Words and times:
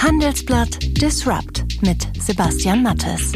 Handelsblatt 0.00 0.78
Disrupt 1.02 1.82
mit 1.82 2.06
Sebastian 2.22 2.84
Mattes. 2.84 3.32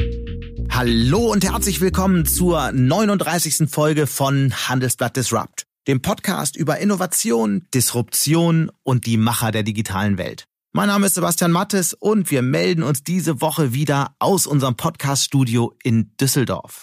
Hallo 0.71 1.32
und 1.32 1.45
herzlich 1.45 1.80
willkommen 1.80 2.24
zur 2.24 2.71
39. 2.71 3.69
Folge 3.69 4.06
von 4.06 4.54
Handelsblatt 4.69 5.17
Disrupt, 5.17 5.67
dem 5.88 6.03
Podcast 6.03 6.56
über 6.56 6.79
Innovation, 6.79 7.67
Disruption 7.75 8.71
und 8.85 9.06
die 9.06 9.17
Macher 9.17 9.51
der 9.51 9.64
digitalen 9.64 10.18
Welt. 10.18 10.45
Mein 10.72 10.86
Name 10.86 11.06
ist 11.06 11.14
Sebastian 11.14 11.50
Mattes 11.50 11.95
und 11.95 12.30
wir 12.30 12.43
melden 12.43 12.84
uns 12.84 13.02
diese 13.02 13.40
Woche 13.40 13.72
wieder 13.72 14.14
aus 14.20 14.46
unserem 14.46 14.76
Podcaststudio 14.76 15.74
in 15.82 16.12
Düsseldorf. 16.20 16.82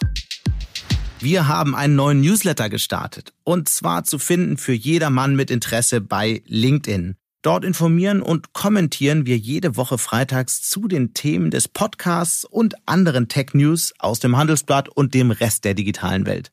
Wir 1.22 1.48
haben 1.48 1.74
einen 1.74 1.96
neuen 1.96 2.20
Newsletter 2.20 2.68
gestartet 2.68 3.32
und 3.46 3.70
zwar 3.70 4.04
zu 4.04 4.20
finden 4.20 4.58
für 4.58 4.74
jedermann 4.74 5.38
mit 5.38 5.50
Interesse 5.50 6.02
bei 6.02 6.44
LinkedIn. 6.48 7.16
Dort 7.42 7.64
informieren 7.64 8.22
und 8.22 8.52
kommentieren 8.52 9.26
wir 9.26 9.38
jede 9.38 9.78
Woche 9.78 9.98
freitags 9.98 10.62
zu 10.62 10.90
den 10.90 11.14
Themen 11.14 11.52
des 11.52 11.70
Podcasts 11.70 12.44
und 12.44 12.76
anderen 12.86 13.30
Tech-News 13.30 13.94
aus 13.98 14.20
dem 14.20 14.36
Handelsblatt 14.36 14.90
und 14.90 15.14
dem 15.14 15.32
Rest 15.32 15.64
der 15.64 15.74
digitalen 15.74 16.26
Welt. 16.26 16.52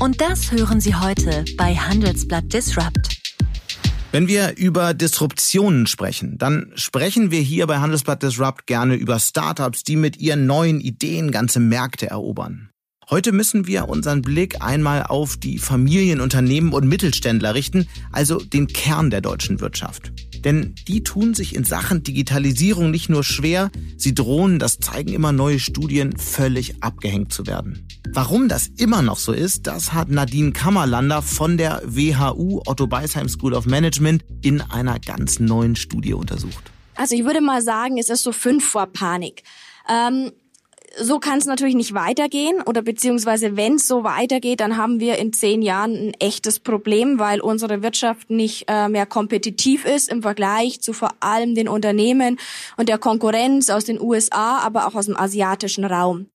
Und 0.00 0.20
das 0.20 0.50
hören 0.50 0.80
Sie 0.80 0.96
heute 0.96 1.44
bei 1.56 1.76
Handelsblatt 1.76 2.52
Disrupt. 2.52 3.20
Wenn 4.10 4.26
wir 4.26 4.56
über 4.56 4.94
Disruptionen 4.94 5.86
sprechen, 5.86 6.38
dann 6.38 6.72
sprechen 6.74 7.30
wir 7.30 7.40
hier 7.40 7.68
bei 7.68 7.78
Handelsblatt 7.78 8.20
Disrupt 8.20 8.66
gerne 8.66 8.96
über 8.96 9.20
Startups, 9.20 9.84
die 9.84 9.94
mit 9.94 10.16
ihren 10.16 10.44
neuen 10.44 10.80
Ideen 10.80 11.30
ganze 11.30 11.60
Märkte 11.60 12.10
erobern. 12.10 12.71
Heute 13.12 13.32
müssen 13.32 13.66
wir 13.66 13.90
unseren 13.90 14.22
Blick 14.22 14.62
einmal 14.62 15.02
auf 15.02 15.36
die 15.36 15.58
Familienunternehmen 15.58 16.72
und 16.72 16.88
Mittelständler 16.88 17.54
richten, 17.54 17.86
also 18.10 18.38
den 18.38 18.68
Kern 18.68 19.10
der 19.10 19.20
deutschen 19.20 19.60
Wirtschaft. 19.60 20.12
Denn 20.46 20.74
die 20.88 21.04
tun 21.04 21.34
sich 21.34 21.54
in 21.54 21.64
Sachen 21.64 22.02
Digitalisierung 22.02 22.90
nicht 22.90 23.10
nur 23.10 23.22
schwer, 23.22 23.70
sie 23.98 24.14
drohen, 24.14 24.58
das 24.58 24.78
zeigen 24.78 25.12
immer 25.12 25.30
neue 25.30 25.58
Studien, 25.58 26.16
völlig 26.16 26.82
abgehängt 26.82 27.34
zu 27.34 27.46
werden. 27.46 27.86
Warum 28.14 28.48
das 28.48 28.68
immer 28.78 29.02
noch 29.02 29.18
so 29.18 29.34
ist, 29.34 29.66
das 29.66 29.92
hat 29.92 30.08
Nadine 30.08 30.52
Kammerlander 30.52 31.20
von 31.20 31.58
der 31.58 31.82
WHU 31.84 32.62
Otto 32.64 32.86
Beisheim 32.86 33.28
School 33.28 33.52
of 33.52 33.66
Management 33.66 34.24
in 34.40 34.62
einer 34.62 34.98
ganz 34.98 35.38
neuen 35.38 35.76
Studie 35.76 36.14
untersucht. 36.14 36.72
Also 36.94 37.14
ich 37.14 37.26
würde 37.26 37.42
mal 37.42 37.60
sagen, 37.60 37.98
es 37.98 38.08
ist 38.08 38.22
so 38.22 38.32
fünf 38.32 38.64
vor 38.66 38.86
Panik. 38.86 39.42
Ähm, 39.86 40.30
so 41.00 41.18
kann 41.18 41.38
es 41.38 41.46
natürlich 41.46 41.74
nicht 41.74 41.94
weitergehen 41.94 42.62
oder 42.62 42.82
beziehungsweise 42.82 43.56
wenn 43.56 43.74
es 43.74 43.88
so 43.88 44.04
weitergeht, 44.04 44.60
dann 44.60 44.76
haben 44.76 45.00
wir 45.00 45.18
in 45.18 45.32
zehn 45.32 45.62
Jahren 45.62 45.94
ein 45.94 46.14
echtes 46.18 46.58
Problem, 46.58 47.18
weil 47.18 47.40
unsere 47.40 47.82
Wirtschaft 47.82 48.30
nicht 48.30 48.64
äh, 48.68 48.88
mehr 48.88 49.06
kompetitiv 49.06 49.84
ist 49.84 50.10
im 50.10 50.22
Vergleich 50.22 50.80
zu 50.80 50.92
vor 50.92 51.10
allem 51.20 51.54
den 51.54 51.68
Unternehmen 51.68 52.38
und 52.76 52.88
der 52.88 52.98
Konkurrenz 52.98 53.70
aus 53.70 53.84
den 53.84 54.00
USA, 54.00 54.58
aber 54.58 54.86
auch 54.86 54.94
aus 54.94 55.06
dem 55.06 55.16
asiatischen 55.16 55.84
Raum. 55.84 56.26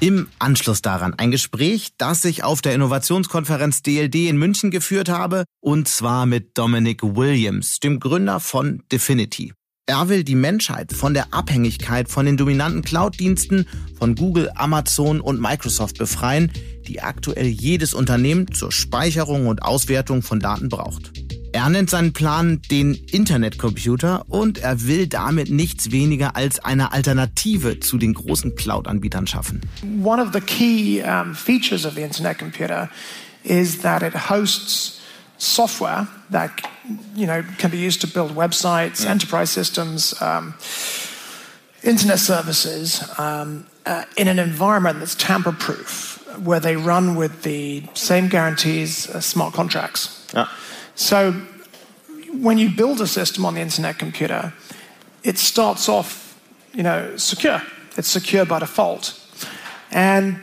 Im 0.00 0.28
Anschluss 0.38 0.80
daran 0.80 1.14
ein 1.14 1.32
Gespräch, 1.32 1.88
das 1.98 2.24
ich 2.24 2.44
auf 2.44 2.62
der 2.62 2.72
Innovationskonferenz 2.74 3.82
DLD 3.82 4.28
in 4.28 4.36
München 4.36 4.70
geführt 4.70 5.08
habe, 5.08 5.42
und 5.60 5.88
zwar 5.88 6.24
mit 6.24 6.56
Dominic 6.56 7.02
Williams, 7.02 7.80
dem 7.80 7.98
Gründer 7.98 8.38
von 8.38 8.84
Definity. 8.92 9.52
Er 9.88 10.10
will 10.10 10.22
die 10.22 10.34
Menschheit 10.34 10.92
von 10.92 11.14
der 11.14 11.32
Abhängigkeit 11.32 12.10
von 12.10 12.26
den 12.26 12.36
dominanten 12.36 12.82
Cloud-Diensten 12.82 13.66
von 13.98 14.16
Google, 14.16 14.50
Amazon 14.54 15.18
und 15.18 15.40
Microsoft 15.40 15.96
befreien, 15.96 16.52
die 16.86 17.00
aktuell 17.00 17.46
jedes 17.46 17.94
Unternehmen 17.94 18.52
zur 18.52 18.70
Speicherung 18.70 19.46
und 19.46 19.62
Auswertung 19.62 20.20
von 20.20 20.40
Daten 20.40 20.68
braucht. 20.68 21.12
Er 21.54 21.70
nennt 21.70 21.88
seinen 21.88 22.12
Plan 22.12 22.60
den 22.70 22.96
Internetcomputer 22.96 24.26
und 24.28 24.58
er 24.58 24.86
will 24.86 25.06
damit 25.06 25.50
nichts 25.50 25.90
weniger 25.90 26.36
als 26.36 26.62
eine 26.62 26.92
Alternative 26.92 27.80
zu 27.80 27.96
den 27.96 28.12
großen 28.12 28.56
Cloud-Anbietern 28.56 29.26
schaffen. 29.26 29.62
One 30.02 30.22
of 30.22 30.34
the 30.34 30.40
key 30.42 31.02
um, 31.02 31.34
features 31.34 31.86
of 31.86 31.94
the 31.94 32.02
Internet 32.02 32.38
computer 32.38 32.90
is 33.42 33.78
that 33.78 34.02
it 34.02 34.28
hosts 34.28 34.97
software 35.38 36.08
that 36.30 36.68
you 37.14 37.26
know 37.26 37.42
can 37.58 37.70
be 37.70 37.78
used 37.78 38.00
to 38.00 38.06
build 38.06 38.32
websites, 38.32 39.04
mm. 39.04 39.06
enterprise 39.06 39.50
systems, 39.50 40.20
um, 40.20 40.54
internet 41.82 42.18
services 42.18 43.02
um, 43.18 43.66
uh, 43.86 44.04
in 44.16 44.28
an 44.28 44.38
environment 44.38 44.98
that's 44.98 45.14
tamper-proof, 45.14 46.38
where 46.44 46.60
they 46.60 46.76
run 46.76 47.16
with 47.16 47.42
the 47.42 47.82
same 47.94 48.28
guarantees 48.28 49.08
as 49.08 49.24
smart 49.24 49.54
contracts. 49.54 50.26
Yeah. 50.34 50.48
So 50.94 51.32
when 52.32 52.58
you 52.58 52.68
build 52.70 53.00
a 53.00 53.06
system 53.06 53.46
on 53.46 53.54
the 53.54 53.60
internet 53.60 53.98
computer, 53.98 54.52
it 55.22 55.38
starts 55.38 55.88
off, 55.88 56.38
you 56.74 56.82
know, 56.82 57.16
secure. 57.16 57.62
It's 57.96 58.08
secure 58.08 58.44
by 58.44 58.60
default, 58.60 59.14
and 59.90 60.36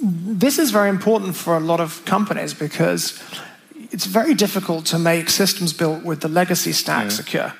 this 0.00 0.58
is 0.58 0.70
very 0.70 0.88
important 0.88 1.36
for 1.36 1.56
a 1.56 1.60
lot 1.60 1.80
of 1.80 2.04
companies 2.04 2.54
because 2.54 3.20
it's 3.92 4.06
very 4.06 4.34
difficult 4.34 4.84
to 4.86 4.98
make 4.98 5.30
systems 5.30 5.72
built 5.72 6.04
with 6.04 6.20
the 6.22 6.28
legacy 6.28 6.72
stack 6.72 7.06
mhm. 7.06 7.10
secure. 7.10 7.52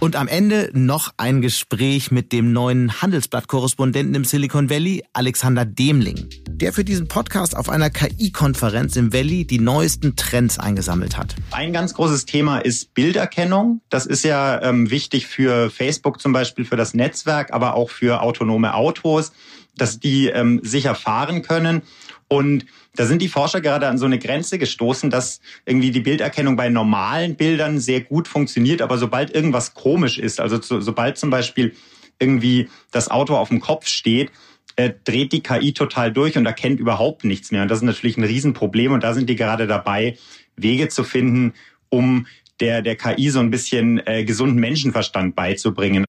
Und 0.00 0.16
am 0.16 0.28
Ende 0.28 0.68
noch 0.74 1.14
ein 1.16 1.40
Gespräch 1.40 2.10
mit 2.10 2.30
dem 2.30 2.52
neuen 2.52 3.00
Handelsblatt-Korrespondenten 3.00 4.14
im 4.14 4.24
Silicon 4.24 4.68
Valley, 4.68 5.02
Alexander 5.14 5.64
Demling, 5.64 6.28
der 6.46 6.74
für 6.74 6.84
diesen 6.84 7.08
Podcast 7.08 7.56
auf 7.56 7.70
einer 7.70 7.88
KI-Konferenz 7.88 8.96
im 8.96 9.14
Valley 9.14 9.46
die 9.46 9.58
neuesten 9.58 10.14
Trends 10.14 10.58
eingesammelt 10.58 11.16
hat. 11.16 11.34
Ein 11.52 11.72
ganz 11.72 11.94
großes 11.94 12.26
Thema 12.26 12.58
ist 12.58 12.92
Bilderkennung. 12.92 13.80
Das 13.88 14.04
ist 14.04 14.24
ja 14.24 14.60
ähm, 14.60 14.90
wichtig 14.90 15.26
für 15.26 15.70
Facebook 15.70 16.20
zum 16.20 16.34
Beispiel, 16.34 16.66
für 16.66 16.76
das 16.76 16.92
Netzwerk, 16.92 17.54
aber 17.54 17.74
auch 17.74 17.88
für 17.88 18.20
autonome 18.20 18.74
Autos, 18.74 19.32
dass 19.78 20.00
die 20.00 20.26
ähm, 20.26 20.60
sicher 20.62 20.94
fahren 20.94 21.40
können. 21.40 21.80
Und 22.28 22.66
da 22.96 23.06
sind 23.06 23.22
die 23.22 23.28
Forscher 23.28 23.60
gerade 23.60 23.88
an 23.88 23.98
so 23.98 24.06
eine 24.06 24.18
Grenze 24.18 24.58
gestoßen, 24.58 25.10
dass 25.10 25.40
irgendwie 25.66 25.90
die 25.90 26.00
Bilderkennung 26.00 26.56
bei 26.56 26.68
normalen 26.68 27.36
Bildern 27.36 27.78
sehr 27.78 28.00
gut 28.00 28.28
funktioniert, 28.28 28.82
aber 28.82 28.98
sobald 28.98 29.34
irgendwas 29.34 29.74
komisch 29.74 30.18
ist, 30.18 30.40
also 30.40 30.58
zu, 30.58 30.80
sobald 30.80 31.18
zum 31.18 31.30
Beispiel 31.30 31.74
irgendwie 32.18 32.68
das 32.90 33.10
Auto 33.10 33.36
auf 33.36 33.48
dem 33.48 33.60
Kopf 33.60 33.86
steht, 33.86 34.30
äh, 34.76 34.92
dreht 35.04 35.32
die 35.32 35.42
KI 35.42 35.72
total 35.72 36.12
durch 36.12 36.36
und 36.36 36.46
erkennt 36.46 36.80
überhaupt 36.80 37.24
nichts 37.24 37.50
mehr. 37.50 37.62
Und 37.62 37.70
das 37.70 37.78
ist 37.78 37.84
natürlich 37.84 38.16
ein 38.16 38.24
Riesenproblem 38.24 38.92
und 38.92 39.04
da 39.04 39.14
sind 39.14 39.28
die 39.28 39.36
gerade 39.36 39.66
dabei, 39.66 40.16
Wege 40.56 40.88
zu 40.88 41.04
finden, 41.04 41.52
um 41.88 42.26
der, 42.60 42.82
der 42.82 42.96
KI 42.96 43.30
so 43.30 43.40
ein 43.40 43.50
bisschen 43.50 44.04
äh, 44.06 44.24
gesunden 44.24 44.58
Menschenverstand 44.58 45.34
beizubringen. 45.34 46.04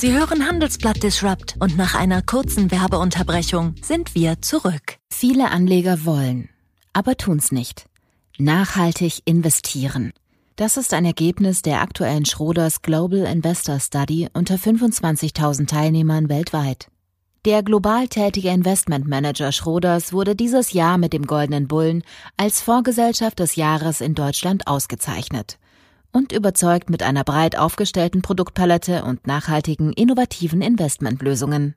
Sie 0.00 0.14
hören 0.14 0.48
Handelsblatt 0.48 1.02
Disrupt 1.02 1.56
und 1.60 1.76
nach 1.76 1.94
einer 1.94 2.22
kurzen 2.22 2.70
Werbeunterbrechung 2.70 3.74
sind 3.82 4.14
wir 4.14 4.40
zurück. 4.40 4.96
Viele 5.12 5.50
Anleger 5.50 6.06
wollen, 6.06 6.48
aber 6.94 7.18
tun's 7.18 7.52
nicht. 7.52 7.84
Nachhaltig 8.38 9.20
investieren. 9.26 10.14
Das 10.56 10.78
ist 10.78 10.94
ein 10.94 11.04
Ergebnis 11.04 11.60
der 11.60 11.82
aktuellen 11.82 12.24
Schroders 12.24 12.80
Global 12.80 13.26
Investor 13.26 13.78
Study 13.78 14.28
unter 14.32 14.54
25.000 14.54 15.66
Teilnehmern 15.66 16.30
weltweit. 16.30 16.88
Der 17.44 17.62
global 17.62 18.08
tätige 18.08 18.48
Investmentmanager 18.48 19.52
Schroders 19.52 20.14
wurde 20.14 20.34
dieses 20.34 20.72
Jahr 20.72 20.96
mit 20.96 21.12
dem 21.12 21.26
Goldenen 21.26 21.68
Bullen 21.68 22.04
als 22.38 22.62
Vorgesellschaft 22.62 23.38
des 23.38 23.54
Jahres 23.54 24.00
in 24.00 24.14
Deutschland 24.14 24.66
ausgezeichnet 24.66 25.58
und 26.12 26.32
überzeugt 26.32 26.90
mit 26.90 27.02
einer 27.02 27.24
breit 27.24 27.56
aufgestellten 27.56 28.22
Produktpalette 28.22 29.04
und 29.04 29.26
nachhaltigen, 29.26 29.92
innovativen 29.92 30.62
Investmentlösungen. 30.62 31.74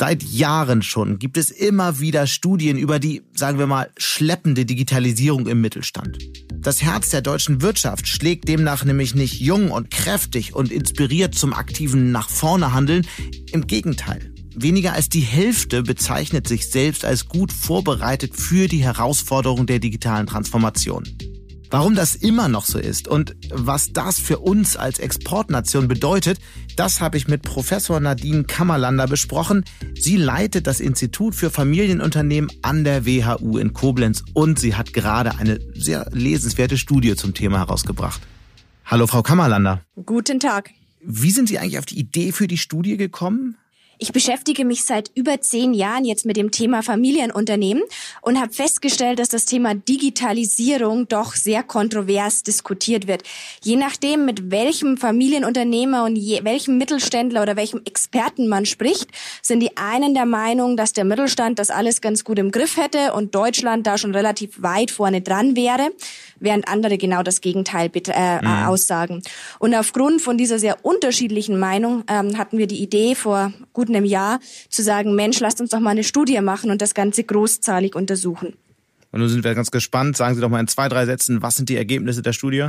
Seit 0.00 0.22
Jahren 0.22 0.80
schon 0.80 1.18
gibt 1.18 1.36
es 1.36 1.50
immer 1.50 2.00
wieder 2.00 2.26
Studien 2.26 2.78
über 2.78 2.98
die, 2.98 3.20
sagen 3.34 3.58
wir 3.58 3.66
mal, 3.66 3.90
schleppende 3.98 4.64
Digitalisierung 4.64 5.46
im 5.46 5.60
Mittelstand. 5.60 6.16
Das 6.54 6.80
Herz 6.80 7.10
der 7.10 7.20
deutschen 7.20 7.60
Wirtschaft 7.60 8.08
schlägt 8.08 8.48
demnach 8.48 8.82
nämlich 8.82 9.14
nicht 9.14 9.40
jung 9.40 9.70
und 9.70 9.90
kräftig 9.90 10.54
und 10.54 10.72
inspiriert 10.72 11.34
zum 11.34 11.52
aktiven 11.52 12.12
Nach 12.12 12.30
vorne 12.30 12.72
Handeln. 12.72 13.06
Im 13.52 13.66
Gegenteil. 13.66 14.32
Weniger 14.62 14.92
als 14.92 15.08
die 15.08 15.20
Hälfte 15.20 15.82
bezeichnet 15.82 16.46
sich 16.46 16.68
selbst 16.68 17.06
als 17.06 17.28
gut 17.28 17.50
vorbereitet 17.50 18.36
für 18.36 18.68
die 18.68 18.84
Herausforderung 18.84 19.64
der 19.64 19.78
digitalen 19.78 20.26
Transformation. 20.26 21.04
Warum 21.70 21.94
das 21.94 22.14
immer 22.14 22.48
noch 22.48 22.66
so 22.66 22.78
ist 22.78 23.08
und 23.08 23.36
was 23.50 23.94
das 23.94 24.18
für 24.18 24.38
uns 24.38 24.76
als 24.76 24.98
Exportnation 24.98 25.88
bedeutet, 25.88 26.40
das 26.76 27.00
habe 27.00 27.16
ich 27.16 27.26
mit 27.26 27.40
Professor 27.40 28.00
Nadine 28.00 28.44
Kammerlander 28.44 29.06
besprochen. 29.06 29.64
Sie 29.98 30.18
leitet 30.18 30.66
das 30.66 30.80
Institut 30.80 31.34
für 31.34 31.48
Familienunternehmen 31.48 32.50
an 32.60 32.84
der 32.84 33.06
WHU 33.06 33.56
in 33.56 33.72
Koblenz 33.72 34.24
und 34.34 34.58
sie 34.58 34.74
hat 34.74 34.92
gerade 34.92 35.38
eine 35.38 35.58
sehr 35.74 36.06
lesenswerte 36.12 36.76
Studie 36.76 37.16
zum 37.16 37.32
Thema 37.32 37.60
herausgebracht. 37.60 38.20
Hallo, 38.84 39.06
Frau 39.06 39.22
Kammerlander. 39.22 39.80
Guten 40.04 40.38
Tag. 40.38 40.70
Wie 41.02 41.30
sind 41.30 41.48
Sie 41.48 41.58
eigentlich 41.58 41.78
auf 41.78 41.86
die 41.86 41.98
Idee 41.98 42.32
für 42.32 42.46
die 42.46 42.58
Studie 42.58 42.98
gekommen? 42.98 43.56
Ich 44.02 44.12
beschäftige 44.12 44.64
mich 44.64 44.84
seit 44.84 45.10
über 45.14 45.42
zehn 45.42 45.74
Jahren 45.74 46.06
jetzt 46.06 46.24
mit 46.24 46.38
dem 46.38 46.50
Thema 46.50 46.82
Familienunternehmen 46.82 47.82
und 48.22 48.40
habe 48.40 48.50
festgestellt, 48.50 49.18
dass 49.18 49.28
das 49.28 49.44
Thema 49.44 49.74
Digitalisierung 49.74 51.06
doch 51.06 51.34
sehr 51.34 51.62
kontrovers 51.62 52.42
diskutiert 52.42 53.06
wird. 53.06 53.24
Je 53.62 53.76
nachdem, 53.76 54.24
mit 54.24 54.50
welchem 54.50 54.96
Familienunternehmer 54.96 56.04
und 56.04 56.16
je, 56.16 56.42
welchem 56.44 56.78
Mittelständler 56.78 57.42
oder 57.42 57.56
welchem 57.56 57.82
Experten 57.84 58.48
man 58.48 58.64
spricht, 58.64 59.10
sind 59.42 59.60
die 59.60 59.76
einen 59.76 60.14
der 60.14 60.24
Meinung, 60.24 60.78
dass 60.78 60.94
der 60.94 61.04
Mittelstand 61.04 61.58
das 61.58 61.68
alles 61.68 62.00
ganz 62.00 62.24
gut 62.24 62.38
im 62.38 62.52
Griff 62.52 62.78
hätte 62.78 63.12
und 63.12 63.34
Deutschland 63.34 63.86
da 63.86 63.98
schon 63.98 64.14
relativ 64.14 64.62
weit 64.62 64.90
vorne 64.90 65.20
dran 65.20 65.56
wäre, 65.56 65.90
während 66.40 66.68
andere 66.68 66.98
genau 66.98 67.22
das 67.22 67.40
Gegenteil 67.40 67.90
äh, 67.94 68.40
mhm. 68.40 68.66
aussagen. 68.66 69.22
Und 69.58 69.74
aufgrund 69.74 70.22
von 70.22 70.36
dieser 70.36 70.58
sehr 70.58 70.84
unterschiedlichen 70.84 71.58
Meinung 71.58 72.04
ähm, 72.08 72.36
hatten 72.38 72.58
wir 72.58 72.66
die 72.66 72.82
Idee 72.82 73.14
vor 73.14 73.52
gut 73.72 73.88
einem 73.88 74.04
Jahr 74.04 74.40
zu 74.68 74.82
sagen, 74.82 75.14
Mensch, 75.14 75.38
lasst 75.40 75.60
uns 75.60 75.70
doch 75.70 75.80
mal 75.80 75.90
eine 75.90 76.04
Studie 76.04 76.40
machen 76.40 76.70
und 76.70 76.82
das 76.82 76.94
Ganze 76.94 77.24
großzahlig 77.24 77.94
untersuchen. 77.94 78.54
Und 79.12 79.20
nun 79.20 79.28
sind 79.28 79.44
wir 79.44 79.54
ganz 79.54 79.70
gespannt. 79.70 80.16
Sagen 80.16 80.34
Sie 80.34 80.40
doch 80.40 80.48
mal 80.48 80.60
in 80.60 80.68
zwei, 80.68 80.88
drei 80.88 81.04
Sätzen, 81.04 81.42
was 81.42 81.56
sind 81.56 81.68
die 81.68 81.76
Ergebnisse 81.76 82.22
der 82.22 82.32
Studie? 82.32 82.68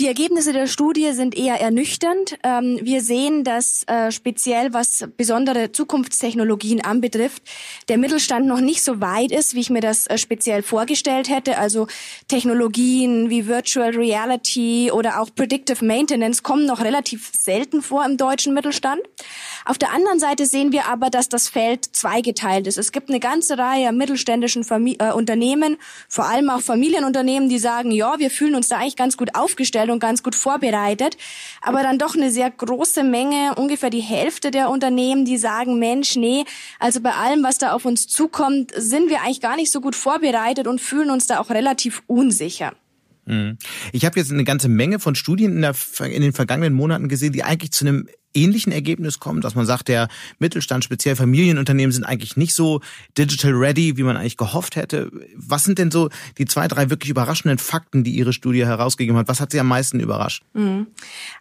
Die 0.00 0.06
Ergebnisse 0.06 0.54
der 0.54 0.66
Studie 0.66 1.12
sind 1.12 1.36
eher 1.36 1.60
ernüchternd. 1.60 2.38
Ähm, 2.42 2.78
wir 2.80 3.02
sehen, 3.02 3.44
dass 3.44 3.82
äh, 3.86 4.10
speziell 4.10 4.72
was 4.72 5.06
besondere 5.18 5.72
Zukunftstechnologien 5.72 6.82
anbetrifft, 6.82 7.42
der 7.90 7.98
Mittelstand 7.98 8.46
noch 8.46 8.62
nicht 8.62 8.82
so 8.82 9.02
weit 9.02 9.30
ist, 9.30 9.54
wie 9.54 9.60
ich 9.60 9.68
mir 9.68 9.82
das 9.82 10.06
äh, 10.06 10.16
speziell 10.16 10.62
vorgestellt 10.62 11.28
hätte. 11.28 11.58
Also 11.58 11.86
Technologien 12.28 13.28
wie 13.28 13.46
Virtual 13.46 13.90
Reality 13.90 14.90
oder 14.90 15.20
auch 15.20 15.28
Predictive 15.34 15.84
Maintenance 15.84 16.42
kommen 16.42 16.64
noch 16.64 16.82
relativ 16.82 17.30
selten 17.38 17.82
vor 17.82 18.02
im 18.06 18.16
deutschen 18.16 18.54
Mittelstand. 18.54 19.02
Auf 19.66 19.76
der 19.76 19.92
anderen 19.92 20.18
Seite 20.18 20.46
sehen 20.46 20.72
wir 20.72 20.86
aber, 20.86 21.10
dass 21.10 21.28
das 21.28 21.50
Feld 21.50 21.84
zweigeteilt 21.94 22.66
ist. 22.66 22.78
Es 22.78 22.92
gibt 22.92 23.10
eine 23.10 23.20
ganze 23.20 23.58
Reihe 23.58 23.92
mittelständischen 23.92 24.64
Famili 24.64 24.96
äh, 24.98 25.12
Unternehmen, 25.12 25.76
vor 26.08 26.24
allem 26.24 26.48
auch 26.48 26.62
Familienunternehmen, 26.62 27.50
die 27.50 27.58
sagen, 27.58 27.90
ja, 27.90 28.18
wir 28.18 28.30
fühlen 28.30 28.54
uns 28.54 28.68
da 28.68 28.78
eigentlich 28.78 28.96
ganz 28.96 29.18
gut 29.18 29.34
aufgestellt 29.34 29.89
und 29.90 30.00
ganz 30.00 30.22
gut 30.22 30.34
vorbereitet. 30.34 31.16
Aber 31.60 31.82
dann 31.82 31.98
doch 31.98 32.14
eine 32.14 32.30
sehr 32.30 32.50
große 32.50 33.04
Menge, 33.04 33.54
ungefähr 33.56 33.90
die 33.90 34.00
Hälfte 34.00 34.50
der 34.50 34.70
Unternehmen, 34.70 35.24
die 35.24 35.38
sagen, 35.38 35.78
Mensch, 35.78 36.16
nee, 36.16 36.44
also 36.78 37.00
bei 37.00 37.12
allem, 37.12 37.42
was 37.42 37.58
da 37.58 37.72
auf 37.72 37.84
uns 37.84 38.06
zukommt, 38.06 38.72
sind 38.76 39.10
wir 39.10 39.22
eigentlich 39.22 39.40
gar 39.40 39.56
nicht 39.56 39.70
so 39.70 39.80
gut 39.80 39.96
vorbereitet 39.96 40.66
und 40.66 40.80
fühlen 40.80 41.10
uns 41.10 41.26
da 41.26 41.40
auch 41.40 41.50
relativ 41.50 42.02
unsicher. 42.06 42.72
Mhm. 43.26 43.58
Ich 43.92 44.04
habe 44.04 44.18
jetzt 44.18 44.32
eine 44.32 44.44
ganze 44.44 44.68
Menge 44.68 44.98
von 44.98 45.14
Studien 45.14 45.56
in, 45.56 45.62
der, 45.62 45.74
in, 46.04 46.22
den 46.22 46.32
vergangenen 46.32 46.74
Monaten 46.74 47.08
gesehen, 47.08 47.32
die 47.32 47.44
eigentlich 47.44 47.72
zu 47.72 47.86
einem 47.86 48.08
ähnlichen 48.34 48.72
Ergebnis 48.72 49.18
kommen, 49.18 49.40
dass 49.40 49.54
man 49.54 49.66
sagt, 49.66 49.88
der 49.88 50.08
Mittelstand, 50.38 50.84
speziell 50.84 51.16
Familienunternehmen 51.16 51.92
sind 51.92 52.04
eigentlich 52.04 52.36
nicht 52.36 52.54
so 52.54 52.80
digital 53.18 53.52
ready, 53.52 53.96
wie 53.96 54.02
man 54.02 54.16
eigentlich 54.16 54.36
gehofft 54.36 54.76
hätte. 54.76 55.10
Was 55.34 55.64
sind 55.64 55.78
denn 55.78 55.90
so 55.90 56.10
die 56.38 56.44
zwei, 56.44 56.68
drei 56.68 56.90
wirklich 56.90 57.10
überraschenden 57.10 57.58
Fakten, 57.58 58.04
die 58.04 58.12
Ihre 58.12 58.32
Studie 58.32 58.64
herausgegeben 58.64 59.18
hat? 59.18 59.28
Was 59.28 59.40
hat 59.40 59.52
Sie 59.52 59.60
am 59.60 59.68
meisten 59.68 60.00
überrascht? 60.00 60.44
Mhm. 60.52 60.86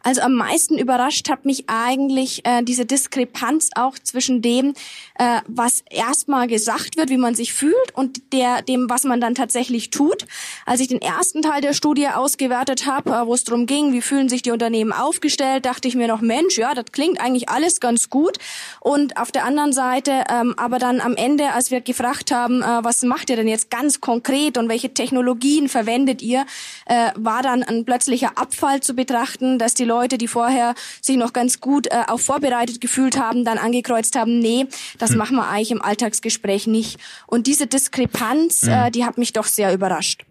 Also 0.04 0.22
am 0.22 0.34
meisten 0.34 0.78
überrascht 0.78 1.30
hat 1.30 1.46
mich 1.46 1.66
eigentlich 1.68 2.46
äh, 2.46 2.64
diese 2.64 2.86
Diskrepanz 2.86 3.70
auch 3.76 3.98
zwischen 4.00 4.42
dem, 4.42 4.74
äh, 5.16 5.42
was 5.48 5.84
erstmal 5.90 6.48
gesagt 6.48 6.98
wird, 6.98 7.10
wie 7.10 7.18
man 7.18 7.36
sich 7.36 7.54
fühlt 7.54 7.76
und 7.94 8.34
der, 8.34 8.62
dem, 8.62 8.90
was 8.90 9.04
man 9.04 9.22
dann 9.22 9.36
tatsächlich 9.36 9.90
tut. 9.90 10.26
Als 10.66 10.80
ich 10.80 10.88
den 10.88 11.02
ersten 11.02 11.42
Teil 11.42 11.62
der 11.62 11.74
Studie 11.74 12.08
ausgewertet 12.08 12.86
habe, 12.86 13.12
äh, 13.12 13.26
wo 13.26 13.34
es 13.34 13.44
darum 13.44 13.66
ging, 13.66 13.94
wie 13.94 14.02
fühlen 14.02 14.30
sich 14.30 14.42
die 14.42 14.52
Unternehmen 14.52 14.92
aufgestellt, 14.92 15.66
dachte 15.66 15.88
ich 15.88 15.96
mir 15.96 16.08
noch, 16.08 16.22
Mensch, 16.22 16.58
ja, 16.58 16.74
das 16.84 16.92
klingt 16.92 17.20
eigentlich 17.20 17.50
alles 17.50 17.80
ganz 17.80 18.10
gut. 18.10 18.38
Und 18.80 19.18
auf 19.18 19.32
der 19.32 19.46
anderen 19.46 19.74
Seite, 19.74 20.24
ähm, 20.30 20.54
aber 20.58 20.80
dann 20.80 21.02
am 21.02 21.16
Ende, 21.16 21.54
als 21.54 21.72
wir 21.72 21.82
gefragt 21.82 22.32
haben, 22.32 22.62
äh, 22.62 22.84
was 22.84 23.04
macht 23.04 23.30
ihr 23.30 23.36
denn 23.36 23.48
jetzt 23.48 23.70
ganz 23.70 24.02
konkret 24.02 24.58
und 24.58 24.70
welche 24.70 24.94
Technologien 24.94 25.70
verwendet 25.70 26.22
ihr, 26.22 26.46
äh, 26.86 27.12
war 27.16 27.42
dann 27.42 27.64
ein 27.64 27.86
plötzlicher 27.86 28.38
Abfall 28.38 28.82
zu 28.82 28.94
betrachten, 28.94 29.60
dass 29.60 29.74
die 29.74 29.86
Leute, 29.86 30.18
die 30.18 30.28
vorher 30.28 30.76
sich 31.02 31.18
noch 31.18 31.34
ganz 31.34 31.60
gut 31.60 31.88
äh, 31.88 32.04
auch 32.08 32.20
vorbereitet 32.20 32.82
gefühlt 32.82 33.20
haben, 33.20 33.46
dann 33.46 33.58
angekreuzt 33.58 34.16
haben, 34.16 34.40
nee, 34.40 34.68
das 34.98 35.12
hm. 35.12 35.18
machen 35.18 35.36
wir 35.36 35.48
eigentlich 35.48 35.72
im 35.72 35.82
Alltagsgespräch 35.82 36.68
nicht. 36.68 37.00
Und 37.28 37.48
diese 37.48 37.68
Diskrepanz, 37.68 38.64
hm. 38.64 38.70
äh, 38.70 38.92
die 38.92 39.06
hat 39.06 39.18
mich 39.18 39.34
doch 39.34 39.46
sehr 39.46 39.74
überrascht. 39.74 40.29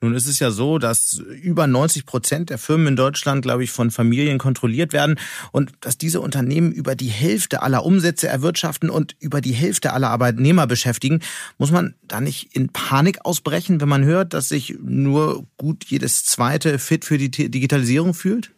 Nun 0.00 0.14
ist 0.14 0.26
es 0.26 0.38
ja 0.38 0.50
so, 0.50 0.78
dass 0.78 1.18
über 1.18 1.66
90 1.66 2.04
Prozent 2.04 2.50
der 2.50 2.58
Firmen 2.58 2.88
in 2.88 2.96
Deutschland, 2.96 3.42
glaube 3.42 3.64
ich, 3.64 3.70
von 3.70 3.90
Familien 3.90 4.38
kontrolliert 4.38 4.92
werden 4.92 5.18
und 5.52 5.72
dass 5.80 5.96
diese 5.96 6.20
Unternehmen 6.20 6.70
über 6.70 6.94
die 6.94 7.08
Hälfte 7.08 7.62
aller 7.62 7.84
Umsätze 7.84 8.28
erwirtschaften 8.28 8.90
und 8.90 9.16
über 9.20 9.40
die 9.40 9.52
Hälfte 9.52 9.92
aller 9.92 10.10
Arbeitnehmer 10.10 10.66
beschäftigen. 10.66 11.20
Muss 11.56 11.70
man 11.70 11.94
da 12.02 12.20
nicht 12.20 12.54
in 12.54 12.68
Panik 12.68 13.24
ausbrechen, 13.24 13.80
wenn 13.80 13.88
man 13.88 14.04
hört, 14.04 14.34
dass 14.34 14.48
sich 14.48 14.76
nur 14.82 15.46
gut 15.56 15.84
jedes 15.84 16.24
zweite 16.24 16.78
fit 16.78 17.04
für 17.04 17.16
die 17.16 17.30
Digitalisierung 17.30 18.12
fühlt? 18.12 18.50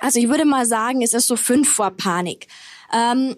Also 0.00 0.18
ich 0.18 0.28
würde 0.28 0.44
mal 0.44 0.66
sagen, 0.66 1.02
es 1.02 1.14
ist 1.14 1.28
so 1.28 1.36
fünf 1.36 1.68
vor 1.68 1.90
Panik. 1.92 2.48
Ähm 2.92 3.36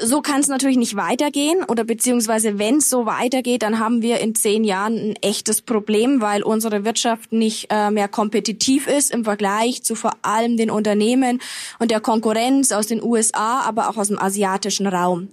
so 0.00 0.20
kann 0.20 0.40
es 0.40 0.48
natürlich 0.48 0.76
nicht 0.76 0.96
weitergehen 0.96 1.64
oder 1.64 1.84
beziehungsweise 1.84 2.58
wenn 2.58 2.76
es 2.76 2.90
so 2.90 3.06
weitergeht, 3.06 3.62
dann 3.62 3.78
haben 3.78 4.02
wir 4.02 4.20
in 4.20 4.34
zehn 4.34 4.64
Jahren 4.64 5.10
ein 5.10 5.16
echtes 5.22 5.62
Problem, 5.62 6.20
weil 6.20 6.42
unsere 6.42 6.84
Wirtschaft 6.84 7.32
nicht 7.32 7.68
äh, 7.70 7.90
mehr 7.90 8.08
kompetitiv 8.08 8.86
ist 8.86 9.12
im 9.12 9.24
Vergleich 9.24 9.82
zu 9.82 9.94
vor 9.94 10.12
allem 10.22 10.56
den 10.56 10.70
Unternehmen 10.70 11.40
und 11.78 11.90
der 11.90 12.00
Konkurrenz 12.00 12.72
aus 12.72 12.86
den 12.86 13.02
USA, 13.02 13.60
aber 13.60 13.88
auch 13.88 13.96
aus 13.96 14.08
dem 14.08 14.18
asiatischen 14.18 14.86
Raum. 14.86 15.28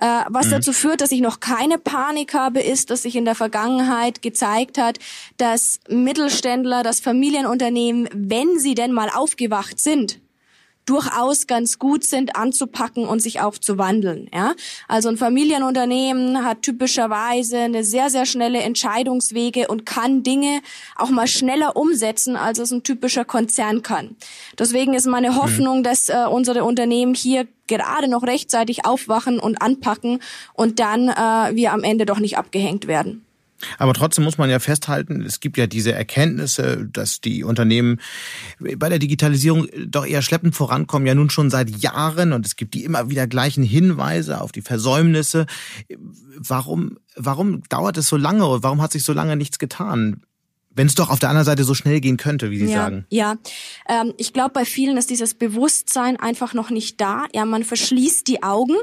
Äh, 0.00 0.24
was 0.28 0.46
mhm. 0.46 0.50
dazu 0.52 0.72
führt, 0.72 1.00
dass 1.00 1.10
ich 1.10 1.20
noch 1.20 1.40
keine 1.40 1.78
Panik 1.78 2.34
habe, 2.34 2.60
ist, 2.60 2.90
dass 2.90 3.02
sich 3.02 3.16
in 3.16 3.24
der 3.24 3.34
Vergangenheit 3.34 4.22
gezeigt 4.22 4.78
hat, 4.78 4.98
dass 5.38 5.80
Mittelständler, 5.88 6.82
dass 6.82 7.00
Familienunternehmen, 7.00 8.08
wenn 8.12 8.58
sie 8.58 8.74
denn 8.74 8.92
mal 8.92 9.10
aufgewacht 9.12 9.80
sind, 9.80 10.20
durchaus 10.88 11.46
ganz 11.46 11.78
gut 11.78 12.04
sind, 12.04 12.36
anzupacken 12.36 13.06
und 13.06 13.20
sich 13.20 13.40
auch 13.40 13.58
zu 13.58 13.78
wandeln. 13.78 14.28
Ja? 14.32 14.54
Also 14.88 15.08
ein 15.08 15.16
Familienunternehmen 15.16 16.44
hat 16.44 16.62
typischerweise 16.62 17.58
eine 17.58 17.84
sehr, 17.84 18.10
sehr 18.10 18.26
schnelle 18.26 18.60
Entscheidungswege 18.60 19.68
und 19.68 19.84
kann 19.84 20.22
Dinge 20.22 20.60
auch 20.96 21.10
mal 21.10 21.26
schneller 21.26 21.76
umsetzen, 21.76 22.36
als 22.36 22.58
es 22.58 22.70
ein 22.70 22.82
typischer 22.82 23.24
Konzern 23.24 23.82
kann. 23.82 24.16
Deswegen 24.58 24.94
ist 24.94 25.06
meine 25.06 25.36
Hoffnung, 25.36 25.78
mhm. 25.78 25.82
dass 25.82 26.08
äh, 26.08 26.24
unsere 26.30 26.64
Unternehmen 26.64 27.14
hier 27.14 27.46
gerade 27.66 28.08
noch 28.08 28.22
rechtzeitig 28.22 28.86
aufwachen 28.86 29.38
und 29.38 29.60
anpacken 29.60 30.20
und 30.54 30.80
dann 30.80 31.08
äh, 31.08 31.54
wir 31.54 31.72
am 31.72 31.84
Ende 31.84 32.06
doch 32.06 32.18
nicht 32.18 32.38
abgehängt 32.38 32.86
werden. 32.86 33.27
Aber 33.78 33.94
trotzdem 33.94 34.24
muss 34.24 34.38
man 34.38 34.50
ja 34.50 34.58
festhalten, 34.58 35.22
es 35.22 35.40
gibt 35.40 35.56
ja 35.56 35.66
diese 35.66 35.92
Erkenntnisse, 35.92 36.88
dass 36.92 37.20
die 37.20 37.44
Unternehmen 37.44 38.00
bei 38.76 38.88
der 38.88 38.98
Digitalisierung 38.98 39.68
doch 39.86 40.06
eher 40.06 40.22
schleppend 40.22 40.54
vorankommen, 40.54 41.06
ja 41.06 41.14
nun 41.14 41.30
schon 41.30 41.50
seit 41.50 41.70
Jahren 41.70 42.32
und 42.32 42.46
es 42.46 42.56
gibt 42.56 42.74
die 42.74 42.84
immer 42.84 43.10
wieder 43.10 43.26
gleichen 43.26 43.64
Hinweise 43.64 44.40
auf 44.40 44.52
die 44.52 44.62
Versäumnisse. 44.62 45.46
Warum, 46.36 46.98
warum 47.16 47.62
dauert 47.68 47.98
es 47.98 48.08
so 48.08 48.16
lange? 48.16 48.62
Warum 48.62 48.80
hat 48.80 48.92
sich 48.92 49.04
so 49.04 49.12
lange 49.12 49.36
nichts 49.36 49.58
getan? 49.58 50.22
Wenn 50.78 50.86
es 50.86 50.94
doch 50.94 51.10
auf 51.10 51.18
der 51.18 51.28
anderen 51.28 51.44
Seite 51.44 51.64
so 51.64 51.74
schnell 51.74 52.00
gehen 52.00 52.16
könnte, 52.16 52.52
wie 52.52 52.58
Sie 52.58 52.72
ja, 52.72 52.84
sagen. 52.84 53.04
Ja, 53.10 53.34
ähm, 53.88 54.14
ich 54.16 54.32
glaube, 54.32 54.50
bei 54.50 54.64
vielen 54.64 54.96
ist 54.96 55.10
dieses 55.10 55.34
Bewusstsein 55.34 56.16
einfach 56.20 56.54
noch 56.54 56.70
nicht 56.70 57.00
da. 57.00 57.24
Ja, 57.34 57.44
man 57.44 57.64
verschließt 57.64 58.28
die 58.28 58.44
Augen. 58.44 58.76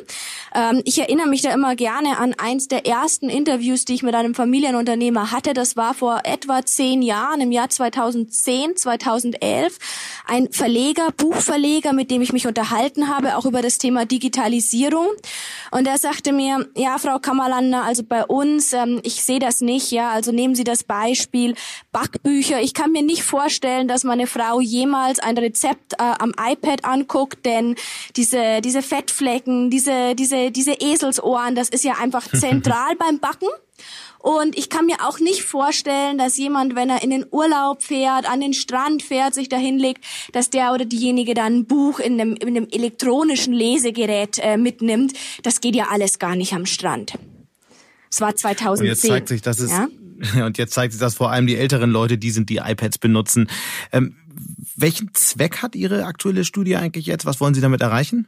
Ähm, 0.53 0.81
ich 0.83 0.99
erinnere 0.99 1.29
mich 1.29 1.41
da 1.41 1.53
immer 1.53 1.77
gerne 1.77 2.17
an 2.17 2.33
eins 2.37 2.67
der 2.67 2.85
ersten 2.85 3.29
Interviews, 3.29 3.85
die 3.85 3.93
ich 3.93 4.03
mit 4.03 4.13
einem 4.13 4.35
Familienunternehmer 4.35 5.31
hatte. 5.31 5.53
Das 5.53 5.77
war 5.77 5.93
vor 5.93 6.19
etwa 6.25 6.65
zehn 6.65 7.01
Jahren, 7.01 7.39
im 7.39 7.53
Jahr 7.53 7.69
2010, 7.69 8.75
2011. 8.75 9.77
Ein 10.25 10.49
Verleger, 10.51 11.13
Buchverleger, 11.15 11.93
mit 11.93 12.11
dem 12.11 12.21
ich 12.21 12.33
mich 12.33 12.45
unterhalten 12.45 13.07
habe, 13.07 13.37
auch 13.37 13.45
über 13.45 13.61
das 13.61 13.77
Thema 13.77 14.05
Digitalisierung. 14.05 15.07
Und 15.71 15.87
er 15.87 15.97
sagte 15.97 16.33
mir, 16.33 16.67
ja, 16.75 16.97
Frau 16.97 17.19
Kammerlander, 17.19 17.83
also 17.85 18.03
bei 18.03 18.25
uns, 18.25 18.73
ähm, 18.73 18.99
ich 19.03 19.23
sehe 19.23 19.39
das 19.39 19.61
nicht, 19.61 19.91
ja, 19.91 20.09
also 20.09 20.33
nehmen 20.33 20.55
Sie 20.55 20.65
das 20.65 20.83
Beispiel 20.83 21.55
Backbücher. 21.95 22.61
Ich 22.61 22.73
kann 22.73 22.91
mir 22.91 23.03
nicht 23.03 23.23
vorstellen, 23.23 23.87
dass 23.87 24.03
meine 24.03 24.27
Frau 24.27 24.59
jemals 24.59 25.19
ein 25.19 25.37
Rezept 25.37 25.93
äh, 25.93 25.95
am 25.99 26.33
iPad 26.37 26.83
anguckt, 26.83 27.45
denn 27.45 27.75
diese, 28.17 28.59
diese 28.59 28.81
Fettflecken, 28.81 29.69
diese, 29.69 30.13
diese, 30.13 30.51
diese 30.51 30.73
Eselsohren, 30.73 31.55
das 31.55 31.69
ist 31.69 31.85
ja 31.85 31.93
einfach 31.93 32.27
zentral 32.33 32.97
beim 32.97 33.19
Backen. 33.19 33.47
Und 34.19 34.57
ich 34.57 34.69
kann 34.69 34.87
mir 34.87 35.07
auch 35.07 35.19
nicht 35.21 35.43
vorstellen, 35.43 36.17
dass 36.17 36.35
jemand, 36.35 36.75
wenn 36.75 36.89
er 36.89 37.01
in 37.01 37.11
den 37.11 37.25
Urlaub 37.31 37.81
fährt, 37.81 38.29
an 38.29 38.41
den 38.41 38.53
Strand 38.53 39.01
fährt, 39.01 39.33
sich 39.33 39.47
da 39.47 39.55
hinlegt, 39.55 40.03
dass 40.33 40.49
der 40.49 40.73
oder 40.73 40.83
diejenige 40.83 41.33
dann 41.33 41.59
ein 41.59 41.65
Buch 41.65 41.99
in 41.99 42.19
einem, 42.19 42.35
in 42.35 42.49
einem 42.49 42.67
elektronischen 42.71 43.53
Lesegerät 43.53 44.37
äh, 44.39 44.57
mitnimmt. 44.57 45.13
Das 45.43 45.61
geht 45.61 45.77
ja 45.77 45.85
alles 45.91 46.19
gar 46.19 46.35
nicht 46.35 46.51
am 46.51 46.65
Strand. 46.65 47.13
Es 48.11 48.19
war 48.19 48.35
2010. 48.35 48.83
Und 48.83 48.89
jetzt 48.89 49.01
zeigt 49.01 49.27
sich, 49.29 49.41
dass 49.41 49.59
es 49.59 49.71
ja? 49.71 49.87
und 50.43 50.57
jetzt 50.57 50.73
zeigt 50.73 50.93
sich, 50.93 50.99
dass 50.99 51.15
vor 51.15 51.31
allem 51.31 51.47
die 51.47 51.55
älteren 51.55 51.91
Leute 51.91 52.17
die 52.17 52.31
sind, 52.31 52.49
die 52.49 52.57
iPads 52.57 52.97
benutzen. 52.97 53.49
Ähm, 53.91 54.15
welchen 54.75 55.13
Zweck 55.13 55.61
hat 55.61 55.75
Ihre 55.75 56.05
aktuelle 56.05 56.43
Studie 56.43 56.75
eigentlich 56.75 57.05
jetzt? 57.05 57.25
Was 57.25 57.39
wollen 57.39 57.53
Sie 57.53 57.61
damit 57.61 57.81
erreichen? 57.81 58.27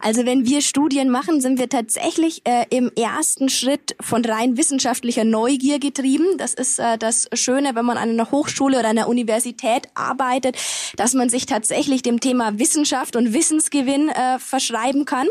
Also 0.00 0.24
wenn 0.24 0.46
wir 0.46 0.62
Studien 0.62 1.10
machen, 1.10 1.42
sind 1.42 1.58
wir 1.58 1.68
tatsächlich 1.68 2.42
äh, 2.46 2.64
im 2.70 2.90
ersten 2.96 3.50
Schritt 3.50 3.94
von 4.00 4.24
rein 4.24 4.56
wissenschaftlicher 4.56 5.24
Neugier 5.24 5.78
getrieben. 5.78 6.24
Das 6.38 6.54
ist 6.54 6.78
äh, 6.78 6.96
das 6.96 7.28
Schöne, 7.34 7.74
wenn 7.74 7.84
man 7.84 7.98
an 7.98 8.08
einer 8.08 8.30
Hochschule 8.30 8.78
oder 8.78 8.88
einer 8.88 9.08
Universität 9.08 9.88
arbeitet, 9.94 10.56
dass 10.96 11.12
man 11.12 11.28
sich 11.28 11.44
tatsächlich 11.44 12.02
dem 12.02 12.20
Thema 12.20 12.58
Wissenschaft 12.58 13.14
und 13.14 13.34
Wissensgewinn 13.34 14.08
äh, 14.08 14.38
verschreiben 14.38 15.04
kann. 15.04 15.26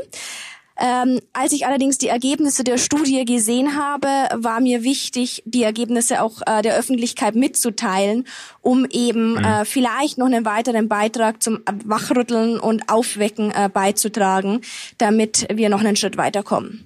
Ähm, 0.79 1.19
als 1.33 1.51
ich 1.51 1.67
allerdings 1.67 1.99
die 1.99 2.07
Ergebnisse 2.07 2.63
der 2.63 2.77
Studie 2.77 3.25
gesehen 3.25 3.77
habe, 3.77 4.07
war 4.35 4.59
mir 4.59 4.83
wichtig, 4.83 5.43
die 5.45 5.63
Ergebnisse 5.63 6.21
auch 6.21 6.41
äh, 6.47 6.61
der 6.63 6.75
Öffentlichkeit 6.75 7.35
mitzuteilen, 7.35 8.25
um 8.61 8.85
eben 8.85 9.33
mhm. 9.33 9.37
äh, 9.43 9.65
vielleicht 9.65 10.17
noch 10.17 10.25
einen 10.25 10.45
weiteren 10.45 10.87
Beitrag 10.87 11.43
zum 11.43 11.59
Wachrütteln 11.85 12.59
und 12.59 12.89
Aufwecken 12.89 13.51
äh, 13.51 13.69
beizutragen, 13.71 14.61
damit 14.97 15.47
wir 15.53 15.69
noch 15.69 15.81
einen 15.81 15.95
Schritt 15.95 16.17
weiterkommen. 16.17 16.85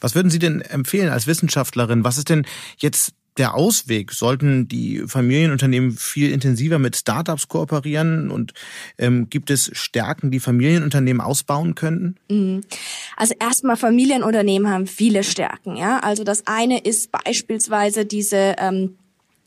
Was 0.00 0.14
würden 0.14 0.30
Sie 0.30 0.38
denn 0.38 0.60
empfehlen 0.60 1.10
als 1.10 1.26
Wissenschaftlerin? 1.26 2.04
Was 2.04 2.18
ist 2.18 2.28
denn 2.28 2.46
jetzt 2.78 3.14
der 3.36 3.54
Ausweg? 3.54 4.12
Sollten 4.12 4.68
die 4.68 5.04
Familienunternehmen 5.06 5.92
viel 5.92 6.30
intensiver 6.32 6.78
mit 6.78 6.96
Startups 6.96 7.48
kooperieren? 7.48 8.30
Und 8.30 8.52
ähm, 8.98 9.28
gibt 9.30 9.50
es 9.50 9.70
Stärken, 9.72 10.30
die 10.30 10.40
Familienunternehmen 10.40 11.20
ausbauen 11.20 11.74
könnten? 11.74 12.16
Mhm. 12.28 12.62
Also 13.16 13.34
erstmal 13.38 13.76
Familienunternehmen 13.76 14.70
haben 14.70 14.86
viele 14.86 15.24
Stärken. 15.24 15.76
Ja, 15.76 15.98
also 16.00 16.24
das 16.24 16.46
eine 16.46 16.80
ist 16.80 17.10
beispielsweise 17.12 18.04
diese 18.04 18.56
ähm, 18.58 18.96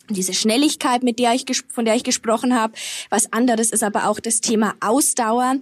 diese 0.09 0.33
Schnelligkeit, 0.33 1.03
mit 1.03 1.19
der 1.19 1.33
ich 1.33 1.45
von 1.69 1.85
der 1.85 1.95
ich 1.95 2.03
gesprochen 2.03 2.55
habe. 2.55 2.73
Was 3.09 3.31
anderes 3.33 3.71
ist 3.71 3.83
aber 3.83 4.07
auch 4.07 4.19
das 4.19 4.41
Thema 4.41 4.75
Ausdauer. 4.79 5.55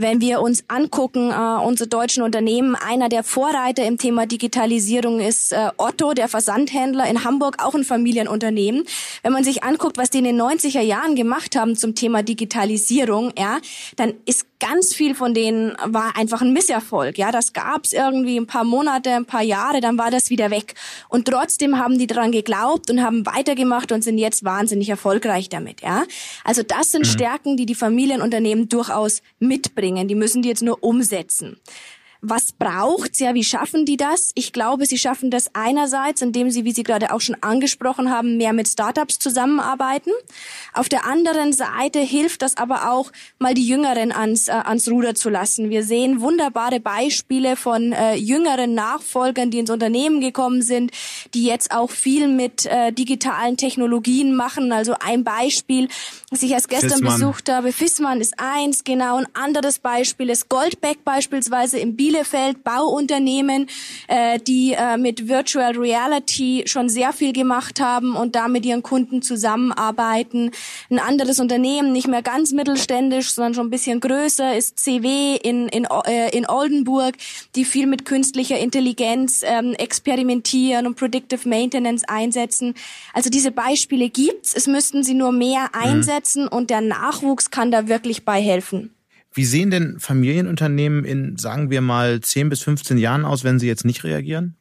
Wenn 0.00 0.20
wir 0.20 0.40
uns 0.40 0.64
angucken, 0.68 1.30
äh, 1.30 1.64
unsere 1.64 1.88
deutschen 1.88 2.22
Unternehmen, 2.22 2.74
einer 2.74 3.08
der 3.08 3.22
Vorreiter 3.22 3.84
im 3.84 3.98
Thema 3.98 4.26
Digitalisierung 4.26 5.20
ist 5.20 5.52
äh, 5.52 5.70
Otto, 5.76 6.12
der 6.12 6.28
Versandhändler 6.28 7.08
in 7.08 7.24
Hamburg, 7.24 7.62
auch 7.62 7.74
ein 7.74 7.84
Familienunternehmen. 7.84 8.84
Wenn 9.22 9.32
man 9.32 9.44
sich 9.44 9.62
anguckt, 9.62 9.98
was 9.98 10.10
die 10.10 10.18
in 10.18 10.24
den 10.24 10.40
90er 10.40 10.80
Jahren 10.80 11.14
gemacht 11.14 11.56
haben 11.56 11.76
zum 11.76 11.94
Thema 11.94 12.22
Digitalisierung, 12.22 13.32
ja, 13.38 13.58
dann 13.96 14.14
ist 14.26 14.46
ganz 14.60 14.92
viel 14.92 15.14
von 15.14 15.34
denen 15.34 15.76
war 15.84 16.16
einfach 16.16 16.42
ein 16.42 16.52
Misserfolg. 16.52 17.16
Ja, 17.16 17.30
das 17.30 17.52
gab's 17.52 17.92
irgendwie 17.92 18.36
ein 18.36 18.46
paar 18.46 18.64
Monate, 18.64 19.10
ein 19.10 19.24
paar 19.24 19.42
Jahre, 19.42 19.80
dann 19.80 19.98
war 19.98 20.10
das 20.10 20.30
wieder 20.30 20.50
weg. 20.50 20.74
Und 21.08 21.26
trotzdem 21.26 21.78
haben 21.78 21.96
die 21.96 22.08
daran 22.08 22.32
geglaubt 22.32 22.90
und 22.90 23.02
haben 23.02 23.24
weitergemacht 23.24 23.68
gemacht 23.68 23.92
und 23.92 24.02
sind 24.02 24.18
jetzt 24.18 24.44
wahnsinnig 24.44 24.88
erfolgreich 24.88 25.48
damit, 25.48 25.82
ja. 25.82 26.04
Also 26.44 26.62
das 26.62 26.90
sind 26.90 27.02
mhm. 27.02 27.10
Stärken, 27.10 27.56
die 27.56 27.66
die 27.66 27.74
Familienunternehmen 27.74 28.68
durchaus 28.68 29.22
mitbringen. 29.38 29.87
Die 29.96 30.14
müssen 30.14 30.42
die 30.42 30.48
jetzt 30.48 30.62
nur 30.62 30.82
umsetzen. 30.82 31.58
Was 32.20 32.50
braucht's? 32.50 33.20
Ja, 33.20 33.34
wie 33.34 33.44
schaffen 33.44 33.84
die 33.84 33.96
das? 33.96 34.32
Ich 34.34 34.52
glaube, 34.52 34.86
sie 34.86 34.98
schaffen 34.98 35.30
das 35.30 35.54
einerseits, 35.54 36.20
indem 36.20 36.50
sie, 36.50 36.64
wie 36.64 36.72
Sie 36.72 36.82
gerade 36.82 37.12
auch 37.12 37.20
schon 37.20 37.36
angesprochen 37.42 38.10
haben, 38.10 38.36
mehr 38.36 38.52
mit 38.52 38.66
Startups 38.66 39.20
zusammenarbeiten. 39.20 40.10
Auf 40.72 40.88
der 40.88 41.06
anderen 41.06 41.52
Seite 41.52 42.00
hilft 42.00 42.42
das 42.42 42.56
aber 42.56 42.90
auch, 42.90 43.12
mal 43.38 43.54
die 43.54 43.66
Jüngeren 43.66 44.10
ans, 44.10 44.48
äh, 44.48 44.52
ans 44.52 44.88
Ruder 44.88 45.14
zu 45.14 45.30
lassen. 45.30 45.70
Wir 45.70 45.84
sehen 45.84 46.20
wunderbare 46.20 46.80
Beispiele 46.80 47.54
von 47.54 47.92
äh, 47.92 48.14
jüngeren 48.16 48.74
Nachfolgern, 48.74 49.52
die 49.52 49.60
ins 49.60 49.70
Unternehmen 49.70 50.20
gekommen 50.20 50.62
sind, 50.62 50.90
die 51.34 51.44
jetzt 51.44 51.70
auch 51.70 51.90
viel 51.90 52.26
mit 52.26 52.66
äh, 52.66 52.92
digitalen 52.92 53.56
Technologien 53.56 54.34
machen. 54.34 54.72
Also 54.72 54.94
ein 54.98 55.22
Beispiel, 55.22 55.88
was 56.30 56.42
ich 56.42 56.50
erst 56.50 56.68
gestern 56.68 56.90
Fissmann. 56.90 57.12
besucht 57.12 57.48
habe. 57.48 57.72
Fissmann 57.72 58.20
ist 58.20 58.34
eins, 58.38 58.82
genau. 58.82 59.18
Ein 59.18 59.28
anderes 59.34 59.78
Beispiel 59.78 60.30
ist 60.30 60.48
Goldbeck 60.48 61.04
beispielsweise 61.04 61.78
im 61.78 61.96
Bielefeld 62.08 62.64
Bauunternehmen, 62.64 63.66
äh, 64.06 64.38
die 64.38 64.72
äh, 64.72 64.96
mit 64.96 65.28
Virtual 65.28 65.76
Reality 65.76 66.64
schon 66.66 66.88
sehr 66.88 67.12
viel 67.12 67.34
gemacht 67.34 67.80
haben 67.80 68.16
und 68.16 68.34
da 68.34 68.48
mit 68.48 68.64
ihren 68.64 68.82
Kunden 68.82 69.20
zusammenarbeiten. 69.20 70.50
Ein 70.90 71.00
anderes 71.00 71.38
Unternehmen, 71.38 71.92
nicht 71.92 72.08
mehr 72.08 72.22
ganz 72.22 72.52
mittelständisch, 72.52 73.32
sondern 73.32 73.52
schon 73.52 73.66
ein 73.66 73.70
bisschen 73.70 74.00
größer, 74.00 74.56
ist 74.56 74.78
CW 74.78 75.36
in, 75.36 75.68
in, 75.68 75.86
äh, 76.06 76.34
in 76.34 76.48
Oldenburg, 76.48 77.16
die 77.54 77.66
viel 77.66 77.86
mit 77.86 78.06
künstlicher 78.06 78.58
Intelligenz 78.58 79.42
ähm, 79.44 79.74
experimentieren 79.74 80.86
und 80.86 80.96
Predictive 80.96 81.46
Maintenance 81.46 82.04
einsetzen. 82.08 82.72
Also 83.12 83.28
diese 83.28 83.50
Beispiele 83.50 84.08
gibt's. 84.08 84.54
Es 84.54 84.66
müssten 84.66 85.04
sie 85.04 85.14
nur 85.14 85.32
mehr 85.32 85.68
mhm. 85.74 85.80
einsetzen 85.82 86.42
mhm. 86.44 86.56
und 86.56 86.70
der 86.70 86.80
Nachwuchs 86.80 87.50
kann 87.50 87.70
da 87.70 87.86
wirklich 87.86 88.24
bei 88.24 88.40
helfen. 88.40 88.94
Wie 89.38 89.44
sehen 89.44 89.70
denn 89.70 90.00
Familienunternehmen 90.00 91.04
in, 91.04 91.38
sagen 91.38 91.70
wir 91.70 91.80
mal, 91.80 92.20
10 92.20 92.48
bis 92.48 92.64
15 92.64 92.98
Jahren 92.98 93.24
aus, 93.24 93.44
wenn 93.44 93.60
sie 93.60 93.68
jetzt 93.68 93.84
nicht 93.84 94.02
reagieren? 94.02 94.56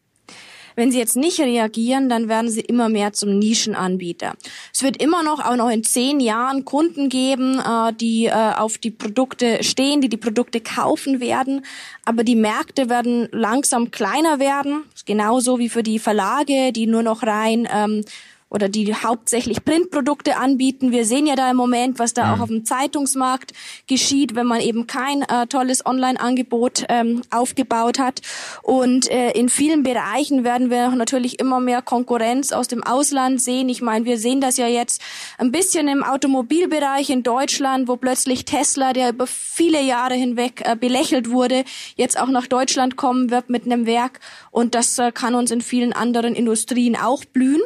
Wenn 0.76 0.92
sie 0.92 1.00
jetzt 1.00 1.16
nicht 1.16 1.40
reagieren, 1.40 2.10
dann 2.10 2.30
werden 2.30 2.52
sie 2.52 2.62
immer 2.62 2.88
mehr 2.88 3.12
zum 3.12 3.40
Nischenanbieter. 3.40 4.36
Es 4.72 4.84
wird 4.84 5.02
immer 5.02 5.24
noch, 5.24 5.44
auch 5.44 5.56
noch 5.56 5.72
in 5.72 5.84
zehn 5.84 6.20
Jahren 6.20 6.64
Kunden 6.64 7.10
geben, 7.10 7.58
äh, 7.58 7.92
die 7.92 8.28
äh, 8.28 8.54
auf 8.56 8.78
die 8.78 8.92
Produkte 8.92 9.64
stehen, 9.64 10.00
die 10.00 10.10
die 10.10 10.18
Produkte 10.18 10.62
kaufen 10.62 11.20
werden. 11.20 11.66
Aber 12.06 12.24
die 12.24 12.36
Märkte 12.36 12.88
werden 12.88 13.30
langsam 13.32 13.90
kleiner 13.90 14.38
werden. 14.38 14.84
Genauso 15.08 15.58
wie 15.58 15.70
für 15.70 15.82
die 15.82 15.98
Verlage, 15.98 16.72
die 16.72 16.86
nur 16.86 17.02
noch 17.02 17.24
rein 17.24 17.68
ähm, 17.74 18.06
oder 18.50 18.70
die 18.70 18.94
hauptsächlich 18.94 19.66
Printprodukte 19.66 20.38
anbieten. 20.38 20.92
Wir 20.92 21.06
sehen 21.06 21.28
ja 21.28 21.36
da 21.36 21.52
im 21.52 21.58
Moment, 21.58 22.00
was 22.00 22.14
da 22.14 22.26
mhm. 22.26 22.34
auch 22.34 22.44
auf 22.44 22.50
dem 22.50 22.66
Zeitungsmarkt 22.66 23.52
geschieht, 23.88 24.36
wenn 24.36 24.48
man 24.48 24.62
eben 24.62 24.88
kein 24.88 25.22
äh, 25.24 25.48
tolles 25.48 25.86
Online-Angebot 25.86 26.86
ähm, 26.88 27.24
aufgebaut 27.30 28.00
hat. 28.00 28.22
Und 28.64 29.12
äh, 29.12 29.32
in 29.32 29.50
vielen 29.50 29.84
Bereichen 29.84 30.46
werden 30.46 30.70
wir 30.70 30.90
natürlich 30.92 31.40
immer 31.40 31.60
mehr 31.60 31.82
Konkurrenz 31.82 32.54
aus 32.54 32.70
dem 32.70 32.84
Ausland 32.84 33.42
sehen. 33.42 33.68
Ich 33.68 33.82
meine, 33.82 34.06
wir 34.06 34.18
sehen 34.18 34.40
das 34.40 34.56
ja 34.56 34.68
jetzt 34.68 35.02
ein 35.38 35.52
bisschen 35.52 35.90
im 35.90 36.04
Automobilbereich 36.04 37.10
in 37.10 37.24
Deutschland, 37.24 37.90
wo 37.90 37.98
plötzlich 37.98 38.46
Tesla, 38.46 38.94
der 38.94 39.10
über 39.10 39.28
viele 39.28 39.82
Jahre 39.84 40.14
hinweg 40.14 40.62
äh, 40.64 40.78
belächelt 40.78 41.30
wurde, 41.30 41.66
jetzt 41.96 42.18
auch 42.18 42.30
nach 42.30 42.48
Deutschland 42.48 42.96
kommen 42.96 43.30
wird 43.30 43.50
mit 43.50 43.66
einem 43.66 43.86
Werk. 43.86 44.22
Und 44.52 44.74
das 44.74 44.98
äh, 45.00 45.12
kann 45.12 45.36
uns 45.36 45.52
in 45.52 45.60
vielen 45.60 45.92
anderen 45.92 46.34
Industrien 46.34 46.96
auch 46.96 47.26
blühen. 47.26 47.62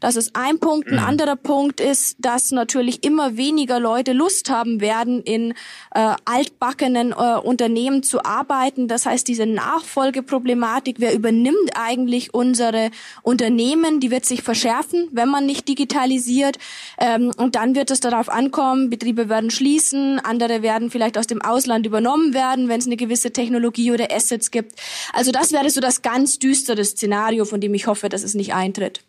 Das 0.00 0.16
ist 0.16 0.23
ein 0.32 0.58
Punkt. 0.58 0.88
Ein 0.88 0.96
mhm. 0.96 1.04
anderer 1.04 1.36
Punkt 1.36 1.80
ist, 1.80 2.16
dass 2.18 2.50
natürlich 2.52 3.04
immer 3.04 3.36
weniger 3.36 3.80
Leute 3.80 4.12
Lust 4.12 4.50
haben 4.50 4.80
werden, 4.80 5.22
in 5.22 5.52
äh, 5.94 6.14
altbackenen 6.24 7.12
äh, 7.12 7.38
Unternehmen 7.42 8.02
zu 8.02 8.24
arbeiten. 8.24 8.88
Das 8.88 9.06
heißt, 9.06 9.26
diese 9.28 9.46
Nachfolgeproblematik, 9.46 10.96
wer 10.98 11.14
übernimmt 11.14 11.70
eigentlich 11.74 12.32
unsere 12.34 12.90
Unternehmen, 13.22 14.00
die 14.00 14.10
wird 14.10 14.24
sich 14.24 14.42
verschärfen, 14.42 15.08
wenn 15.12 15.28
man 15.28 15.46
nicht 15.46 15.68
digitalisiert. 15.68 16.58
Ähm, 16.98 17.32
und 17.36 17.54
dann 17.56 17.74
wird 17.74 17.90
es 17.90 18.00
darauf 18.00 18.28
ankommen, 18.28 18.90
Betriebe 18.90 19.28
werden 19.28 19.50
schließen, 19.50 20.20
andere 20.20 20.62
werden 20.62 20.90
vielleicht 20.90 21.18
aus 21.18 21.26
dem 21.26 21.42
Ausland 21.42 21.86
übernommen 21.86 22.34
werden, 22.34 22.68
wenn 22.68 22.80
es 22.80 22.86
eine 22.86 22.96
gewisse 22.96 23.32
Technologie 23.32 23.92
oder 23.92 24.12
Assets 24.12 24.50
gibt. 24.50 24.72
Also 25.12 25.32
das 25.32 25.52
wäre 25.52 25.68
so 25.70 25.80
das 25.80 26.02
ganz 26.02 26.38
düstere 26.38 26.84
Szenario, 26.84 27.44
von 27.44 27.60
dem 27.60 27.74
ich 27.74 27.86
hoffe, 27.86 28.08
dass 28.08 28.22
es 28.22 28.34
nicht 28.34 28.54
eintritt 28.54 29.02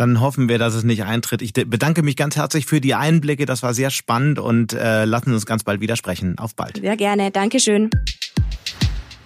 dann 0.00 0.20
hoffen 0.20 0.48
wir, 0.48 0.58
dass 0.58 0.72
es 0.72 0.82
nicht 0.82 1.04
eintritt. 1.04 1.42
Ich 1.42 1.52
bedanke 1.52 2.02
mich 2.02 2.16
ganz 2.16 2.34
herzlich 2.34 2.64
für 2.64 2.80
die 2.80 2.94
Einblicke. 2.94 3.44
Das 3.44 3.62
war 3.62 3.74
sehr 3.74 3.90
spannend 3.90 4.38
und 4.38 4.72
äh, 4.72 5.04
lassen 5.04 5.34
uns 5.34 5.44
ganz 5.44 5.62
bald 5.62 5.82
wieder 5.82 5.94
sprechen. 5.94 6.38
Auf 6.38 6.54
bald. 6.54 6.78
Sehr 6.78 6.96
gerne. 6.96 7.30
Dankeschön. 7.30 7.90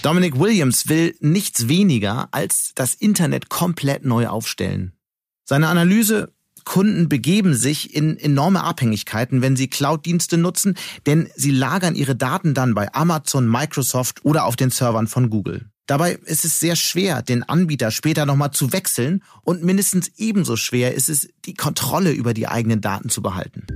Dominic 0.02 0.36
Williams 0.36 0.88
will 0.88 1.14
nichts 1.20 1.68
weniger 1.68 2.28
als 2.32 2.72
das 2.74 2.94
Internet 2.94 3.48
komplett 3.48 4.04
neu 4.04 4.26
aufstellen. 4.26 4.92
Seine 5.44 5.68
Analyse 5.68 6.32
Kunden 6.64 7.08
begeben 7.08 7.54
sich 7.54 7.94
in 7.94 8.16
enorme 8.16 8.64
Abhängigkeiten, 8.64 9.42
wenn 9.42 9.54
sie 9.54 9.68
Cloud-Dienste 9.68 10.38
nutzen, 10.38 10.76
denn 11.06 11.28
sie 11.36 11.50
lagern 11.50 11.94
ihre 11.94 12.16
Daten 12.16 12.54
dann 12.54 12.74
bei 12.74 12.92
Amazon, 12.94 13.48
Microsoft 13.48 14.24
oder 14.24 14.44
auf 14.44 14.56
den 14.56 14.70
Servern 14.70 15.06
von 15.06 15.30
Google. 15.30 15.66
Dabei 15.86 16.14
ist 16.24 16.46
es 16.46 16.60
sehr 16.60 16.76
schwer, 16.76 17.20
den 17.20 17.42
Anbieter 17.42 17.90
später 17.90 18.24
nochmal 18.24 18.52
zu 18.52 18.72
wechseln 18.72 19.22
und 19.42 19.62
mindestens 19.62 20.12
ebenso 20.16 20.56
schwer 20.56 20.94
ist 20.94 21.10
es, 21.10 21.28
die 21.44 21.52
Kontrolle 21.52 22.12
über 22.12 22.32
die 22.32 22.48
eigenen 22.48 22.80
Daten 22.80 23.10
zu 23.10 23.20
behalten. 23.20 23.66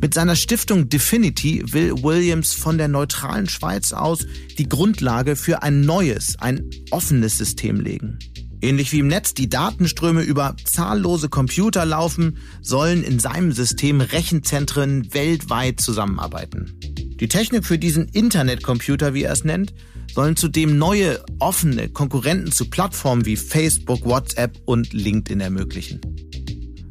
Mit 0.00 0.14
seiner 0.14 0.36
Stiftung 0.36 0.88
Definity 0.88 1.62
will 1.70 2.02
Williams 2.02 2.54
von 2.54 2.78
der 2.78 2.88
neutralen 2.88 3.46
Schweiz 3.46 3.92
aus 3.92 4.26
die 4.56 4.70
Grundlage 4.70 5.36
für 5.36 5.62
ein 5.62 5.82
neues, 5.82 6.36
ein 6.38 6.64
offenes 6.90 7.36
System 7.36 7.78
legen. 7.78 8.18
Ähnlich 8.62 8.92
wie 8.92 9.00
im 9.00 9.08
Netz 9.08 9.34
die 9.34 9.50
Datenströme 9.50 10.22
über 10.22 10.56
zahllose 10.64 11.28
Computer 11.28 11.84
laufen, 11.84 12.38
sollen 12.62 13.02
in 13.02 13.18
seinem 13.18 13.52
System 13.52 14.00
Rechenzentren 14.00 15.12
weltweit 15.12 15.80
zusammenarbeiten. 15.80 16.72
Die 17.20 17.28
Technik 17.28 17.66
für 17.66 17.78
diesen 17.78 18.08
Internetcomputer, 18.08 19.12
wie 19.12 19.24
er 19.24 19.32
es 19.32 19.44
nennt, 19.44 19.74
sollen 20.14 20.36
zudem 20.36 20.78
neue, 20.78 21.22
offene 21.38 21.88
Konkurrenten 21.88 22.52
zu 22.52 22.68
Plattformen 22.68 23.26
wie 23.26 23.36
Facebook, 23.36 24.04
WhatsApp 24.04 24.58
und 24.64 24.92
LinkedIn 24.92 25.40
ermöglichen. 25.40 26.00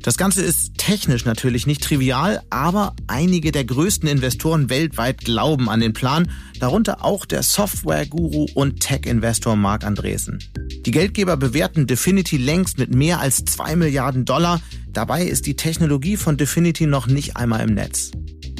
Das 0.01 0.17
Ganze 0.17 0.41
ist 0.41 0.77
technisch 0.77 1.25
natürlich 1.25 1.67
nicht 1.67 1.83
trivial, 1.83 2.41
aber 2.49 2.95
einige 3.07 3.51
der 3.51 3.65
größten 3.65 4.07
Investoren 4.07 4.69
weltweit 4.69 5.19
glauben 5.19 5.69
an 5.69 5.81
den 5.81 5.91
Plan, 5.91 6.31
darunter 6.59 7.03
auch 7.03 7.25
der 7.25 7.43
Software-Guru 7.43 8.47
und 8.53 8.79
Tech-Investor 8.79 9.57
Mark 9.57 9.83
Andresen. 9.83 10.39
Die 10.85 10.91
Geldgeber 10.91 11.35
bewerten 11.35 11.85
Definity 11.85 12.37
längst 12.37 12.77
mit 12.77 12.95
mehr 12.95 13.19
als 13.19 13.43
zwei 13.43 13.75
Milliarden 13.75 14.23
Dollar. 14.23 14.61
Dabei 14.93 15.25
ist 15.25 15.45
die 15.45 15.57
Technologie 15.57 16.15
von 16.15 16.37
Definity 16.37 16.87
noch 16.87 17.07
nicht 17.07 17.35
einmal 17.35 17.67
im 17.67 17.75
Netz. 17.75 18.11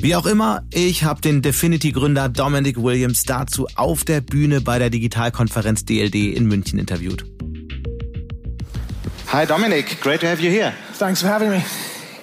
Wie 0.01 0.15
auch 0.15 0.25
immer, 0.25 0.63
ich 0.71 1.03
habe 1.03 1.19
den 1.19 1.41
Definity-Gründer 1.41 2.29
Dominic 2.29 2.77
Williams 2.81 3.23
dazu 3.23 3.67
auf 3.75 4.05
der 4.05 4.21
Bühne 4.21 4.61
bei 4.61 4.79
der 4.79 4.89
Digitalkonferenz 4.89 5.83
DLD 5.83 6.15
in 6.15 6.47
München 6.47 6.79
interviewt. 6.79 7.25
Hi, 9.27 9.45
Dominic. 9.45 9.99
Great 9.99 10.21
to 10.21 10.27
have 10.27 10.41
you 10.41 10.49
here. 10.49 10.71
Thanks 10.97 11.21
for 11.21 11.29
having 11.29 11.49
me. 11.49 11.61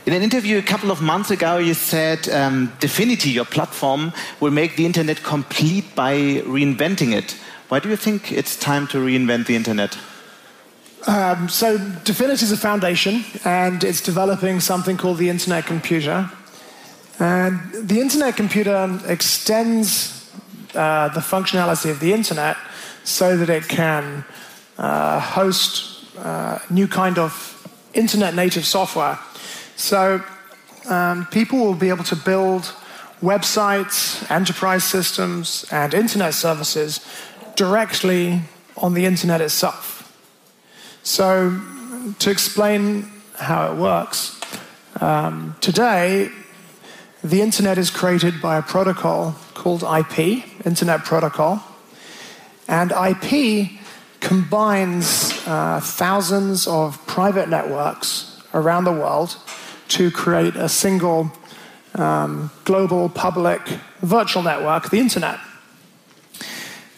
In 0.07 0.15
an 0.15 0.23
interview 0.23 0.57
a 0.57 0.63
couple 0.63 0.91
of 0.91 1.03
months 1.03 1.31
ago, 1.31 1.59
you 1.59 1.75
said 1.75 2.27
um, 2.31 2.73
Definity, 2.81 3.29
your 3.29 3.45
platform, 3.45 4.15
will 4.41 4.51
make 4.51 4.77
the 4.77 4.87
internet 4.87 5.23
complete 5.23 5.85
by 5.95 6.43
reinventing 6.47 7.13
it. 7.13 7.37
Why 7.69 7.81
do 7.81 7.91
you 7.91 7.97
think 7.97 8.33
it's 8.33 8.57
time 8.57 8.87
to 8.87 8.99
reinvent 8.99 9.49
the 9.49 9.55
internet? 9.55 9.99
Um, 11.07 11.51
so, 11.51 11.77
Definity 12.05 12.45
is 12.45 12.53
a 12.53 12.57
foundation, 12.57 13.25
and 13.45 13.85
it's 13.85 14.01
developing 14.01 14.61
something 14.61 14.97
called 14.97 15.19
the 15.19 15.29
Internet 15.29 15.67
Computer. 15.67 16.31
And 17.19 17.89
the 17.89 18.01
Internet 18.01 18.37
Computer 18.37 19.01
extends 19.07 20.31
uh, 20.75 21.09
the 21.09 21.21
functionality 21.21 21.91
of 21.91 22.01
the 22.01 22.13
Internet 22.13 22.57
so 23.05 23.37
that 23.37 23.49
it 23.49 23.69
can 23.69 24.25
uh, 24.79 25.21
host 25.21 26.05
uh, 26.19 26.59
new 26.71 26.89
kind 26.89 27.19
of 27.19 27.53
internet 27.95 28.35
native 28.35 28.67
software. 28.67 29.19
So 29.77 30.23
um, 30.89 31.27
people 31.27 31.59
will 31.59 31.75
be 31.75 31.89
able 31.89 32.05
to 32.05 32.17
build 32.17 32.73
websites, 33.23 34.31
enterprise 34.31 34.85
systems, 34.85 35.65
and 35.71 35.95
internet 35.95 36.35
services 36.35 37.01
directly 37.55 38.43
on 38.77 38.95
the 38.95 39.07
internet 39.07 39.41
itself. 39.41 39.95
So, 41.03 41.61
to 42.19 42.31
explain 42.31 43.11
how 43.37 43.73
it 43.73 43.79
works, 43.79 44.39
um, 45.01 45.57
today 45.61 46.31
the 47.31 47.43
internet 47.43 47.77
is 47.77 47.91
created 47.91 48.41
by 48.41 48.57
a 48.57 48.63
protocol 48.63 49.35
called 49.55 49.83
IP, 49.83 50.45
Internet 50.65 51.05
Protocol, 51.05 51.61
and 52.69 52.93
IP 52.93 53.69
combines 54.21 55.33
uh, 55.45 55.81
thousands 55.83 56.69
of 56.69 57.05
private 57.09 57.49
networks 57.49 58.41
around 58.55 58.85
the 58.85 58.93
world 58.93 59.37
to 59.89 60.13
create 60.13 60.55
a 60.55 60.69
single 60.69 61.33
um, 61.97 62.51
global 62.65 63.09
public 63.09 63.61
virtual 64.03 64.45
network, 64.45 64.91
the 64.91 65.01
internet. 65.01 65.41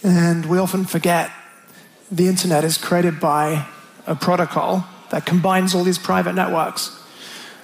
And 0.03 0.45
we 0.45 0.59
often 0.59 0.85
forget 0.85 1.31
the 2.13 2.29
internet 2.29 2.65
is 2.65 2.77
created 2.77 3.19
by 3.19 3.67
a 4.07 4.15
protocol 4.15 4.87
that 5.11 5.25
combines 5.25 5.75
all 5.75 5.85
these 5.85 5.99
private 5.99 6.35
networks. 6.35 6.95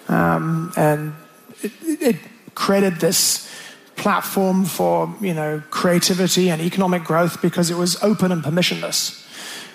Um, 0.09 0.73
and 0.77 1.15
it, 1.63 1.73
it 1.83 2.17
created 2.55 2.97
this 2.97 3.51
platform 3.97 4.65
for 4.65 5.15
you 5.21 5.33
know 5.33 5.63
creativity 5.71 6.51
and 6.51 6.61
economic 6.61 7.05
growth 7.05 7.41
because 7.41 7.71
it 7.71 7.77
was 7.77 8.03
open 8.03 8.33
and 8.33 8.43
permissionless. 8.43 9.21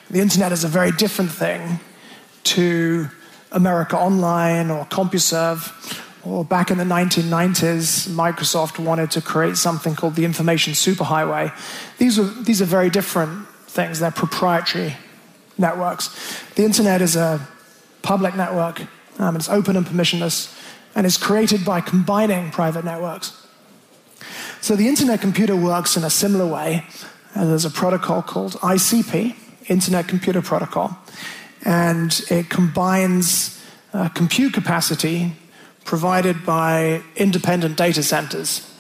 The 0.10 0.20
internet 0.20 0.52
is 0.52 0.64
a 0.64 0.68
very 0.68 0.92
different 0.92 1.32
thing 1.32 1.80
to 2.46 3.10
America 3.52 3.98
Online 3.98 4.70
or 4.72 4.86
CompuServe. 4.86 6.06
Or 6.26 6.44
back 6.44 6.70
in 6.70 6.78
the 6.78 6.84
1990s, 6.84 8.10
Microsoft 8.10 8.78
wanted 8.78 9.10
to 9.12 9.22
create 9.22 9.56
something 9.56 9.96
called 9.96 10.16
the 10.16 10.26
Information 10.26 10.74
Superhighway. 10.74 11.54
These 11.98 12.20
are, 12.20 12.26
these 12.44 12.62
are 12.62 12.66
very 12.66 12.90
different 12.90 13.48
things. 13.68 14.00
They're 14.00 14.12
proprietary 14.12 14.98
networks. 15.58 16.10
The 16.56 16.64
internet 16.64 17.02
is 17.02 17.16
a 17.16 17.48
public 18.02 18.36
network. 18.36 18.82
Um, 19.18 19.36
it's 19.36 19.50
open 19.50 19.78
and 19.78 19.86
permissionless, 19.86 20.54
and 20.96 21.06
is 21.06 21.18
created 21.18 21.64
by 21.64 21.82
combining 21.82 22.52
private 22.52 22.86
networks. 22.86 23.48
So 24.62 24.76
the 24.76 24.88
internet 24.88 25.22
computer 25.22 25.56
works 25.56 25.96
in 25.96 26.04
a 26.04 26.10
similar 26.10 26.46
way. 26.46 26.86
Uh, 27.36 27.46
there's 27.46 27.66
a 27.66 27.70
protocol 27.70 28.22
called 28.22 28.54
ICP, 28.54 29.36
Internet 29.68 30.08
Computer 30.08 30.42
Protocol, 30.42 30.98
and 31.64 32.22
it 32.30 32.50
combines 32.50 33.64
uh, 33.94 34.10
compute 34.10 34.54
capacity 34.54 35.34
provided 35.86 36.46
by 36.46 37.02
independent 37.16 37.78
data 37.78 38.04
centers 38.04 38.72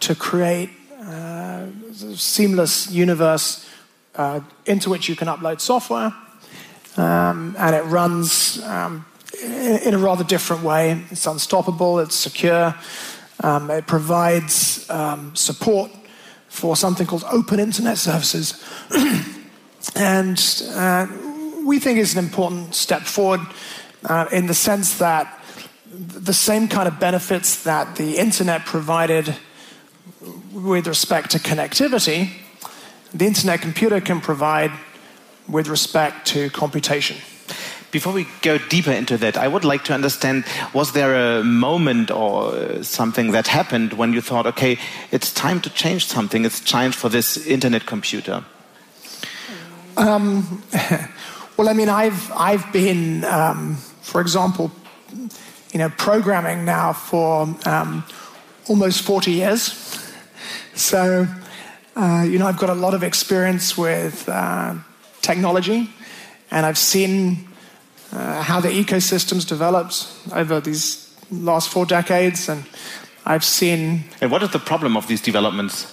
to 0.00 0.14
create 0.14 0.70
uh, 1.02 1.66
a 1.66 2.16
seamless 2.16 2.90
universe 2.90 3.68
uh, 4.14 4.40
into 4.66 4.88
which 4.90 5.08
you 5.08 5.16
can 5.16 5.28
upload 5.28 5.60
software, 5.60 6.14
um, 6.96 7.56
and 7.58 7.74
it 7.74 7.82
runs 7.84 8.62
um, 8.62 9.04
in, 9.42 9.94
a 9.94 9.98
rather 9.98 10.24
different 10.24 10.62
way. 10.62 11.02
It's 11.10 11.26
unstoppable, 11.26 12.00
it's 12.00 12.14
secure, 12.14 12.74
um, 13.42 13.70
it 13.70 13.86
provides 13.86 14.88
um, 14.90 15.34
support 15.34 15.90
for 16.48 16.76
something 16.76 17.06
called 17.06 17.24
open 17.30 17.58
internet 17.60 17.98
services. 17.98 18.62
And 19.94 20.40
uh, 20.70 21.06
we 21.64 21.78
think 21.78 21.98
it's 21.98 22.14
an 22.14 22.24
important 22.24 22.74
step 22.74 23.02
forward 23.02 23.40
uh, 24.04 24.26
in 24.32 24.46
the 24.46 24.54
sense 24.54 24.98
that 24.98 25.40
the 25.92 26.32
same 26.32 26.68
kind 26.68 26.88
of 26.88 26.98
benefits 26.98 27.62
that 27.64 27.96
the 27.96 28.16
internet 28.16 28.64
provided 28.64 29.36
with 30.52 30.86
respect 30.86 31.30
to 31.32 31.38
connectivity, 31.38 32.30
the 33.12 33.26
internet 33.26 33.60
computer 33.60 34.00
can 34.00 34.20
provide 34.20 34.72
with 35.48 35.68
respect 35.68 36.26
to 36.28 36.50
computation. 36.50 37.16
Before 37.94 38.12
we 38.12 38.26
go 38.42 38.58
deeper 38.58 38.90
into 38.90 39.16
that, 39.18 39.36
I 39.36 39.46
would 39.46 39.64
like 39.64 39.84
to 39.84 39.94
understand 39.94 40.44
was 40.72 40.94
there 40.94 41.14
a 41.14 41.44
moment 41.44 42.10
or 42.10 42.82
something 42.82 43.30
that 43.30 43.46
happened 43.46 43.92
when 43.92 44.12
you 44.12 44.20
thought, 44.20 44.46
okay, 44.48 44.80
it's 45.12 45.32
time 45.32 45.60
to 45.60 45.70
change 45.70 46.06
something, 46.06 46.44
it's 46.44 46.58
time 46.58 46.90
for 46.90 47.08
this 47.08 47.36
internet 47.46 47.86
computer? 47.86 48.42
Um, 49.96 50.64
well, 51.56 51.68
I 51.68 51.72
mean, 51.72 51.88
I've 51.88 52.32
I've 52.32 52.72
been, 52.72 53.24
um, 53.26 53.76
for 54.02 54.20
example, 54.20 54.72
you 55.72 55.78
know, 55.78 55.90
programming 55.90 56.64
now 56.64 56.94
for 56.94 57.42
um, 57.64 58.02
almost 58.66 59.02
forty 59.02 59.30
years. 59.30 59.70
So, 60.76 61.28
uh, 61.94 62.26
you 62.28 62.40
know, 62.40 62.48
I've 62.48 62.58
got 62.58 62.70
a 62.70 62.74
lot 62.74 62.94
of 62.94 63.04
experience 63.04 63.78
with 63.78 64.28
uh, 64.28 64.74
technology, 65.22 65.88
and 66.50 66.66
I've 66.66 66.78
seen 66.78 67.53
uh, 68.14 68.42
how 68.42 68.60
the 68.60 68.68
ecosystems 68.68 69.46
developed 69.46 70.06
over 70.32 70.60
these 70.60 71.12
last 71.30 71.68
four 71.68 71.86
decades, 71.86 72.48
and 72.48 72.64
I've 73.26 73.44
seen. 73.44 74.04
And 74.20 74.30
what 74.30 74.42
is 74.42 74.50
the 74.50 74.58
problem 74.58 74.96
of 74.96 75.06
these 75.06 75.20
developments? 75.20 75.90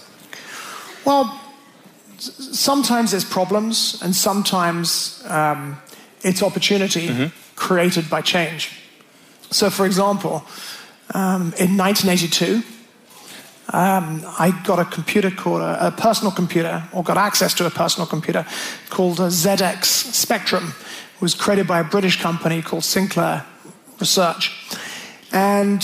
Well, 1.06 1.40
sometimes 2.18 3.12
there's 3.12 3.26
problems, 3.26 4.00
and 4.04 4.16
sometimes 4.16 5.24
um, 5.28 5.78
it's 6.22 6.44
opportunity 6.44 7.08
mm-hmm. 7.08 7.56
created 7.56 8.10
by 8.10 8.22
change. 8.22 8.70
So, 9.50 9.70
for 9.70 9.86
example, 9.86 10.44
um, 11.14 11.54
in 11.58 11.76
1982, 11.76 12.64
um, 13.74 14.24
I 14.38 14.52
got 14.66 14.80
a 14.80 14.86
computer 14.86 15.32
called 15.32 15.62
a, 15.62 15.88
a, 15.88 15.92
personal 15.92 16.32
computer, 16.32 16.84
or 16.92 17.04
got 17.04 17.18
access 17.18 17.54
to 17.56 17.66
a 17.66 17.70
personal 17.70 18.06
computer 18.06 18.46
called 18.90 19.20
a 19.20 19.28
ZX 19.28 19.86
Spectrum. 19.86 20.74
Was 21.22 21.36
created 21.36 21.68
by 21.68 21.80
a 21.80 21.84
British 21.84 22.20
company 22.22 22.62
called 22.62 22.84
Sinclair 22.84 23.46
Research. 24.00 24.52
And 25.32 25.82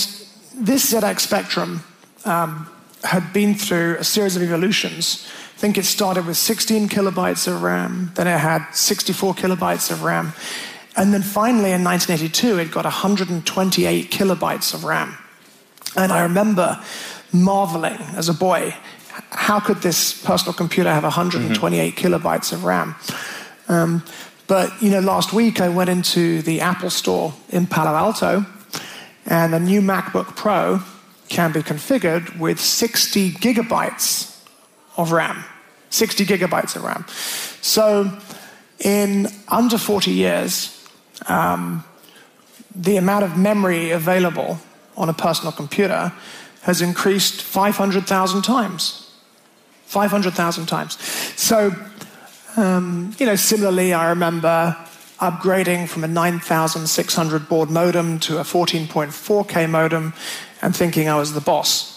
this 0.54 0.92
ZX 0.92 1.20
Spectrum 1.20 1.84
um, 2.24 2.68
had 3.04 3.32
been 3.32 3.54
through 3.54 3.96
a 3.98 4.04
series 4.04 4.36
of 4.36 4.42
evolutions 4.42 5.26
I 5.58 5.60
think 5.60 5.76
it 5.76 5.86
started 5.86 6.24
with 6.24 6.36
16 6.36 6.88
kilobytes 6.88 7.48
of 7.48 7.64
RAM, 7.64 8.12
then 8.14 8.28
it 8.28 8.38
had 8.38 8.64
64 8.70 9.34
kilobytes 9.34 9.90
of 9.90 10.04
RAM, 10.04 10.32
and 10.96 11.12
then 11.12 11.20
finally 11.20 11.72
in 11.72 11.82
1982 11.82 12.60
it 12.60 12.70
got 12.70 12.84
128 12.84 14.08
kilobytes 14.08 14.72
of 14.72 14.84
RAM. 14.84 15.18
And 15.96 16.12
I 16.12 16.22
remember 16.22 16.80
marveling 17.32 17.98
as 18.14 18.28
a 18.28 18.34
boy 18.34 18.72
how 19.30 19.58
could 19.58 19.78
this 19.78 20.22
personal 20.22 20.52
computer 20.52 20.92
have 20.92 21.02
128 21.02 21.96
mm-hmm. 21.96 22.06
kilobytes 22.06 22.52
of 22.52 22.62
RAM? 22.62 22.94
Um, 23.66 24.04
but 24.48 24.82
you 24.82 24.90
know, 24.90 25.00
last 25.00 25.32
week 25.32 25.60
I 25.60 25.68
went 25.68 25.90
into 25.90 26.42
the 26.42 26.60
Apple 26.60 26.90
Store 26.90 27.34
in 27.50 27.66
Palo 27.66 27.96
Alto, 27.96 28.44
and 29.26 29.52
the 29.52 29.60
new 29.60 29.80
MacBook 29.80 30.34
Pro 30.34 30.80
can 31.28 31.52
be 31.52 31.60
configured 31.60 32.38
with 32.38 32.58
60 32.58 33.32
gigabytes 33.32 34.42
of 34.96 35.12
RAM, 35.12 35.44
60 35.90 36.24
gigabytes 36.24 36.74
of 36.74 36.82
RAM. 36.82 37.04
So 37.60 38.10
in 38.80 39.28
under 39.48 39.78
40 39.78 40.10
years, 40.10 40.88
um, 41.28 41.84
the 42.74 42.96
amount 42.96 43.24
of 43.24 43.36
memory 43.36 43.90
available 43.90 44.58
on 44.96 45.08
a 45.08 45.12
personal 45.12 45.52
computer 45.52 46.12
has 46.62 46.80
increased 46.80 47.42
500,000 47.42 48.42
times. 48.42 49.04
500,000 49.86 50.66
times. 50.66 50.98
So, 51.40 51.74
um, 52.56 53.14
you 53.18 53.26
know, 53.26 53.36
similarly, 53.36 53.92
I 53.92 54.08
remember 54.10 54.76
upgrading 55.18 55.88
from 55.88 56.04
a 56.04 56.08
9600 56.08 57.48
board 57.48 57.70
modem 57.70 58.20
to 58.20 58.38
a 58.38 58.42
14.4K 58.42 59.68
modem 59.68 60.12
and 60.62 60.74
thinking 60.74 61.08
I 61.08 61.16
was 61.16 61.32
the 61.32 61.40
boss. 61.40 61.96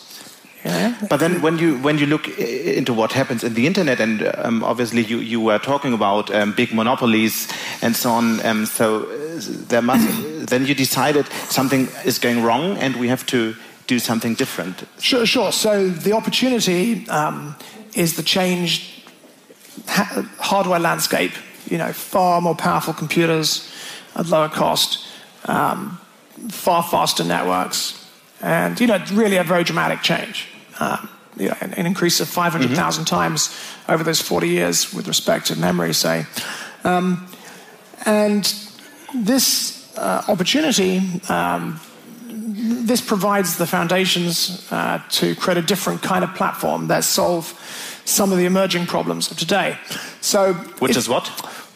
Yeah. 0.66 0.96
But 1.10 1.18
then, 1.18 1.42
when 1.42 1.58
you 1.58 1.80
when 1.80 1.98
you 1.98 2.06
look 2.06 2.28
into 2.38 2.94
what 2.94 3.14
happens 3.14 3.44
in 3.44 3.56
the 3.56 3.66
internet, 3.66 4.00
and 4.00 4.32
um, 4.38 4.64
obviously 4.64 5.04
you, 5.04 5.18
you 5.18 5.42
were 5.42 5.58
talking 5.58 5.92
about 5.92 6.30
um, 6.30 6.54
big 6.54 6.72
monopolies 6.72 7.48
and 7.82 7.96
so 7.96 8.12
on, 8.12 8.46
um, 8.46 8.68
so 8.68 9.06
uh, 9.06 9.42
there 9.70 9.82
must 9.82 10.06
then 10.50 10.68
you 10.68 10.76
decided 10.76 11.26
something 11.50 11.88
is 12.06 12.20
going 12.20 12.44
wrong, 12.44 12.78
and 12.78 12.96
we 12.98 13.08
have 13.08 13.26
to 13.28 13.56
do 13.88 13.98
something 13.98 14.36
different. 14.36 14.84
Sure, 15.00 15.26
sure. 15.26 15.52
So 15.52 15.90
the 15.90 16.14
opportunity 16.14 17.10
um, 17.10 17.56
is 17.96 18.16
the 18.16 18.24
changed 18.24 19.01
ha 19.88 20.28
hardware 20.39 20.80
landscape. 20.80 21.34
You 21.70 21.78
know, 21.78 21.94
far 21.94 22.41
more 22.41 22.56
powerful 22.56 22.94
computers 22.94 23.72
at 24.15 24.28
lower 24.28 24.50
cost, 24.50 25.08
um, 25.46 26.00
far 26.50 26.84
faster 26.84 27.24
networks, 27.24 28.06
and 28.41 28.80
you 28.80 28.88
know, 28.88 29.04
really 29.13 29.38
a 29.38 29.44
very 29.44 29.63
dramatic 29.63 30.02
change. 30.02 30.48
Um, 30.80 31.10
you 31.38 31.48
know, 31.48 31.56
an, 31.62 31.74
an, 31.76 31.86
increase 31.86 32.20
of 32.20 32.28
500,000 32.28 32.76
mm-hmm. 32.76 33.15
times 33.15 33.56
over 33.88 34.04
those 34.04 34.20
40 34.20 34.50
years 34.50 34.94
with 34.94 35.08
respect 35.08 35.48
to 35.48 35.56
memory, 35.56 35.94
say. 35.94 36.26
Um, 36.84 37.28
and 38.06 38.44
this 39.15 39.96
uh, 39.98 40.24
opportunity, 40.28 41.02
um, 41.30 41.80
this 42.28 43.02
provides 43.02 43.58
the 43.58 43.67
foundations 43.67 44.67
uh, 44.72 45.02
to 45.10 45.36
create 45.36 45.58
a 45.58 45.62
different 45.62 46.02
kind 46.02 46.24
of 46.24 46.34
platform 46.36 46.88
that 46.88 47.04
solve 47.04 47.54
some 48.06 48.32
of 48.32 48.38
the 48.38 48.46
emerging 48.46 48.88
problems 48.88 49.32
of 49.32 49.38
today. 49.38 49.78
So, 50.22 50.54
which 50.80 50.98
is 50.98 51.08
what? 51.08 51.24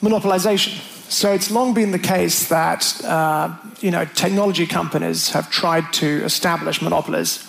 Monopolization. 0.02 0.80
So 1.10 1.32
it's 1.32 1.52
long 1.52 1.74
been 1.74 1.92
the 1.92 2.00
case 2.00 2.50
that 2.50 3.04
uh, 3.06 3.56
you 3.80 3.92
know 3.92 4.06
technology 4.06 4.66
companies 4.66 5.30
have 5.32 5.50
tried 5.50 5.94
to 5.94 6.24
establish 6.24 6.82
monopolies 6.82 7.40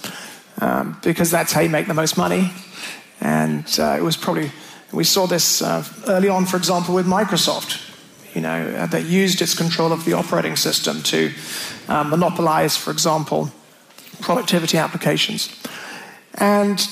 um, 0.60 0.98
because 1.02 1.30
that's 1.30 1.52
how 1.52 1.60
you 1.60 1.70
make 1.70 1.86
the 1.86 1.94
most 1.94 2.16
money. 2.16 2.50
And 3.20 3.64
uh, 3.78 3.96
it 3.98 4.02
was 4.02 4.16
probably, 4.16 4.50
we 4.92 5.04
saw 5.04 5.26
this 5.26 5.62
uh, 5.62 5.84
early 6.06 6.28
on, 6.28 6.46
for 6.46 6.56
example, 6.56 6.94
with 6.94 7.06
Microsoft, 7.06 7.82
you 8.34 8.42
know, 8.42 8.68
uh, 8.76 8.86
that 8.86 9.04
used 9.04 9.40
its 9.40 9.54
control 9.54 9.92
of 9.92 10.04
the 10.04 10.12
operating 10.12 10.56
system 10.56 11.02
to 11.04 11.32
uh, 11.88 12.04
monopolize, 12.04 12.76
for 12.76 12.90
example, 12.90 13.50
productivity 14.20 14.78
applications. 14.78 15.54
And 16.34 16.86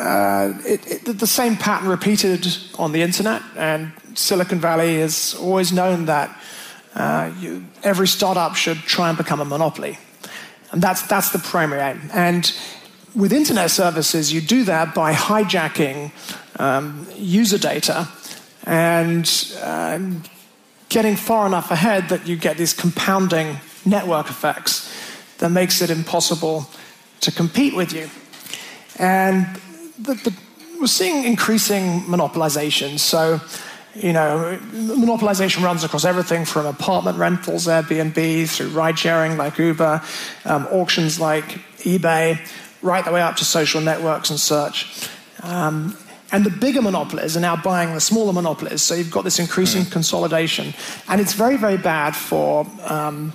uh, 0.00 0.54
it, 0.64 1.06
it, 1.08 1.18
the 1.18 1.26
same 1.26 1.56
pattern 1.56 1.88
repeated 1.88 2.46
on 2.78 2.92
the 2.92 3.02
internet, 3.02 3.42
and 3.56 3.92
Silicon 4.14 4.58
Valley 4.58 4.98
has 5.00 5.34
always 5.34 5.72
known 5.72 6.06
that 6.06 6.34
uh, 6.94 7.30
you, 7.38 7.66
every 7.82 8.08
startup 8.08 8.56
should 8.56 8.78
try 8.78 9.10
and 9.10 9.18
become 9.18 9.40
a 9.40 9.44
monopoly. 9.44 9.98
And 10.72 10.80
that's, 10.80 11.02
that's 11.02 11.30
the 11.30 11.38
primary 11.38 11.82
aim. 11.82 12.10
And 12.12 12.52
with 13.14 13.32
internet 13.32 13.70
services, 13.70 14.32
you 14.32 14.40
do 14.40 14.64
that 14.64 14.94
by 14.94 15.12
hijacking 15.12 16.12
um, 16.58 17.06
user 17.16 17.58
data 17.58 18.08
and 18.64 19.30
uh, 19.62 19.98
getting 20.88 21.16
far 21.16 21.46
enough 21.46 21.70
ahead 21.70 22.08
that 22.08 22.26
you 22.26 22.36
get 22.36 22.56
these 22.56 22.72
compounding 22.72 23.58
network 23.84 24.30
effects 24.30 24.90
that 25.38 25.50
makes 25.50 25.82
it 25.82 25.90
impossible 25.90 26.68
to 27.20 27.30
compete 27.30 27.74
with 27.74 27.92
you. 27.92 28.08
And 28.98 29.60
the, 30.02 30.14
the, 30.14 30.34
we're 30.80 30.86
seeing 30.86 31.24
increasing 31.24 32.02
monopolization. 32.02 32.98
So, 32.98 33.40
you 33.94 34.12
know, 34.12 34.58
monopolization 34.72 35.62
runs 35.62 35.84
across 35.84 36.04
everything 36.04 36.44
from 36.44 36.66
apartment 36.66 37.18
rentals, 37.18 37.66
Airbnb, 37.66 38.48
through 38.48 38.68
ride 38.68 38.98
sharing 38.98 39.36
like 39.36 39.58
Uber, 39.58 40.02
um, 40.44 40.66
auctions 40.68 41.20
like 41.20 41.44
eBay 41.78 42.38
right 42.82 43.04
the 43.04 43.12
way 43.12 43.20
up 43.20 43.36
to 43.36 43.44
social 43.44 43.80
networks 43.80 44.30
and 44.30 44.40
search. 44.40 45.08
Um, 45.42 45.96
and 46.32 46.46
the 46.46 46.50
bigger 46.50 46.80
monopolies 46.80 47.36
are 47.36 47.40
now 47.40 47.56
buying 47.56 47.94
the 47.94 48.00
smaller 48.00 48.32
monopolies. 48.32 48.82
So 48.82 48.94
you've 48.94 49.10
got 49.10 49.24
this 49.24 49.38
increasing 49.38 49.82
mm. 49.82 49.92
consolidation. 49.92 50.74
And 51.08 51.20
it's 51.20 51.34
very, 51.34 51.56
very 51.56 51.76
bad 51.76 52.14
for 52.14 52.66
um, 52.84 53.32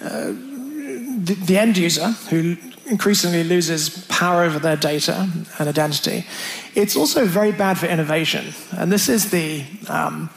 uh, 0.00 0.26
the, 0.28 1.36
the, 1.44 1.58
end 1.58 1.76
user 1.76 2.10
who 2.30 2.56
increasingly 2.90 3.44
loses 3.44 4.06
power 4.08 4.42
over 4.42 4.58
their 4.58 4.76
data 4.76 5.28
and 5.58 5.68
identity. 5.68 6.26
It's 6.74 6.96
also 6.96 7.26
very 7.26 7.52
bad 7.52 7.78
for 7.78 7.86
innovation. 7.86 8.54
And 8.72 8.90
this 8.90 9.08
is 9.08 9.30
the 9.30 9.64
um, 9.88 10.30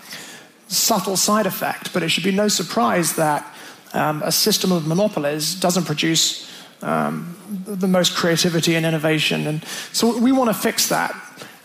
subtle 0.68 1.18
side 1.18 1.46
effect, 1.46 1.94
but 1.94 2.04
it 2.04 2.10
should 2.10 2.24
be 2.24 2.32
no 2.32 2.48
surprise 2.48 3.16
that 3.16 3.46
um, 3.94 4.22
a 4.24 4.32
system 4.32 4.72
of 4.72 4.88
monopolies 4.88 5.56
doesn't 5.56 5.86
produce 5.86 6.50
um, 6.82 7.36
the 7.66 7.88
most 7.88 8.16
creativity 8.16 8.76
and 8.76 8.86
innovation. 8.86 9.48
And 9.48 9.64
so 9.92 10.18
we 10.18 10.32
want 10.32 10.50
to 10.50 10.54
fix 10.54 10.90
that. 10.90 11.16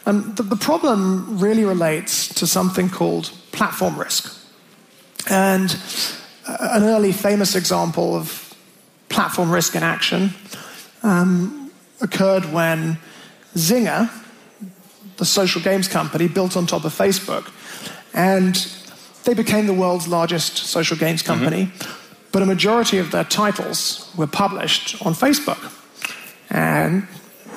And 0.04 0.36
the, 0.36 0.42
the 0.42 0.56
problem 0.56 1.38
really 1.38 1.64
relates 1.64 2.28
to 2.34 2.46
something 2.46 2.90
called 2.90 3.32
platform 3.52 3.98
risk. 3.98 4.32
And 5.28 5.76
an 6.46 6.84
early 6.84 7.12
famous 7.12 7.56
example 7.56 8.14
of 8.14 8.54
platform 9.08 9.50
risk 9.50 9.74
in 9.74 9.82
action 9.82 10.34
um, 11.06 11.70
occurred 12.00 12.52
when 12.52 12.98
Zynga, 13.54 14.10
the 15.16 15.24
social 15.24 15.62
games 15.62 15.88
company, 15.88 16.28
built 16.28 16.56
on 16.56 16.66
top 16.66 16.84
of 16.84 16.92
Facebook. 16.92 17.50
And 18.12 18.54
they 19.24 19.34
became 19.34 19.66
the 19.66 19.74
world's 19.74 20.08
largest 20.08 20.56
social 20.56 20.96
games 20.96 21.22
company. 21.22 21.66
Mm-hmm 21.66 22.02
but 22.36 22.42
a 22.42 22.46
majority 22.46 22.98
of 22.98 23.12
their 23.12 23.24
titles 23.24 24.12
were 24.14 24.26
published 24.26 25.00
on 25.06 25.14
Facebook. 25.14 25.72
And 26.50 27.08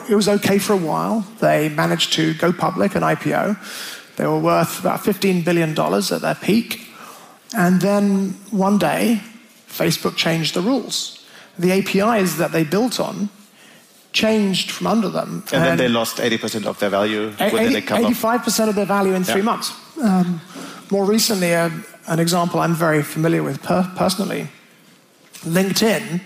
it 0.09 0.15
was 0.15 0.29
okay 0.29 0.57
for 0.57 0.71
a 0.71 0.77
while. 0.77 1.27
They 1.41 1.67
managed 1.67 2.13
to 2.13 2.33
go 2.35 2.53
public, 2.53 2.95
an 2.95 3.01
IPO. 3.01 3.57
They 4.15 4.25
were 4.25 4.39
worth 4.39 4.79
about 4.79 5.01
$15 5.01 5.43
billion 5.43 5.77
at 5.77 6.21
their 6.21 6.35
peak. 6.35 6.87
And 7.53 7.81
then 7.81 8.29
one 8.51 8.77
day, 8.77 9.21
Facebook 9.67 10.15
changed 10.15 10.53
the 10.53 10.61
rules. 10.61 11.27
The 11.57 11.73
APIs 11.73 12.35
that 12.35 12.53
they 12.53 12.63
built 12.63 13.01
on 13.01 13.27
changed 14.11 14.71
from 14.71 14.87
under 14.87 15.09
them. 15.09 15.43
And, 15.51 15.53
and 15.53 15.63
then 15.63 15.77
they 15.77 15.89
lost 15.89 16.17
80% 16.17 16.65
of 16.65 16.79
their 16.79 16.89
value 16.89 17.27
within 17.27 17.75
80, 17.75 17.81
85% 17.81 18.69
of 18.69 18.75
their 18.75 18.85
value 18.85 19.13
in 19.13 19.23
three 19.23 19.37
yeah. 19.37 19.41
months. 19.41 19.71
Um, 20.01 20.41
more 20.91 21.05
recently, 21.05 21.53
uh, 21.53 21.69
an 22.07 22.19
example 22.19 22.59
I'm 22.59 22.73
very 22.73 23.03
familiar 23.03 23.43
with 23.43 23.61
per- 23.61 23.91
personally 23.95 24.47
LinkedIn, 25.45 26.21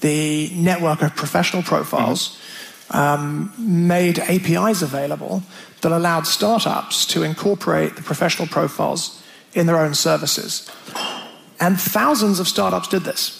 the 0.00 0.50
network 0.54 1.02
of 1.02 1.16
professional 1.16 1.62
profiles, 1.62 2.38
mm-hmm. 2.88 2.96
um, 2.96 3.52
made 3.58 4.18
APIs 4.18 4.82
available 4.82 5.42
that 5.80 5.92
allowed 5.92 6.26
startups 6.26 7.06
to 7.06 7.22
incorporate 7.22 7.96
the 7.96 8.02
professional 8.02 8.46
profiles 8.46 9.22
in 9.54 9.66
their 9.66 9.78
own 9.78 9.94
services. 9.94 10.70
And 11.58 11.80
thousands 11.80 12.40
of 12.40 12.46
startups 12.46 12.88
did 12.88 13.02
this. 13.02 13.38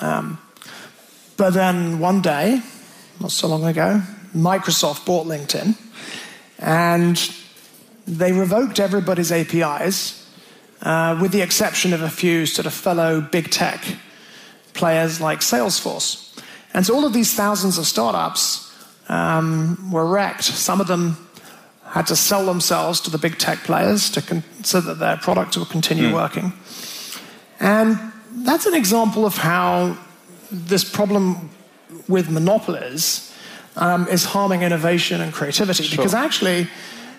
Um, 0.00 0.38
but 1.36 1.50
then 1.54 1.98
one 1.98 2.20
day, 2.20 2.62
not 3.20 3.32
so 3.32 3.48
long 3.48 3.64
ago, 3.64 4.02
Microsoft 4.34 5.04
bought 5.04 5.26
LinkedIn 5.26 5.76
and 6.58 7.32
they 8.06 8.32
revoked 8.32 8.80
everybody's 8.80 9.30
APIs, 9.30 10.26
uh, 10.82 11.18
with 11.20 11.32
the 11.32 11.42
exception 11.42 11.92
of 11.92 12.02
a 12.02 12.10
few 12.10 12.46
sort 12.46 12.66
of 12.66 12.72
fellow 12.72 13.20
big 13.20 13.50
tech 13.50 13.84
players 14.74 15.20
like 15.20 15.40
Salesforce. 15.40 16.24
And 16.72 16.86
so 16.86 16.94
all 16.94 17.04
of 17.04 17.12
these 17.12 17.34
thousands 17.34 17.78
of 17.78 17.86
startups 17.86 18.72
um, 19.08 19.90
were 19.90 20.06
wrecked. 20.06 20.44
Some 20.44 20.80
of 20.80 20.86
them 20.86 21.28
had 21.84 22.06
to 22.06 22.16
sell 22.16 22.44
themselves 22.46 23.00
to 23.00 23.10
the 23.10 23.18
big 23.18 23.38
tech 23.38 23.58
players 23.60 24.10
to 24.10 24.22
con- 24.22 24.44
so 24.62 24.80
that 24.80 24.98
their 24.98 25.16
products 25.16 25.56
would 25.56 25.70
continue 25.70 26.10
mm. 26.10 26.14
working. 26.14 26.52
And 27.60 27.98
that's 28.30 28.66
an 28.66 28.74
example 28.74 29.26
of 29.26 29.36
how 29.36 29.96
this 30.50 30.84
problem 30.84 31.50
with 32.08 32.30
monopolies 32.30 33.32
um, 33.76 34.08
is 34.08 34.24
harming 34.24 34.62
innovation 34.62 35.20
and 35.20 35.32
creativity. 35.32 35.84
Sure. 35.84 35.96
Because 35.96 36.14
actually, 36.14 36.68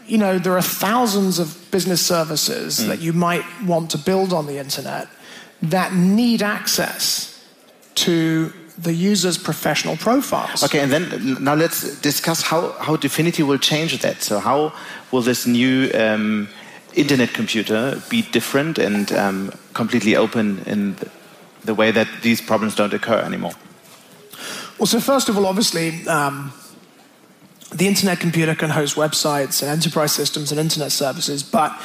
you 0.07 0.17
know, 0.17 0.39
there 0.39 0.55
are 0.57 0.61
thousands 0.61 1.39
of 1.39 1.55
business 1.71 2.05
services 2.05 2.79
mm. 2.79 2.87
that 2.87 2.99
you 2.99 3.13
might 3.13 3.45
want 3.65 3.91
to 3.91 3.97
build 3.97 4.33
on 4.33 4.45
the 4.45 4.57
internet 4.57 5.07
that 5.61 5.93
need 5.93 6.41
access 6.41 7.43
to 7.95 8.51
the 8.77 8.93
user's 8.93 9.37
professional 9.37 9.97
profiles. 9.97 10.63
Okay, 10.63 10.79
and 10.79 10.91
then 10.91 11.43
now 11.43 11.53
let's 11.53 11.99
discuss 11.99 12.41
how, 12.41 12.71
how 12.79 12.95
Dfinity 12.95 13.45
will 13.45 13.57
change 13.57 14.01
that. 14.01 14.21
So, 14.21 14.39
how 14.39 14.73
will 15.11 15.21
this 15.21 15.45
new 15.45 15.91
um, 15.93 16.47
internet 16.93 17.33
computer 17.33 18.01
be 18.09 18.21
different 18.21 18.79
and 18.79 19.11
um, 19.11 19.51
completely 19.73 20.15
open 20.15 20.59
in 20.65 20.95
the 21.65 21.75
way 21.75 21.91
that 21.91 22.07
these 22.21 22.41
problems 22.41 22.75
don't 22.75 22.93
occur 22.93 23.19
anymore? 23.19 23.53
Well, 24.79 24.87
so 24.87 25.01
first 25.01 25.27
of 25.27 25.37
all, 25.37 25.45
obviously, 25.45 26.07
um, 26.07 26.53
the 27.71 27.85
internet 27.85 28.21
computer 28.21 28.55
can 28.55 28.69
host 28.69 28.95
websites 28.95 29.61
and 29.61 29.69
enterprise 29.69 30.13
systems 30.13 30.51
and 30.51 30.59
internet 30.59 30.93
services, 30.93 31.43
but 31.43 31.77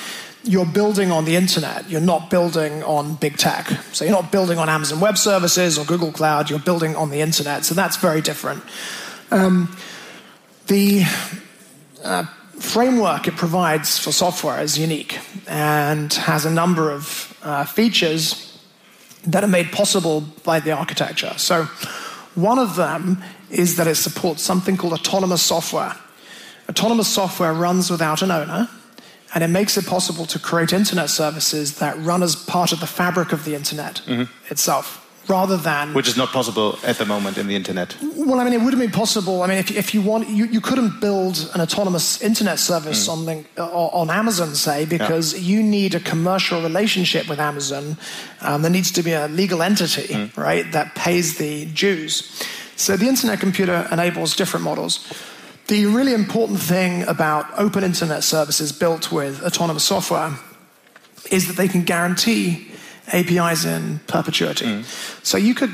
you're 0.44 0.64
building 0.64 1.10
on 1.10 1.24
the 1.24 1.34
internet. 1.34 1.90
You're 1.90 2.00
not 2.00 2.30
building 2.30 2.84
on 2.84 3.16
big 3.16 3.36
tech. 3.36 3.66
So 3.92 4.04
you're 4.04 4.14
not 4.14 4.30
building 4.30 4.58
on 4.58 4.68
Amazon 4.68 5.00
Web 5.00 5.18
Services 5.18 5.76
or 5.76 5.84
Google 5.84 6.12
Cloud. 6.12 6.50
You're 6.50 6.60
building 6.60 6.94
on 6.94 7.10
the 7.10 7.20
internet. 7.20 7.64
So 7.64 7.74
that's 7.74 7.96
very 7.96 8.20
different. 8.20 8.62
Um, 9.32 9.76
the 10.68 11.02
uh, 12.04 12.26
framework 12.60 13.26
it 13.26 13.36
provides 13.36 13.98
for 13.98 14.12
software 14.12 14.62
is 14.62 14.78
unique 14.78 15.18
and 15.48 16.12
has 16.12 16.44
a 16.44 16.50
number 16.50 16.92
of 16.92 17.36
uh, 17.42 17.64
features 17.64 18.56
that 19.26 19.42
are 19.42 19.48
made 19.48 19.72
possible 19.72 20.20
by 20.44 20.60
the 20.60 20.70
architecture. 20.70 21.32
So 21.38 21.66
one 22.34 22.58
of 22.58 22.76
them 22.76 23.22
is 23.50 23.76
that 23.76 23.86
it 23.86 23.96
supports 23.96 24.42
something 24.42 24.76
called 24.76 24.92
autonomous 24.92 25.42
software. 25.42 25.94
Autonomous 26.68 27.08
software 27.08 27.52
runs 27.52 27.90
without 27.90 28.22
an 28.22 28.30
owner 28.30 28.68
and 29.34 29.42
it 29.42 29.48
makes 29.48 29.76
it 29.76 29.86
possible 29.86 30.26
to 30.26 30.38
create 30.38 30.72
internet 30.72 31.10
services 31.10 31.78
that 31.78 31.98
run 31.98 32.22
as 32.22 32.36
part 32.36 32.72
of 32.72 32.80
the 32.80 32.86
fabric 32.86 33.32
of 33.32 33.44
the 33.44 33.54
internet 33.54 34.00
mm-hmm. 34.06 34.24
itself 34.50 35.03
rather 35.28 35.56
than 35.56 35.94
which 35.94 36.08
is 36.08 36.16
not 36.16 36.30
possible 36.30 36.78
at 36.84 36.98
the 36.98 37.04
moment 37.04 37.38
in 37.38 37.46
the 37.46 37.56
internet 37.56 37.96
well 38.16 38.40
i 38.40 38.44
mean 38.44 38.52
it 38.52 38.60
would 38.60 38.72
have 38.72 38.80
been 38.80 38.90
possible 38.90 39.42
i 39.42 39.46
mean 39.46 39.58
if, 39.58 39.70
if 39.70 39.94
you 39.94 40.02
want 40.02 40.28
you, 40.28 40.44
you 40.46 40.60
couldn't 40.60 41.00
build 41.00 41.50
an 41.54 41.60
autonomous 41.60 42.20
internet 42.22 42.58
service 42.58 43.08
mm. 43.08 43.12
on 43.12 43.46
uh, 43.58 43.88
on 44.00 44.10
amazon 44.10 44.54
say 44.54 44.84
because 44.84 45.34
yeah. 45.34 45.40
you 45.40 45.62
need 45.62 45.94
a 45.94 46.00
commercial 46.00 46.62
relationship 46.62 47.28
with 47.28 47.40
amazon 47.40 47.96
um, 48.42 48.62
there 48.62 48.70
needs 48.70 48.90
to 48.92 49.02
be 49.02 49.12
a 49.12 49.28
legal 49.28 49.62
entity 49.62 50.14
mm. 50.14 50.36
right 50.36 50.72
that 50.72 50.94
pays 50.94 51.38
the 51.38 51.64
dues 51.66 52.42
so 52.76 52.96
the 52.96 53.08
internet 53.08 53.40
computer 53.40 53.88
enables 53.90 54.36
different 54.36 54.64
models 54.64 55.12
the 55.68 55.86
really 55.86 56.12
important 56.12 56.60
thing 56.60 57.04
about 57.04 57.46
open 57.58 57.84
internet 57.84 58.22
services 58.22 58.70
built 58.70 59.10
with 59.10 59.42
autonomous 59.42 59.84
software 59.84 60.36
is 61.30 61.46
that 61.48 61.56
they 61.56 61.68
can 61.68 61.82
guarantee 61.82 62.70
APIs 63.12 63.64
in 63.64 64.00
perpetuity. 64.06 64.66
Mm. 64.66 65.24
So 65.24 65.36
you 65.36 65.54
could 65.54 65.72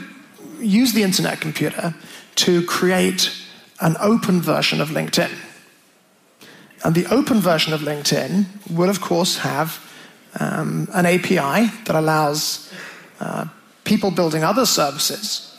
use 0.60 0.92
the 0.92 1.02
internet 1.02 1.40
computer 1.40 1.94
to 2.36 2.64
create 2.66 3.32
an 3.80 3.96
open 4.00 4.40
version 4.40 4.80
of 4.80 4.90
LinkedIn. 4.90 5.30
And 6.84 6.94
the 6.94 7.06
open 7.06 7.40
version 7.40 7.72
of 7.72 7.80
LinkedIn 7.80 8.46
will, 8.70 8.88
of 8.88 9.00
course, 9.00 9.38
have 9.38 9.78
um, 10.38 10.88
an 10.92 11.06
API 11.06 11.70
that 11.84 11.94
allows 11.94 12.72
uh, 13.20 13.46
people 13.84 14.10
building 14.10 14.44
other 14.44 14.66
services 14.66 15.58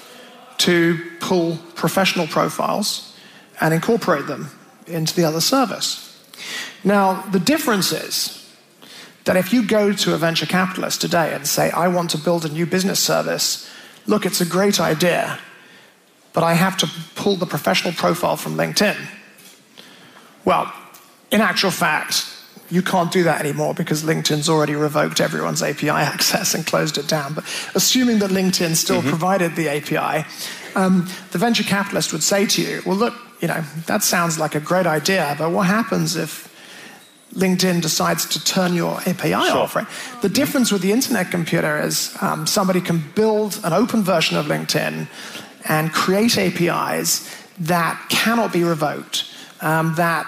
to 0.57 0.99
pull 1.19 1.57
professional 1.75 2.27
profiles 2.27 3.15
and 3.60 3.73
incorporate 3.73 4.27
them 4.27 4.49
into 4.88 5.15
the 5.15 5.23
other 5.23 5.41
service. 5.41 6.07
Now, 6.84 7.21
the 7.31 7.39
difference 7.39 7.91
is 7.91 8.40
that 9.25 9.38
if 9.38 9.53
you 9.53 9.65
go 9.65 9.93
to 9.93 10.13
a 10.13 10.17
venture 10.17 10.45
capitalist 10.45 11.01
today 11.01 11.34
and 11.34 11.47
say, 11.47 11.69
I 11.71 11.88
want 11.88 12.10
to 12.12 12.17
build 12.17 12.45
a 12.45 12.49
new 12.49 12.65
business 12.65 12.99
service, 12.99 13.69
look, 14.07 14.25
it's 14.25 14.41
a 14.41 14.45
great 14.45 14.79
idea, 14.79 15.39
but 16.34 16.43
I 16.43 16.53
have 16.53 16.77
to 16.77 16.89
pull 17.15 17.36
the 17.36 17.45
professional 17.45 17.93
profile 17.93 18.38
from 18.38 18.55
LinkedIn. 18.55 18.97
Well, 20.43 20.73
in 21.29 21.41
actual 21.41 21.71
fact, 21.71 22.27
you 22.69 22.81
can't 22.81 23.12
do 23.12 23.23
that 23.23 23.41
anymore 23.41 23.73
because 23.73 24.03
LinkedIn's 24.03 24.49
already 24.49 24.75
revoked 24.75 25.19
everyone's 25.19 25.62
API 25.62 25.89
access 25.89 26.55
and 26.55 26.65
closed 26.65 26.97
it 26.97 27.07
down. 27.07 27.34
But 27.34 27.43
assuming 27.75 28.19
that 28.19 28.31
LinkedIn 28.31 28.75
still 28.75 28.99
mm-hmm. 28.99 29.10
provided 29.10 29.55
the 29.55 29.69
API, 29.69 30.25
um, 30.75 31.07
the 31.31 31.38
venture 31.38 31.63
capitalist 31.63 32.13
would 32.13 32.23
say 32.23 32.45
to 32.47 32.62
you, 32.62 32.81
well, 32.86 32.95
look, 32.95 33.13
you 33.41 33.47
know, 33.47 33.62
that 33.88 34.03
sounds 34.03 34.39
like 34.39 34.55
a 34.55 34.60
great 34.60 34.88
idea, 34.88 35.36
but 35.38 35.51
what 35.51 35.67
happens 35.67 36.15
if 36.15 36.50
LinkedIn 37.33 37.81
decides 37.81 38.25
to 38.25 38.43
turn 38.43 38.73
your 38.73 38.99
API 39.05 39.29
sure. 39.29 39.57
off, 39.57 39.75
right? 39.75 39.87
The 40.21 40.29
difference 40.29 40.71
with 40.71 40.81
the 40.81 40.91
internet 40.91 41.31
computer 41.31 41.79
is 41.79 42.15
um, 42.21 42.45
somebody 42.45 42.81
can 42.81 43.03
build 43.15 43.59
an 43.63 43.73
open 43.73 44.03
version 44.03 44.37
of 44.37 44.47
LinkedIn 44.47 45.07
and 45.67 45.91
create 45.93 46.37
APIs 46.37 47.29
that 47.59 48.05
cannot 48.09 48.51
be 48.51 48.63
revoked, 48.63 49.25
um, 49.61 49.95
that 49.95 50.27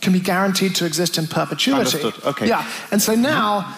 can 0.00 0.12
be 0.12 0.20
guaranteed 0.20 0.74
to 0.76 0.86
exist 0.86 1.18
in 1.18 1.26
perpetuity. 1.26 1.78
Understood. 1.78 2.24
Okay. 2.24 2.48
Yeah. 2.48 2.70
And 2.90 3.00
so 3.02 3.14
now, 3.14 3.74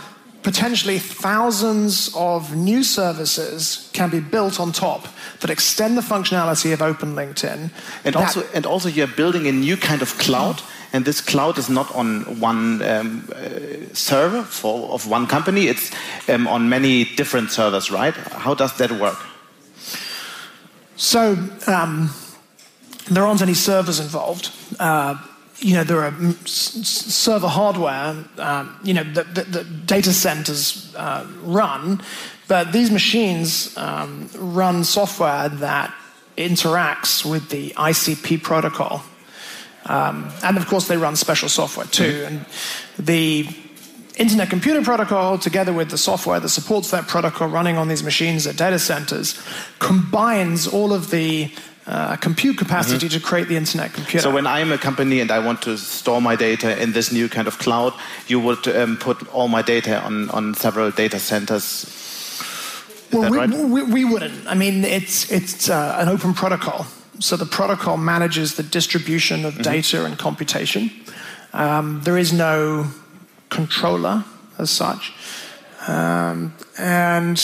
potentially 0.47 1.01
thousands 1.01 2.15
of 2.15 2.55
new 2.55 2.85
services 2.85 3.91
can 3.93 4.09
be 4.09 4.21
built 4.21 4.61
on 4.61 4.71
top 4.71 5.09
that 5.41 5.51
extend 5.51 5.99
the 5.99 6.03
functionality 6.03 6.73
of 6.73 6.81
Open 6.81 7.17
LinkedIn. 7.17 7.69
And 8.05 8.15
also, 8.15 8.45
and 8.55 8.65
also, 8.65 8.89
you're 8.89 9.17
building 9.17 9.49
a 9.49 9.53
new 9.53 9.77
kind 9.77 10.03
of 10.03 10.17
cloud. 10.19 10.63
And 10.93 11.05
this 11.05 11.21
cloud 11.21 11.59
is 11.59 11.69
not 11.69 11.93
on 11.97 12.39
one 12.39 12.81
um, 12.83 13.29
uh, 13.35 13.93
server 13.93 14.45
for, 14.45 14.89
of 14.91 15.09
one 15.09 15.27
company, 15.27 15.67
it's 15.67 15.91
um, 16.29 16.47
on 16.47 16.69
many 16.69 17.05
different 17.17 17.51
servers, 17.51 17.91
right? 17.91 18.15
How 18.15 18.55
does 18.55 18.73
that 18.77 18.93
work? 18.93 19.19
So, 20.95 21.37
um, 21.67 22.11
there 23.11 23.27
aren't 23.27 23.43
any 23.43 23.55
servers 23.55 23.99
involved. 23.99 24.53
Uh, 24.79 25.17
you 25.59 25.75
know, 25.75 25.85
there 25.85 26.03
are 26.03 26.13
server 26.45 27.49
hardware, 27.49 28.25
um, 28.39 28.79
you 28.83 28.95
know, 28.95 29.05
that, 29.05 29.35
the 29.35 29.65
data 29.65 30.13
centers 30.13 30.95
uh, 30.97 31.27
run, 31.43 32.03
but 32.49 32.73
these 32.73 32.91
machines 32.91 33.77
um, 33.77 34.29
run 34.37 34.85
software 34.85 35.49
that 35.49 35.95
interacts 36.37 37.29
with 37.29 37.49
the 37.49 37.71
ICP 37.71 38.43
protocol. 38.43 39.03
Um, 39.87 40.31
and 40.43 40.57
of 40.57 40.67
course, 40.67 40.89
they 40.89 40.97
run 40.97 41.17
special 41.17 41.49
software 41.49 41.87
too. 41.87 42.25
Mm-hmm. 42.25 42.37
And 42.37 42.47
the 42.99 43.49
Internet 44.17 44.51
Computer 44.51 44.83
Protocol, 44.83 45.39
together 45.39 45.73
with 45.73 45.91
the 45.91 45.99
software 45.99 46.41
that 46.41 46.49
supports 46.49 46.91
that 46.91 47.07
protocol 47.07 47.49
running 47.49 47.77
on 47.77 47.89
these 47.89 48.03
machines 48.03 48.47
at 48.47 48.57
data 48.57 48.79
centers, 48.79 49.41
combines 49.79 50.67
all 50.67 50.93
of 50.93 51.11
the 51.11 51.51
uh, 51.87 52.17
compute 52.17 52.59
capacity 52.59 53.07
mm-hmm. 53.07 53.19
to 53.19 53.21
create 53.21 53.49
the 53.49 53.57
internet 53.57 53.93
computer. 53.93 54.23
So 54.23 54.31
when 54.35 54.47
I'm 54.47 54.73
a 54.73 54.79
company 54.79 55.21
and 55.21 55.31
I 55.31 55.39
want 55.39 55.63
to 55.63 55.77
store 55.79 56.21
my 56.21 56.35
data 56.35 56.81
in 56.83 56.93
this 56.93 57.13
new 57.13 57.29
kind 57.29 57.47
of 57.47 57.59
cloud, 57.59 57.95
you 58.27 58.41
would 58.41 58.67
um, 58.69 58.97
put 58.97 59.33
all 59.33 59.49
my 59.49 59.63
data 59.63 60.03
on, 60.03 60.29
on 60.31 60.55
several 60.55 60.91
data 60.91 61.19
centers. 61.21 61.85
Is 63.11 63.13
well, 63.13 63.31
we, 63.31 63.39
right? 63.39 63.51
we, 63.51 63.83
we, 63.83 64.05
wouldn't. 64.05 64.47
I 64.49 64.55
mean, 64.55 64.85
it's, 64.85 65.31
it's 65.31 65.71
uh, 65.71 65.97
an 66.01 66.09
open 66.09 66.35
protocol. 66.35 66.87
So 67.21 67.37
the 67.37 67.47
protocol 67.47 67.97
manages 67.97 68.57
the 68.57 68.65
distribution 68.65 69.45
of 69.45 69.55
mm-hmm. 69.55 69.63
data 69.63 70.05
and 70.05 70.19
computation. 70.19 70.91
Um, 71.53 72.03
there 72.03 72.19
is 72.19 72.33
no 72.33 72.91
controller 73.49 74.25
as 74.59 74.71
such. 74.71 75.13
Um, 75.87 76.53
and 76.79 77.39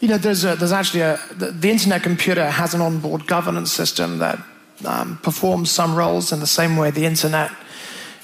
you 0.00 0.08
know, 0.08 0.18
there's, 0.18 0.44
a, 0.44 0.56
there's 0.56 0.72
actually 0.72 1.02
a, 1.02 1.20
the, 1.32 1.50
the, 1.50 1.70
internet 1.70 2.02
computer 2.02 2.50
has 2.50 2.74
an 2.74 2.80
onboard 2.80 3.26
governance 3.26 3.70
system 3.70 4.18
that 4.18 4.42
um, 4.86 5.18
performs 5.18 5.70
some 5.70 5.94
roles 5.94 6.32
in 6.32 6.40
the 6.40 6.46
same 6.46 6.76
way 6.76 6.90
the 6.90 7.04
internet 7.04 7.50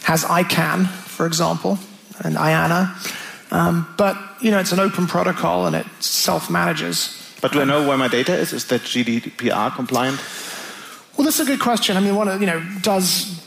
has 0.03 0.25
ICANN, 0.25 0.87
for 0.87 1.27
example, 1.27 1.79
and 2.25 2.37
IANA. 2.37 3.53
Um, 3.53 3.95
but, 3.99 4.17
you 4.41 4.51
know, 4.51 4.59
it's 4.59 4.73
an 4.73 4.81
open 4.81 5.07
protocol 5.07 5.67
and 5.67 5.77
it 5.77 5.87
self-manages. 6.01 7.37
But 7.43 7.53
do 7.53 7.61
I 7.61 7.65
know 7.65 7.87
where 7.87 7.99
my 7.99 8.09
data 8.09 8.35
is? 8.35 8.53
Is 8.55 8.65
that 8.69 8.81
GDPR 8.81 9.75
compliant? 9.75 10.21
Well, 11.17 11.25
that's 11.25 11.41
a 11.41 11.45
good 11.45 11.61
question. 11.61 11.97
I 11.97 12.01
mean, 12.01 12.17
one, 12.17 12.29
of, 12.29 12.41
you 12.41 12.47
know, 12.47 12.63
does, 12.81 13.47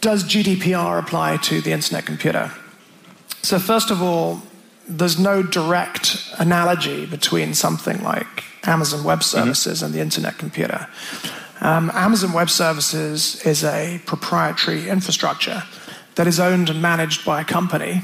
does 0.00 0.24
GDPR 0.24 0.98
apply 0.98 1.38
to 1.38 1.60
the 1.62 1.72
internet 1.72 2.04
computer? 2.04 2.52
So 3.42 3.58
first 3.58 3.90
of 3.90 4.02
all, 4.02 4.42
there's 4.88 5.18
no 5.18 5.42
direct 5.42 6.32
analogy 6.38 7.06
between 7.06 7.54
something 7.54 8.02
like 8.02 8.44
Amazon 8.64 9.04
Web 9.04 9.20
mm-hmm. 9.20 9.38
Services 9.38 9.78
mm-hmm. 9.78 9.86
and 9.86 9.94
the 9.94 10.00
Internet 10.00 10.38
Computer. 10.38 10.88
Um, 11.60 11.90
Amazon 11.94 12.32
Web 12.32 12.50
Services 12.50 13.40
is 13.46 13.62
a 13.62 14.00
proprietary 14.06 14.88
infrastructure 14.88 15.62
that 16.16 16.26
is 16.26 16.40
owned 16.40 16.68
and 16.68 16.82
managed 16.82 17.24
by 17.24 17.40
a 17.40 17.44
company. 17.44 18.02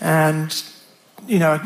And, 0.00 0.62
you 1.26 1.38
know, 1.38 1.60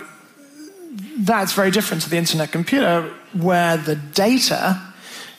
that's 1.18 1.52
very 1.52 1.70
different 1.70 2.02
to 2.04 2.10
the 2.10 2.16
Internet 2.16 2.52
Computer, 2.52 3.12
where 3.32 3.76
the 3.76 3.96
data 3.96 4.80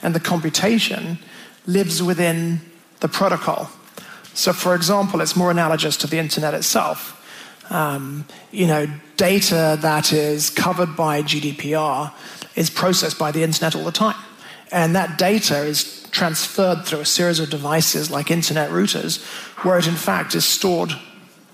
and 0.02 0.14
the 0.14 0.20
computation 0.20 1.18
lives 1.66 2.04
within 2.04 2.60
the 3.00 3.08
protocol. 3.08 3.70
So, 4.34 4.52
for 4.52 4.76
example, 4.76 5.22
it's 5.22 5.36
more 5.36 5.52
analogous 5.52 5.96
to 5.98 6.08
the 6.08 6.18
Internet 6.18 6.54
itself 6.54 7.13
um, 7.70 8.26
you 8.52 8.68
know, 8.68 8.88
data 9.18 9.78
that 9.82 10.14
is 10.14 10.50
covered 10.50 10.96
by 10.96 11.22
GDPR 11.22 12.12
is 12.56 12.70
processed 12.70 13.18
by 13.18 13.32
the 13.32 13.44
internet 13.44 13.76
all 13.76 13.84
the 13.84 13.92
time. 13.92 14.22
And 14.72 14.96
that 14.96 15.18
data 15.18 15.64
is 15.64 16.04
transferred 16.12 16.86
through 16.86 17.00
a 17.00 17.06
series 17.06 17.40
of 17.40 17.50
devices 17.50 18.12
like 18.12 18.32
internet 18.32 18.70
routers, 18.70 19.24
where 19.64 19.78
it 19.78 19.88
in 19.88 19.96
fact 19.96 20.36
is 20.36 20.46
stored 20.46 20.92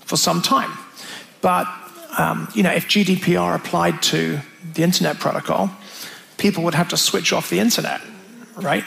for 0.00 0.16
some 0.16 0.42
time. 0.42 0.72
But 1.40 1.66
um, 2.18 2.48
you 2.54 2.62
know, 2.62 2.72
if 2.72 2.86
GDPR 2.86 3.54
applied 3.54 4.02
to 4.04 4.40
the 4.74 4.82
internet 4.82 5.18
protocol, 5.18 5.70
people 6.38 6.64
would 6.64 6.74
have 6.74 6.88
to 6.88 6.96
switch 6.96 7.32
off 7.32 7.50
the 7.50 7.60
internet, 7.60 8.00
right? 8.56 8.84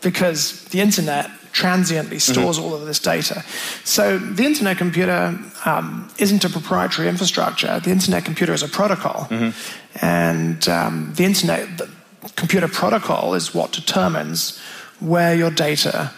Because 0.00 0.64
the 0.66 0.80
internet 0.80 1.30
transiently 1.52 2.18
stores 2.18 2.56
mm-hmm. 2.56 2.64
all 2.64 2.74
of 2.74 2.86
this 2.86 2.98
data. 2.98 3.44
So 3.84 4.18
the 4.18 4.44
internet 4.44 4.78
computer 4.78 5.38
um, 5.64 6.10
isn't 6.18 6.44
a 6.44 6.48
proprietary 6.48 7.08
infrastructure. 7.08 7.80
The 7.80 7.90
internet 7.90 8.24
computer 8.24 8.52
is 8.52 8.62
a 8.62 8.68
protocol, 8.68 9.26
mm-hmm. 9.30 10.04
and 10.04 10.68
um, 10.68 11.12
the 11.14 11.24
internet 11.24 11.78
the 11.78 11.90
computer 12.36 12.68
protocol 12.68 13.34
is 13.34 13.54
what 13.54 13.72
determines 13.72 14.58
where 15.00 15.34
your 15.34 15.50
data 15.50 16.12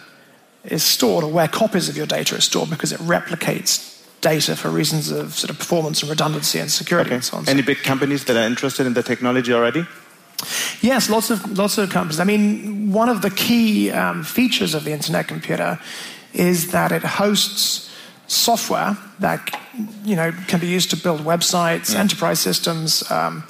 is 0.65 0.83
stored 0.83 1.23
or 1.23 1.31
where 1.31 1.47
copies 1.47 1.89
of 1.89 1.97
your 1.97 2.05
data 2.05 2.35
are 2.35 2.41
stored 2.41 2.69
because 2.69 2.91
it 2.91 2.99
replicates 2.99 3.93
data 4.21 4.55
for 4.55 4.69
reasons 4.69 5.11
of 5.11 5.33
sort 5.33 5.49
of 5.49 5.59
performance 5.59 6.01
and 6.01 6.09
redundancy 6.09 6.59
and 6.59 6.71
security 6.71 7.09
okay. 7.09 7.15
and 7.15 7.23
so 7.23 7.37
on. 7.37 7.49
Any 7.49 7.61
big 7.61 7.83
companies 7.83 8.23
that 8.25 8.37
are 8.37 8.47
interested 8.47 8.87
in 8.87 8.93
the 8.93 9.03
technology 9.03 9.53
already? 9.53 9.85
Yes, 10.81 11.09
lots 11.09 11.29
of 11.29 11.57
lots 11.57 11.77
of 11.77 11.89
companies. 11.89 12.19
I 12.19 12.23
mean, 12.23 12.91
one 12.91 13.09
of 13.09 13.21
the 13.21 13.29
key 13.29 13.91
um, 13.91 14.23
features 14.23 14.73
of 14.73 14.83
the 14.83 14.91
internet 14.91 15.27
computer 15.27 15.79
is 16.33 16.71
that 16.71 16.91
it 16.91 17.03
hosts 17.03 17.89
software 18.27 18.97
that 19.19 19.59
you 20.03 20.15
know 20.15 20.31
can 20.47 20.59
be 20.59 20.67
used 20.67 20.89
to 20.91 20.97
build 20.97 21.21
websites, 21.21 21.95
enterprise 21.95 22.39
systems, 22.39 23.09
um, 23.11 23.43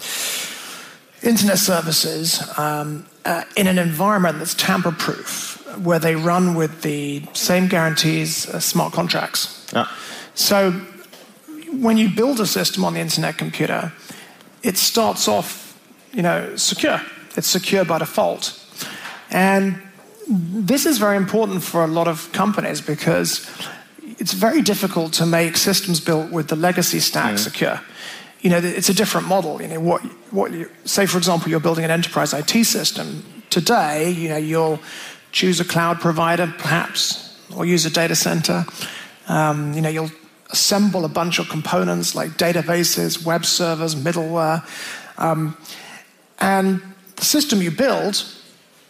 internet 1.21 1.57
services 1.57 2.41
um, 2.57 3.05
uh, 3.25 3.43
in 3.55 3.67
an 3.67 3.77
environment 3.77 4.37
that's 4.39 4.53
tamper-proof, 4.55 5.77
where 5.77 5.99
they 5.99 6.15
run 6.15 6.55
with 6.55 6.81
the 6.81 7.23
same 7.33 7.67
guarantees 7.67 8.47
as 8.49 8.65
smart 8.65 8.93
contracts. 8.93 9.67
Yeah. 9.73 9.87
So, 10.35 10.71
when 11.71 11.97
you 11.97 12.09
build 12.09 12.39
a 12.39 12.45
system 12.45 12.83
on 12.83 12.93
the 12.93 12.99
internet 12.99 13.37
computer, 13.37 13.91
it 14.61 14.77
starts 14.77 15.27
off 15.27 15.62
you 16.13 16.21
know, 16.21 16.55
secure. 16.55 17.01
It's 17.35 17.47
secure 17.47 17.85
by 17.85 17.99
default. 17.99 18.59
And 19.29 19.81
this 20.27 20.85
is 20.85 20.99
very 20.99 21.17
important 21.17 21.63
for 21.63 21.83
a 21.83 21.87
lot 21.87 22.07
of 22.07 22.31
companies 22.31 22.81
because 22.81 23.49
it's 24.19 24.33
very 24.33 24.61
difficult 24.61 25.13
to 25.13 25.25
make 25.25 25.57
systems 25.57 25.99
built 25.99 26.31
with 26.31 26.47
the 26.47 26.55
legacy 26.55 26.99
stack 26.99 27.33
mm. 27.33 27.39
secure. 27.39 27.81
You 28.41 28.49
know, 28.49 28.57
it's 28.57 28.89
a 28.89 28.93
different 28.93 29.27
model. 29.27 29.61
You 29.61 29.69
know, 29.69 29.79
what, 29.79 30.01
what 30.31 30.51
you, 30.51 30.69
say, 30.85 31.05
for 31.05 31.17
example, 31.17 31.49
you're 31.49 31.59
building 31.59 31.85
an 31.85 31.91
enterprise 31.91 32.33
IT 32.33 32.65
system. 32.65 33.23
Today, 33.49 34.11
you 34.11 34.29
know, 34.29 34.37
you'll 34.37 34.79
choose 35.31 35.59
a 35.59 35.65
cloud 35.65 35.99
provider, 35.99 36.53
perhaps, 36.57 37.39
or 37.55 37.65
use 37.65 37.85
a 37.85 37.89
data 37.89 38.15
center. 38.15 38.65
Um, 39.27 39.73
you 39.73 39.81
know, 39.81 39.89
you'll 39.89 40.11
assemble 40.51 41.05
a 41.05 41.09
bunch 41.09 41.39
of 41.39 41.49
components 41.49 42.15
like 42.15 42.31
databases, 42.31 43.25
web 43.25 43.45
servers, 43.45 43.95
middleware. 43.95 44.63
Um, 45.17 45.57
and 46.43 46.81
the 47.15 47.23
system 47.23 47.61
you 47.61 47.71
build 47.71 48.25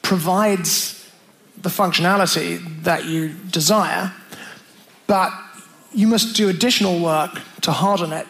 provides 0.02 1.08
the 1.62 1.70
functionality 1.70 2.58
that 2.84 3.06
you 3.06 3.30
desire, 3.52 4.12
but 5.06 5.32
you 5.94 6.08
must 6.08 6.36
do 6.36 6.50
additional 6.50 7.00
work 7.00 7.40
to 7.62 7.72
harden 7.72 8.12
it. 8.12 8.26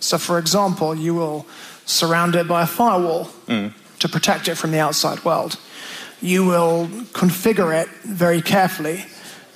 So, 0.00 0.16
for 0.16 0.38
example, 0.38 0.94
you 0.94 1.14
will 1.14 1.46
surround 1.84 2.34
it 2.36 2.48
by 2.48 2.62
a 2.62 2.66
firewall 2.66 3.26
mm. 3.46 3.70
to 3.98 4.08
protect 4.08 4.48
it 4.48 4.54
from 4.54 4.70
the 4.70 4.80
outside 4.80 5.22
world. 5.24 5.58
You 6.22 6.46
will 6.46 6.86
configure 7.12 7.70
it 7.82 7.88
very 8.02 8.40
carefully 8.40 9.04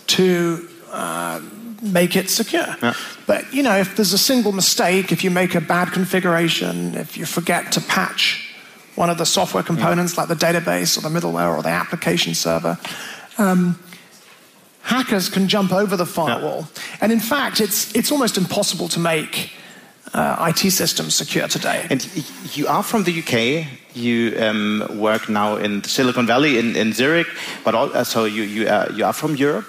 to 0.09 0.69
uh, 0.93 1.41
make 1.81 2.15
it 2.15 2.29
secure. 2.29 2.77
Yeah. 2.83 2.93
But 3.27 3.55
you 3.55 3.63
know, 3.63 3.77
if 3.77 3.97
there's 3.97 4.13
a 4.13 4.19
single 4.19 4.53
mistake, 4.53 5.13
if 5.13 5.25
you 5.25 5.31
make 5.31 5.55
a 5.55 5.63
bad 5.63 5.93
configuration, 5.93 6.95
if 6.95 7.17
you 7.17 7.25
forget 7.25 7.73
to 7.73 7.81
patch 7.81 8.48
one 8.99 9.11
of 9.11 9.17
the 9.17 9.25
software 9.25 9.63
components 9.63 10.19
like 10.19 10.27
the 10.27 10.35
database 10.35 10.99
or 10.99 11.09
the 11.09 11.09
middleware 11.09 11.57
or 11.57 11.63
the 11.63 11.69
application 11.69 12.35
server. 12.35 12.77
Um, 13.39 13.81
hackers 14.83 15.29
can 15.29 15.47
jump 15.47 15.73
over 15.73 15.97
the 15.97 16.05
firewall. 16.05 16.67
Yeah. 16.75 16.83
And 17.03 17.13
in 17.13 17.21
fact, 17.21 17.61
it's, 17.61 17.95
it's 17.95 18.11
almost 18.11 18.37
impossible 18.37 18.89
to 18.89 18.99
make 18.99 19.53
uh, 20.13 20.51
IT 20.51 20.73
systems 20.73 21.15
secure 21.15 21.47
today. 21.47 21.87
And 21.89 22.05
you 22.57 22.67
are 22.67 22.83
from 22.83 23.05
the 23.05 23.21
UK. 23.21 23.69
You 23.99 24.37
um, 24.39 24.87
work 24.95 25.29
now 25.29 25.57
in 25.57 25.83
Silicon 25.83 26.27
Valley 26.27 26.59
in, 26.59 26.77
in 26.77 26.93
Zurich, 26.93 27.27
but 27.65 27.75
also 27.75 28.03
so 28.05 28.25
you 28.25 28.43
you, 28.43 28.69
uh, 28.69 28.93
you 28.95 29.05
are 29.05 29.13
from 29.13 29.35
Europe. 29.35 29.67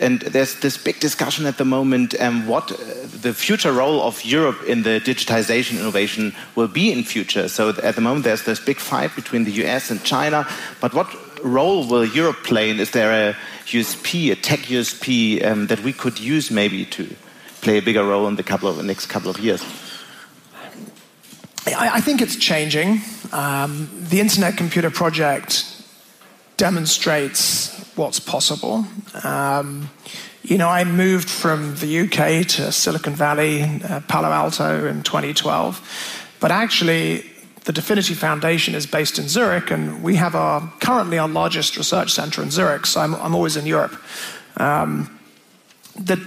And 0.00 0.20
there's 0.20 0.60
this 0.60 0.76
big 0.76 1.00
discussion 1.00 1.46
at 1.46 1.56
the 1.56 1.64
moment 1.64 2.14
um, 2.20 2.46
what 2.46 2.70
uh, 2.72 2.76
the 3.22 3.32
future 3.32 3.72
role 3.72 4.02
of 4.02 4.24
Europe 4.24 4.62
in 4.68 4.82
the 4.82 5.00
digitization 5.00 5.80
innovation 5.80 6.34
will 6.54 6.68
be 6.68 6.92
in 6.92 7.04
future. 7.04 7.48
So 7.48 7.70
at 7.82 7.94
the 7.94 8.00
moment 8.00 8.24
there's 8.24 8.44
this 8.44 8.60
big 8.60 8.78
fight 8.78 9.16
between 9.16 9.44
the 9.44 9.52
US 9.64 9.90
and 9.90 10.02
China. 10.04 10.46
But 10.80 10.94
what 10.94 11.08
role 11.44 11.86
will 11.86 12.04
Europe 12.04 12.44
play? 12.44 12.70
And 12.70 12.80
is 12.80 12.90
there 12.90 13.30
a 13.30 13.36
USP, 13.66 14.30
a 14.30 14.36
tech 14.36 14.60
USP 14.60 15.44
um, 15.44 15.66
that 15.68 15.80
we 15.82 15.92
could 15.92 16.20
use 16.20 16.50
maybe 16.50 16.84
to 16.86 17.08
play 17.62 17.78
a 17.78 17.82
bigger 17.82 18.04
role 18.04 18.28
in 18.28 18.36
the 18.36 18.42
couple 18.42 18.68
of 18.68 18.76
the 18.76 18.82
next 18.82 19.06
couple 19.06 19.30
of 19.30 19.38
years? 19.38 19.64
I, 21.66 21.96
I 21.96 22.00
think 22.00 22.22
it's 22.22 22.36
changing. 22.36 23.00
Um, 23.32 23.88
the 24.08 24.20
Internet 24.20 24.56
Computer 24.56 24.90
Project 24.90 25.66
demonstrates 26.56 27.90
what's 27.96 28.20
possible. 28.20 28.84
Um, 29.24 29.90
you 30.42 30.58
know, 30.58 30.68
I 30.68 30.84
moved 30.84 31.28
from 31.28 31.76
the 31.76 32.00
UK 32.00 32.46
to 32.56 32.72
Silicon 32.72 33.14
Valley, 33.14 33.62
uh, 33.62 34.00
Palo 34.08 34.28
Alto 34.28 34.86
in 34.86 35.02
2012. 35.02 36.36
But 36.40 36.50
actually, 36.50 37.24
the 37.64 37.72
Definity 37.72 38.14
Foundation 38.14 38.74
is 38.74 38.86
based 38.86 39.18
in 39.18 39.28
Zurich, 39.28 39.70
and 39.70 40.02
we 40.02 40.16
have 40.16 40.34
our 40.34 40.72
currently 40.80 41.18
our 41.18 41.28
largest 41.28 41.76
research 41.76 42.10
center 42.12 42.42
in 42.42 42.50
Zurich. 42.50 42.86
So 42.86 43.00
I'm, 43.00 43.14
I'm 43.16 43.34
always 43.34 43.56
in 43.56 43.66
Europe. 43.66 43.96
Um, 44.56 45.18
the 45.94 46.24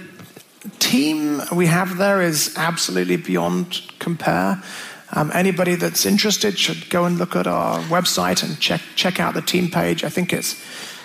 team 0.78 1.42
we 1.52 1.66
have 1.66 1.96
there 1.98 2.22
is 2.22 2.54
absolutely 2.56 3.16
beyond 3.16 3.82
compare. 3.98 4.62
Um, 5.14 5.30
anybody 5.32 5.76
that's 5.76 6.04
interested 6.04 6.58
should 6.58 6.90
go 6.90 7.04
and 7.04 7.18
look 7.18 7.36
at 7.36 7.46
our 7.46 7.78
website 7.88 8.42
and 8.42 8.58
check 8.58 8.80
check 8.96 9.20
out 9.20 9.34
the 9.34 9.42
team 9.42 9.70
page. 9.70 10.02
I 10.02 10.08
think 10.08 10.32
it's 10.32 10.54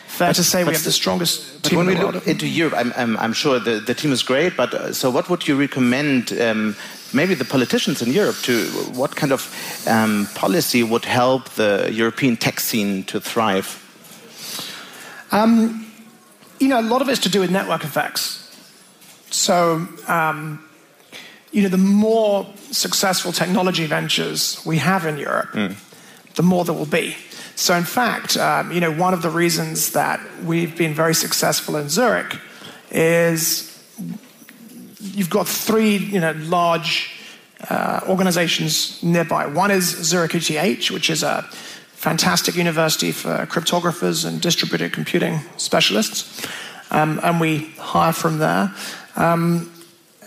fair 0.08 0.34
to 0.34 0.44
say 0.44 0.64
we 0.64 0.74
have 0.74 0.84
the 0.84 0.92
strongest 0.92 1.64
team. 1.64 1.78
But 1.78 1.86
when 1.86 1.88
we 1.88 1.96
look 1.96 2.28
into 2.28 2.48
Europe, 2.48 2.74
I'm, 2.76 2.92
I'm, 2.98 3.18
I'm, 3.18 3.34
sure 3.34 3.60
the, 3.60 3.80
the 3.80 3.94
team 3.94 4.12
is 4.12 4.24
great. 4.24 4.58
But 4.58 4.74
uh, 4.74 4.94
so, 4.94 5.12
what 5.12 5.30
would 5.30 5.48
you 5.48 5.56
recommend? 5.60 6.34
Um, 6.34 6.76
maybe 7.14 7.36
the 7.36 7.46
politicians 7.46 8.02
in 8.02 8.12
Europe 8.12 8.36
to 8.44 8.66
what 8.96 9.16
kind 9.16 9.32
of 9.32 9.54
um, 9.88 10.28
policy 10.36 10.84
would 10.84 11.06
help 11.06 11.50
the 11.50 11.90
European 11.92 12.36
tech 12.38 12.60
scene 12.60 13.04
to 13.06 13.20
thrive? 13.20 13.86
Um, 15.32 15.86
you 16.60 16.68
know, 16.68 16.80
a 16.80 16.82
lot 16.82 17.02
of 17.02 17.10
it's 17.10 17.22
to 17.22 17.30
do 17.30 17.40
with 17.40 17.52
network 17.52 17.84
effects. 17.84 18.46
So, 19.30 19.88
um, 20.08 20.69
you 21.52 21.64
know, 21.64 21.70
the 21.70 21.78
more 21.78 22.48
successful 22.72 23.32
technology 23.32 23.86
ventures 23.86 24.62
we 24.66 24.78
have 24.78 25.06
in 25.06 25.18
Europe, 25.18 25.50
mm. 25.52 25.76
the 26.36 26.44
more 26.44 26.64
there 26.64 26.76
will 26.76 26.86
be. 26.86 27.16
So, 27.56 27.76
in 27.76 27.84
fact, 27.84 28.38
um, 28.38 28.72
you 28.72 28.80
know, 28.80 28.92
one 28.92 29.14
of 29.14 29.22
the 29.22 29.30
reasons 29.30 29.92
that 29.92 30.20
we've 30.46 30.78
been 30.78 30.94
very 30.94 31.14
successful 31.14 31.76
in 31.76 31.90
Zurich 31.90 32.38
is 32.92 33.66
you've 35.02 35.30
got 35.30 35.48
three, 35.48 35.98
you 35.98 36.20
know, 36.20 36.32
large 36.38 37.12
uh, 37.70 38.02
organizations 38.08 39.02
nearby. 39.04 39.46
One 39.48 39.72
is 39.72 39.84
Zurich 39.84 40.36
ETH, 40.36 40.92
which 40.92 41.10
is 41.10 41.24
a 41.24 41.44
fantastic 41.94 42.56
university 42.56 43.12
for 43.12 43.46
cryptographers 43.48 44.26
and 44.26 44.40
distributed 44.40 44.94
computing 44.94 45.42
specialists, 45.58 46.48
um, 46.92 47.20
and 47.24 47.42
we 47.42 47.66
hire 47.78 48.14
from 48.14 48.38
there. 48.38 48.74
Um, 49.18 49.70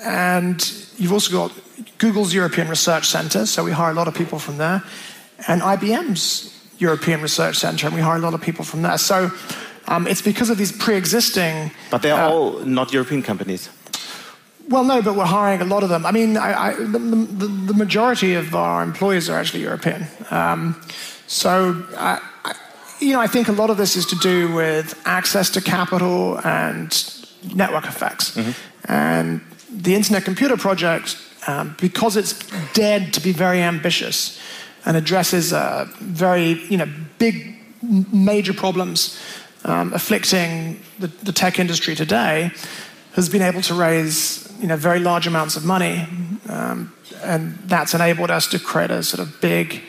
and 0.04 0.60
you've 0.98 1.12
also 1.12 1.32
got 1.32 1.52
Google's 1.98 2.34
European 2.34 2.68
Research 2.68 3.06
Center, 3.06 3.46
so 3.46 3.64
we 3.64 3.72
hire 3.72 3.90
a 3.90 3.94
lot 3.94 4.08
of 4.08 4.14
people 4.14 4.38
from 4.38 4.58
there, 4.58 4.82
and 5.48 5.62
IBM's 5.62 6.52
European 6.78 7.22
Research 7.22 7.56
Center, 7.56 7.86
and 7.86 7.94
we 7.94 8.02
hire 8.02 8.16
a 8.16 8.20
lot 8.20 8.34
of 8.34 8.40
people 8.40 8.64
from 8.64 8.82
there. 8.82 8.98
So 8.98 9.30
um, 9.88 10.06
it's 10.06 10.22
because 10.22 10.50
of 10.50 10.58
these 10.58 10.72
pre-existing. 10.72 11.70
But 11.90 12.02
they're 12.02 12.14
uh, 12.14 12.30
all 12.30 12.58
not 12.64 12.92
European 12.92 13.22
companies. 13.22 13.68
Well, 14.68 14.84
no, 14.84 15.02
but 15.02 15.16
we're 15.16 15.24
hiring 15.24 15.60
a 15.60 15.64
lot 15.64 15.82
of 15.82 15.88
them. 15.88 16.06
I 16.06 16.12
mean, 16.12 16.36
I, 16.36 16.68
I, 16.68 16.74
the, 16.74 16.98
the, 16.98 17.46
the, 17.46 17.74
majority 17.74 18.34
of 18.34 18.54
our 18.54 18.82
employees 18.82 19.28
are 19.28 19.38
actually 19.38 19.62
European. 19.62 20.06
Um, 20.30 20.80
so, 21.26 21.84
I, 21.96 22.20
you 23.00 23.12
know, 23.12 23.20
I 23.20 23.26
think 23.26 23.48
a 23.48 23.52
lot 23.52 23.70
of 23.70 23.76
this 23.76 23.96
is 23.96 24.06
to 24.06 24.16
do 24.16 24.54
with 24.54 25.00
access 25.04 25.50
to 25.50 25.60
capital 25.60 26.40
and 26.46 26.88
network 27.54 27.86
effects. 27.86 28.36
Mm-hmm. 28.36 28.92
And 28.92 29.40
the 29.72 29.94
Internet 29.94 30.24
Computer 30.24 30.56
Project, 30.56 31.16
um, 31.46 31.74
because 31.80 32.16
it's 32.16 32.34
dared 32.72 33.12
to 33.14 33.20
be 33.20 33.32
very 33.32 33.62
ambitious 33.62 34.38
and 34.84 34.96
addresses 34.96 35.52
uh, 35.52 35.86
very, 36.00 36.62
you 36.68 36.76
know, 36.76 36.88
big, 37.18 37.56
major 38.12 38.52
problems 38.52 39.18
um, 39.64 39.92
afflicting 39.92 40.80
the, 40.98 41.06
the, 41.06 41.32
tech 41.32 41.58
industry 41.58 41.94
today, 41.94 42.50
has 43.14 43.28
been 43.28 43.42
able 43.42 43.62
to 43.62 43.74
raise, 43.74 44.52
you 44.60 44.66
know, 44.66 44.76
very 44.76 44.98
large 44.98 45.26
amounts 45.26 45.56
of 45.56 45.64
money, 45.64 46.06
um, 46.48 46.92
and 47.22 47.56
that's 47.66 47.94
enabled 47.94 48.30
us 48.30 48.48
to 48.48 48.58
create 48.58 48.90
a 48.90 49.02
sort 49.02 49.20
of 49.20 49.40
big 49.40 49.82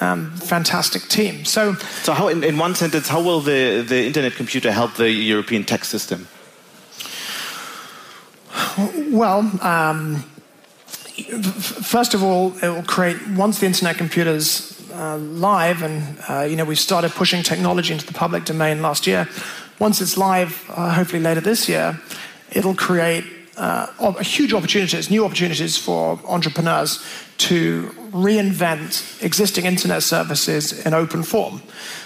um, 0.00 0.30
fantastic 0.36 1.02
team. 1.08 1.44
So, 1.44 1.74
so 1.74 2.12
how, 2.12 2.28
in, 2.28 2.44
in 2.44 2.58
one 2.58 2.74
sentence, 2.74 3.08
how 3.08 3.22
will 3.22 3.40
the, 3.40 3.82
the 3.86 4.04
internet 4.04 4.34
computer 4.34 4.72
help 4.72 4.94
the 4.94 5.10
European 5.10 5.64
tech 5.64 5.84
system? 5.84 6.28
Well, 9.10 9.50
um, 9.60 10.24
first 11.82 12.14
of 12.14 12.22
all, 12.22 12.52
it 12.62 12.68
will 12.68 12.82
create 12.82 13.18
once 13.28 13.60
the 13.60 13.66
internet 13.66 13.96
computer's 13.96 14.72
uh, 14.92 15.18
live, 15.18 15.82
and 15.82 16.18
uh, 16.28 16.42
you 16.42 16.56
know 16.56 16.64
we've 16.64 16.78
started 16.78 17.10
pushing 17.12 17.42
technology 17.42 17.92
into 17.92 18.06
the 18.06 18.12
public 18.12 18.44
domain 18.44 18.82
last 18.82 19.06
year. 19.06 19.28
Once 19.78 20.00
it's 20.00 20.16
live, 20.16 20.64
uh, 20.70 20.92
hopefully 20.94 21.20
later 21.20 21.40
this 21.40 21.68
year, 21.68 22.00
it'll 22.52 22.74
create 22.74 23.24
uh, 23.56 24.12
huge 24.20 24.52
opportunities, 24.52 25.10
new 25.10 25.24
opportunities 25.24 25.76
for 25.76 26.18
entrepreneurs 26.26 27.04
to 27.38 27.90
reinvent 28.12 29.22
existing 29.22 29.66
internet 29.66 30.02
services 30.02 30.86
in 30.86 30.94
open 30.94 31.22
form. 31.22 31.62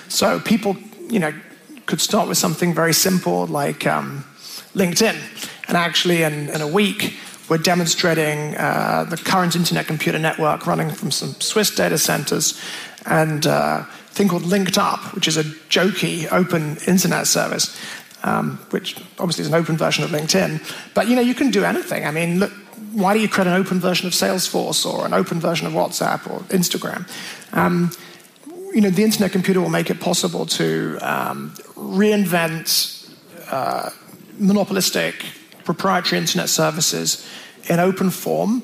So 0.09 0.41
people, 0.41 0.77
you 1.09 1.19
know, 1.19 1.33
could 1.87 2.01
start 2.01 2.29
with 2.29 2.39
something 2.39 2.75
very 2.75 2.95
simple 2.95 3.47
like 3.47 3.87
um, 3.87 4.25
LinkedIn, 4.75 5.17
and 5.69 5.77
actually 5.77 6.23
in, 6.23 6.49
in 6.51 6.61
a 6.61 6.69
week 6.69 7.15
we're 7.49 7.59
demonstrating 7.59 8.57
uh, 8.57 9.05
the 9.09 9.17
current 9.17 9.55
internet 9.55 9.87
computer 9.87 10.19
network 10.19 10.67
running 10.67 10.91
from 10.91 11.11
some 11.11 11.35
Swiss 11.41 11.75
data 11.75 11.99
centers 11.99 12.61
and 13.07 13.47
uh, 13.47 13.85
a 13.85 14.15
thing 14.15 14.29
called 14.29 14.43
Linked 14.43 14.79
Up, 14.79 15.15
which 15.15 15.29
is 15.29 15.37
a 15.37 15.45
jokey 15.45 16.31
open 16.33 16.77
internet 16.89 17.27
service, 17.27 17.79
um, 18.25 18.59
which 18.71 18.97
obviously 19.19 19.43
is 19.43 19.49
an 19.49 19.55
open 19.55 19.77
version 19.77 20.03
of 20.03 20.11
LinkedIn. 20.11 20.61
But 20.95 21.09
you 21.09 21.15
know, 21.15 21.23
you 21.23 21.35
can 21.35 21.51
do 21.51 21.65
anything. 21.65 22.05
I 22.05 22.11
mean, 22.11 22.41
look, 22.41 22.53
why 22.93 23.15
do 23.15 23.21
you 23.21 23.29
create 23.29 23.47
an 23.47 23.55
open 23.55 23.79
version 23.79 24.07
of 24.07 24.13
Salesforce 24.13 24.85
or 24.85 25.07
an 25.07 25.15
open 25.15 25.39
version 25.39 25.67
of 25.67 25.73
WhatsApp 25.73 26.29
or 26.31 26.41
Instagram? 26.49 27.09
Um, 27.53 27.93
you 28.75 28.81
know, 28.81 28.91
the 28.91 29.05
internet 29.05 29.33
computer 29.33 29.61
will 29.61 29.71
make 29.71 29.91
it 29.91 30.01
possible 30.01 30.47
to 30.47 30.99
um, 31.01 31.53
reinvent 31.77 33.09
uh, 33.51 33.91
monopolistic 34.39 35.25
proprietary 35.67 36.19
internet 36.19 36.49
services 36.49 37.29
in 37.69 37.79
open 37.79 38.11
form 38.11 38.63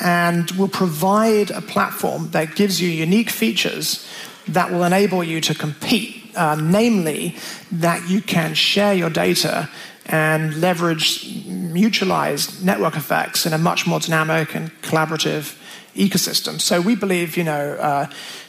and 0.00 0.50
will 0.52 0.68
provide 0.68 1.50
a 1.50 1.60
platform 1.60 2.30
that 2.30 2.56
gives 2.56 2.80
you 2.80 2.88
unique 2.88 3.30
features 3.30 4.08
that 4.48 4.70
will 4.70 4.84
enable 4.84 5.22
you 5.22 5.40
to 5.40 5.54
compete. 5.54 6.20
Uh, 6.34 6.56
namely, 6.56 7.36
that 7.70 8.08
you 8.10 8.20
can 8.20 8.54
share 8.54 8.92
your 8.92 9.08
data 9.08 9.68
and 10.06 10.60
leverage 10.60 11.24
mutualized 11.46 12.60
network 12.60 12.96
effects 12.96 13.46
in 13.46 13.52
a 13.52 13.58
much 13.58 13.86
more 13.86 14.00
dynamic 14.00 14.52
and 14.56 14.70
collaborative 14.82 15.56
ecosystem. 15.94 16.60
So 16.60 16.80
we 16.80 16.96
believe, 16.96 17.36
you 17.36 17.44
know, 17.44 17.74
uh, 17.74 18.06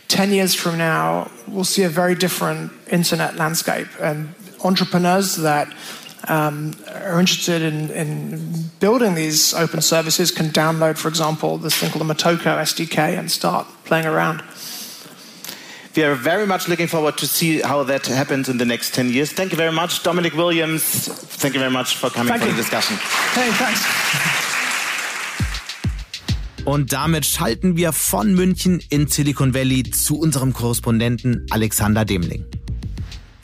10 0.08 0.32
years 0.32 0.56
from 0.56 0.78
now, 0.80 1.30
we'll 1.48 1.64
see 1.64 1.84
a 1.84 1.90
very 1.90 2.16
different 2.16 2.72
internet 2.92 3.36
landscape 3.36 3.88
and 4.00 4.34
entrepreneurs 4.64 5.36
that 5.38 5.72
um, 6.28 6.74
are 6.94 7.20
interested 7.20 7.62
in, 7.62 7.90
in, 7.92 8.70
building 8.80 9.16
these 9.16 9.54
open 9.54 9.82
services 9.82 10.32
can 10.32 10.50
download, 10.50 10.98
for 10.98 11.08
example, 11.08 11.58
this 11.58 11.76
thing 11.76 11.92
called 11.92 12.08
the 12.08 12.14
Motoko 12.14 12.58
SDK 12.58 13.18
and 13.18 13.32
start 13.32 13.68
playing 13.86 14.06
around. 14.06 14.44
We 15.96 16.04
are 16.04 16.16
very 16.16 16.46
much 16.46 16.68
looking 16.68 16.88
forward 16.88 17.18
to 17.20 17.28
see 17.28 17.62
how 17.62 17.84
that 17.84 18.06
happens 18.08 18.50
in 18.50 18.58
the 18.58 18.66
next 18.66 18.94
10 18.94 19.14
years. 19.14 19.32
Thank 19.32 19.52
you 19.52 19.58
very 19.58 19.72
much, 19.72 20.04
Dominic 20.04 20.34
Williams. 20.34 20.84
Thank 20.84 21.54
you 21.54 21.60
very 21.60 21.72
much 21.72 21.96
for 21.96 22.10
coming 22.10 22.34
Thank 22.34 22.42
for 22.42 22.50
you. 22.50 22.54
the 22.54 22.62
discussion. 22.62 22.98
Hey, 23.34 23.50
thanks. 23.52 23.82
Und 26.66 26.94
damit 26.94 27.28
schalten 27.28 27.78
wir 27.78 27.94
von 27.94 28.34
München 28.34 28.82
in 28.90 29.08
Silicon 29.08 29.54
Valley 29.54 29.84
zu 29.84 30.18
unserem 30.20 30.52
Korrespondenten 30.52 31.46
Alexander 31.52 32.06
Demling. 32.06 32.44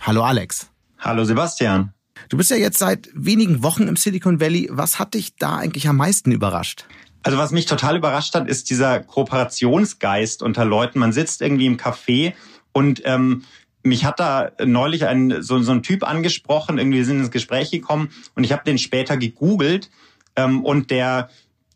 Hallo 0.01 0.23
Alex. 0.23 0.71
Hallo 0.97 1.23
Sebastian. 1.23 1.93
Du 2.31 2.37
bist 2.37 2.49
ja 2.49 2.55
jetzt 2.55 2.79
seit 2.79 3.09
wenigen 3.13 3.61
Wochen 3.61 3.89
im 3.89 3.97
Silicon 3.97 4.39
Valley. 4.39 4.69
Was 4.71 4.99
hat 4.99 5.15
dich 5.15 5.35
da 5.35 5.57
eigentlich 5.57 5.89
am 5.89 5.97
meisten 5.97 6.31
überrascht? 6.31 6.85
Also 7.23 7.37
was 7.37 7.51
mich 7.51 7.65
total 7.65 7.97
überrascht 7.97 8.33
hat, 8.35 8.47
ist 8.47 8.69
dieser 8.69 9.01
Kooperationsgeist 9.01 10.41
unter 10.41 10.63
Leuten. 10.63 10.99
Man 10.99 11.11
sitzt 11.11 11.41
irgendwie 11.41 11.65
im 11.65 11.75
Café 11.75 12.31
und 12.71 13.01
ähm, 13.03 13.43
mich 13.83 14.05
hat 14.05 14.21
da 14.21 14.51
neulich 14.63 15.07
ein, 15.07 15.41
so, 15.43 15.61
so 15.61 15.73
ein 15.73 15.83
Typ 15.83 16.07
angesprochen, 16.07 16.77
irgendwie 16.77 17.03
sind 17.03 17.19
ins 17.19 17.31
Gespräch 17.31 17.69
gekommen 17.69 18.11
und 18.33 18.45
ich 18.45 18.53
habe 18.53 18.63
den 18.63 18.77
später 18.77 19.17
gegoogelt 19.17 19.89
ähm, 20.37 20.63
und 20.63 20.89
der 20.89 21.29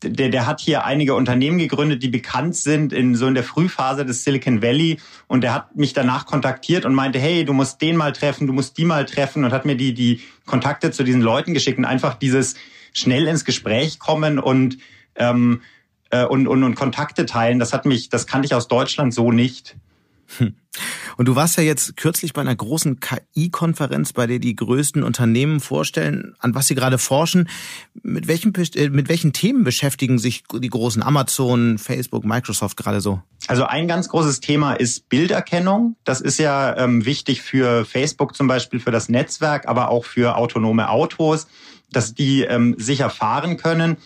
der, 0.04 0.30
der 0.30 0.46
hat 0.46 0.60
hier 0.60 0.86
einige 0.86 1.16
Unternehmen 1.16 1.58
gegründet, 1.58 2.04
die 2.04 2.10
bekannt 2.10 2.56
sind 2.56 2.94
in 2.94 3.16
so 3.16 3.28
in 3.28 3.34
der 3.34 3.44
Frühphase 3.44 4.06
des 4.06 4.24
Silicon 4.24 4.62
Valley 4.62 5.00
und 5.28 5.42
der 5.42 5.54
hat 5.54 5.76
mich 5.76 5.94
danach 5.94 6.26
kontaktiert 6.26 6.86
und 6.86 6.94
meinte, 6.94 7.20
hey, 7.20 7.46
du 7.46 7.54
musst 7.54 7.82
den 7.82 7.96
mal 7.96 8.12
treffen, 8.12 8.48
du 8.48 8.54
musst 8.54 8.78
die 8.78 8.86
mal 8.86 9.06
treffen 9.06 9.44
und 9.44 9.52
hat 9.52 9.66
mir 9.66 9.76
die 9.76 9.94
die 9.94 10.22
Kontakte 10.46 10.92
zu 10.92 11.04
diesen 11.04 11.22
Leuten 11.22 11.54
geschickt 11.54 11.78
und 11.78 11.86
einfach 11.86 12.16
dieses 12.16 12.56
schnell 12.94 13.28
ins 13.28 13.46
Gespräch 13.46 14.00
kommen 14.00 14.40
und 14.40 14.78
ähm, 15.16 15.62
äh, 16.10 16.26
und, 16.26 16.48
und, 16.48 16.64
und 16.64 16.76
Kontakte 16.76 17.26
teilen, 17.26 17.60
das 17.60 17.74
hat 17.74 17.86
mich, 17.86 18.10
das 18.10 18.28
kannte 18.28 18.46
ich 18.46 18.54
aus 18.54 18.68
Deutschland 18.68 19.14
so 19.14 19.32
nicht. 19.32 19.76
Hm. 20.38 20.56
Und 21.18 21.28
du 21.28 21.36
warst 21.36 21.58
ja 21.58 21.64
jetzt 21.64 21.96
kürzlich 21.96 22.34
bei 22.34 22.42
einer 22.42 22.56
großen 22.56 23.00
KI-Konferenz, 23.00 24.14
bei 24.14 24.28
der 24.28 24.40
die 24.40 24.56
größten 24.56 25.04
Unternehmen 25.04 25.60
vorstellen, 25.60 26.36
an 26.40 26.56
was 26.56 26.68
sie 26.68 26.76
gerade 26.76 26.98
forschen. 26.98 27.50
Mit 28.04 28.28
welchen, 28.28 28.54
äh, 28.76 28.90
mit 28.90 29.08
welchen 29.08 29.32
Themen 29.32 29.64
beschäftigen 29.64 30.20
sich 30.20 30.44
die 30.54 30.70
großen 30.70 31.02
Amazon, 31.02 31.78
Facebook, 31.78 32.26
Microsoft 32.26 32.78
gerade 32.78 33.02
so? 33.02 33.22
Also 33.48 33.66
ein 33.66 33.88
ganz 33.88 34.10
großes 34.10 34.40
Thema 34.42 34.74
ist 34.74 35.08
Bilderkennung. 35.08 35.96
Das 36.04 36.20
ist 36.20 36.40
ja 36.40 36.76
ähm, 36.78 37.06
wichtig 37.06 37.42
für 37.42 37.86
Facebook 37.86 38.36
zum 38.36 38.48
Beispiel, 38.48 38.80
für 38.80 38.92
das 38.92 39.08
Netzwerk, 39.08 39.68
aber 39.68 39.90
auch 39.90 40.06
für 40.06 40.36
autonome 40.36 40.90
Autos, 40.90 41.48
dass 41.92 42.14
die 42.14 42.42
ähm, 42.42 42.76
sicher 42.78 43.10
fahren 43.10 43.58
können. 43.58 43.98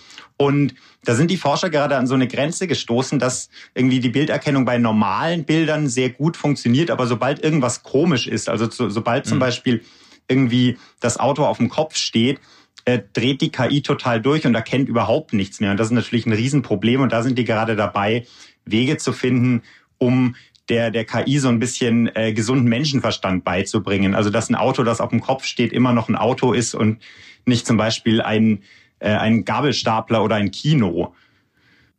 Und 0.41 0.73
da 1.03 1.15
sind 1.15 1.29
die 1.31 1.37
Forscher 1.37 1.69
gerade 1.69 1.97
an 1.97 2.07
so 2.07 2.13
eine 2.13 2.27
Grenze 2.27 2.65
gestoßen, 2.65 3.19
dass 3.19 3.49
irgendwie 3.75 3.99
die 3.99 4.07
Bilderkennung 4.07 4.63
bei 4.63 4.77
normalen 4.77 5.43
Bildern 5.43 5.89
sehr 5.89 6.09
gut 6.09 6.37
funktioniert, 6.37 6.91
aber 6.91 7.07
sobald 7.07 7.43
irgendwas 7.43 7.83
komisch 7.83 8.25
ist, 8.25 8.47
also 8.47 8.69
so, 8.71 8.89
sobald 8.89 9.25
zum 9.25 9.37
mhm. 9.37 9.41
Beispiel 9.41 9.83
irgendwie 10.29 10.77
das 11.01 11.19
Auto 11.19 11.43
auf 11.43 11.57
dem 11.57 11.67
Kopf 11.67 11.97
steht, 11.97 12.39
äh, 12.85 13.01
dreht 13.11 13.41
die 13.41 13.51
KI 13.51 13.81
total 13.81 14.21
durch 14.21 14.45
und 14.45 14.55
erkennt 14.55 14.87
überhaupt 14.87 15.33
nichts 15.33 15.59
mehr. 15.59 15.71
Und 15.71 15.77
das 15.77 15.87
ist 15.87 15.93
natürlich 15.93 16.25
ein 16.25 16.31
Riesenproblem. 16.31 17.01
Und 17.01 17.11
da 17.11 17.21
sind 17.21 17.37
die 17.37 17.43
gerade 17.43 17.75
dabei, 17.75 18.25
Wege 18.63 18.95
zu 18.95 19.11
finden, 19.11 19.63
um 19.97 20.35
der, 20.69 20.89
der 20.89 21.03
KI 21.03 21.39
so 21.39 21.49
ein 21.49 21.59
bisschen 21.59 22.09
äh, 22.15 22.31
gesunden 22.31 22.69
Menschenverstand 22.69 23.43
beizubringen. 23.43 24.15
Also 24.15 24.29
dass 24.29 24.49
ein 24.49 24.55
Auto, 24.55 24.83
das 24.83 25.01
auf 25.01 25.09
dem 25.09 25.19
Kopf 25.19 25.43
steht, 25.43 25.73
immer 25.73 25.91
noch 25.91 26.07
ein 26.07 26.15
Auto 26.15 26.53
ist 26.53 26.75
und 26.75 26.99
nicht 27.45 27.67
zum 27.67 27.75
Beispiel 27.75 28.21
ein 28.21 28.63
äh, 28.99 29.09
ein 29.09 29.45
Gabelstapler 29.45 30.23
oder 30.23 30.35
ein 30.35 30.51
Kino. 30.51 31.13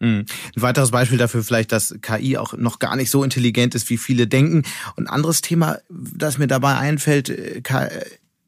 Mhm. 0.00 0.24
Ein 0.56 0.62
weiteres 0.62 0.90
Beispiel 0.90 1.18
dafür 1.18 1.44
vielleicht, 1.44 1.72
dass 1.72 1.94
KI 2.00 2.38
auch 2.38 2.54
noch 2.54 2.78
gar 2.78 2.96
nicht 2.96 3.10
so 3.10 3.22
intelligent 3.22 3.74
ist, 3.74 3.90
wie 3.90 3.98
viele 3.98 4.26
denken. 4.26 4.62
Und 4.96 5.08
anderes 5.08 5.42
Thema, 5.42 5.78
das 5.88 6.38
mir 6.38 6.46
dabei 6.46 6.76
einfällt, 6.76 7.28
äh, 7.28 7.60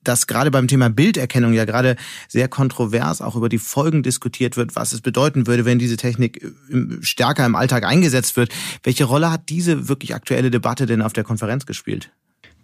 dass 0.04 0.26
gerade 0.26 0.50
beim 0.50 0.66
Thema 0.66 0.90
Bilderkennung 0.90 1.52
ja 1.52 1.64
gerade 1.64 1.96
sehr 2.26 2.48
kontrovers 2.48 3.22
auch 3.22 3.36
über 3.36 3.48
die 3.48 3.58
Folgen 3.58 4.02
diskutiert 4.02 4.56
wird, 4.56 4.74
was 4.74 4.92
es 4.92 5.00
bedeuten 5.00 5.46
würde, 5.46 5.64
wenn 5.64 5.78
diese 5.78 5.96
Technik 5.96 6.42
äh, 6.42 7.02
stärker 7.02 7.46
im 7.46 7.54
Alltag 7.54 7.84
eingesetzt 7.84 8.36
wird. 8.36 8.52
Welche 8.82 9.04
Rolle 9.04 9.30
hat 9.30 9.48
diese 9.48 9.88
wirklich 9.88 10.14
aktuelle 10.14 10.50
Debatte 10.50 10.86
denn 10.86 11.02
auf 11.02 11.12
der 11.12 11.24
Konferenz 11.24 11.66
gespielt? 11.66 12.10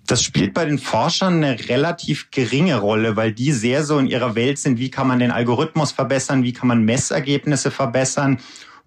Das 0.08 0.22
spielt 0.22 0.54
bei 0.54 0.64
den 0.64 0.78
Forschern 0.78 1.44
eine 1.44 1.68
relativ 1.68 2.30
geringe 2.30 2.76
Rolle, 2.76 3.16
weil 3.16 3.30
die 3.30 3.52
sehr 3.52 3.84
so 3.84 3.98
in 3.98 4.06
ihrer 4.06 4.34
Welt 4.34 4.58
sind, 4.58 4.78
wie 4.78 4.90
kann 4.90 5.06
man 5.06 5.18
den 5.18 5.30
Algorithmus 5.30 5.92
verbessern, 5.92 6.42
wie 6.42 6.54
kann 6.54 6.66
man 6.66 6.82
Messergebnisse 6.82 7.70
verbessern. 7.70 8.38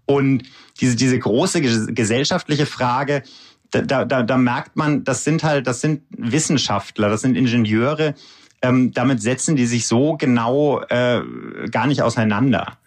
Und 0.08 0.44
diese, 0.80 0.96
diese 0.96 1.20
große 1.20 1.62
gesellschaftliche 1.62 2.66
Frage, 2.66 3.22
da, 3.70 4.04
da, 4.04 4.24
da 4.24 4.38
merkt 4.38 4.76
man, 4.76 5.04
das 5.04 5.24
sind 5.24 5.44
halt, 5.44 5.68
das 5.68 5.80
sind 5.80 6.02
Wissenschaftler, 6.10 7.10
das 7.10 7.22
sind 7.22 7.38
Ingenieure, 7.38 8.16
ähm, 8.64 8.92
damit 8.92 9.22
setzen 9.22 9.56
die 9.56 9.68
sich 9.68 9.86
so 9.86 10.18
genau 10.18 10.82
äh, 10.90 11.22
gar 11.70 11.86
nicht 11.86 12.02
auseinander. 12.02 12.80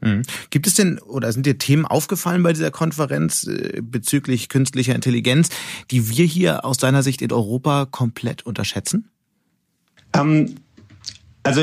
Mhm. 0.00 0.22
Gibt 0.50 0.66
es 0.66 0.74
denn 0.74 0.98
oder 0.98 1.32
sind 1.32 1.46
dir 1.46 1.58
Themen 1.58 1.86
aufgefallen 1.86 2.42
bei 2.42 2.52
dieser 2.52 2.70
Konferenz 2.70 3.46
äh, 3.46 3.80
bezüglich 3.82 4.48
künstlicher 4.48 4.94
Intelligenz, 4.94 5.48
die 5.90 6.08
wir 6.10 6.24
hier 6.24 6.64
aus 6.64 6.78
deiner 6.78 7.02
Sicht 7.02 7.22
in 7.22 7.32
Europa 7.32 7.86
komplett 7.86 8.44
unterschätzen? 8.46 9.10
Ähm, 10.14 10.56
also 11.42 11.62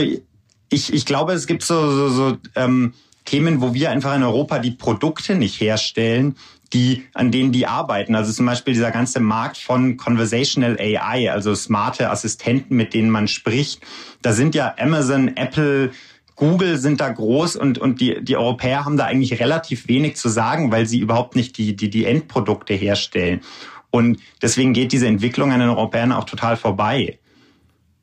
ich, 0.70 0.94
ich 0.94 1.06
glaube, 1.06 1.34
es 1.34 1.48
gibt 1.48 1.64
so, 1.64 1.92
so, 1.92 2.10
so 2.10 2.38
ähm, 2.56 2.94
Themen, 3.26 3.62
wo 3.62 3.74
wir 3.74 3.92
einfach 3.92 4.16
in 4.16 4.24
Europa 4.24 4.60
die 4.60 4.72
Produkte 4.72 5.36
nicht 5.36 5.60
herstellen, 5.60 6.36
die, 6.74 7.06
an 7.14 7.32
denen 7.32 7.52
die 7.52 7.68
arbeiten. 7.68 8.16
Also 8.16 8.32
zum 8.34 8.46
Beispiel 8.46 8.74
dieser 8.74 8.92
ganze 8.92 9.20
Markt 9.20 9.58
von 9.58 9.98
Conversational 9.98 10.78
AI, 10.80 11.32
also 11.32 11.56
smarte 11.56 12.10
Assistenten, 12.10 12.76
mit 12.76 12.94
denen 12.94 13.10
man 13.10 13.28
spricht. 13.28 13.82
Da 14.22 14.34
sind 14.34 14.56
ja 14.56 14.76
Amazon, 14.78 15.36
Apple, 15.36 15.92
Google 16.38 16.78
sind 16.78 17.02
da 17.02 17.10
groß 17.10 17.56
und, 17.58 17.80
und 17.80 18.00
die, 18.00 18.24
die 18.24 18.38
Europäer 18.38 18.86
haben 18.86 18.96
da 18.96 19.06
eigentlich 19.06 19.40
relativ 19.40 19.88
wenig 19.88 20.16
zu 20.16 20.30
sagen, 20.30 20.72
weil 20.72 20.86
sie 20.86 21.00
überhaupt 21.00 21.36
nicht 21.36 21.58
die, 21.58 21.76
die, 21.76 21.90
die 21.90 22.06
Endprodukte 22.06 22.74
herstellen. 22.74 23.42
Und 23.90 24.20
deswegen 24.42 24.74
geht 24.74 24.92
diese 24.92 25.08
Entwicklung 25.08 25.52
an 25.52 25.60
den 25.60 25.70
Europäern 25.70 26.12
auch 26.12 26.26
total 26.26 26.56
vorbei. 26.56 27.18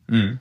Mhm. 0.09 0.41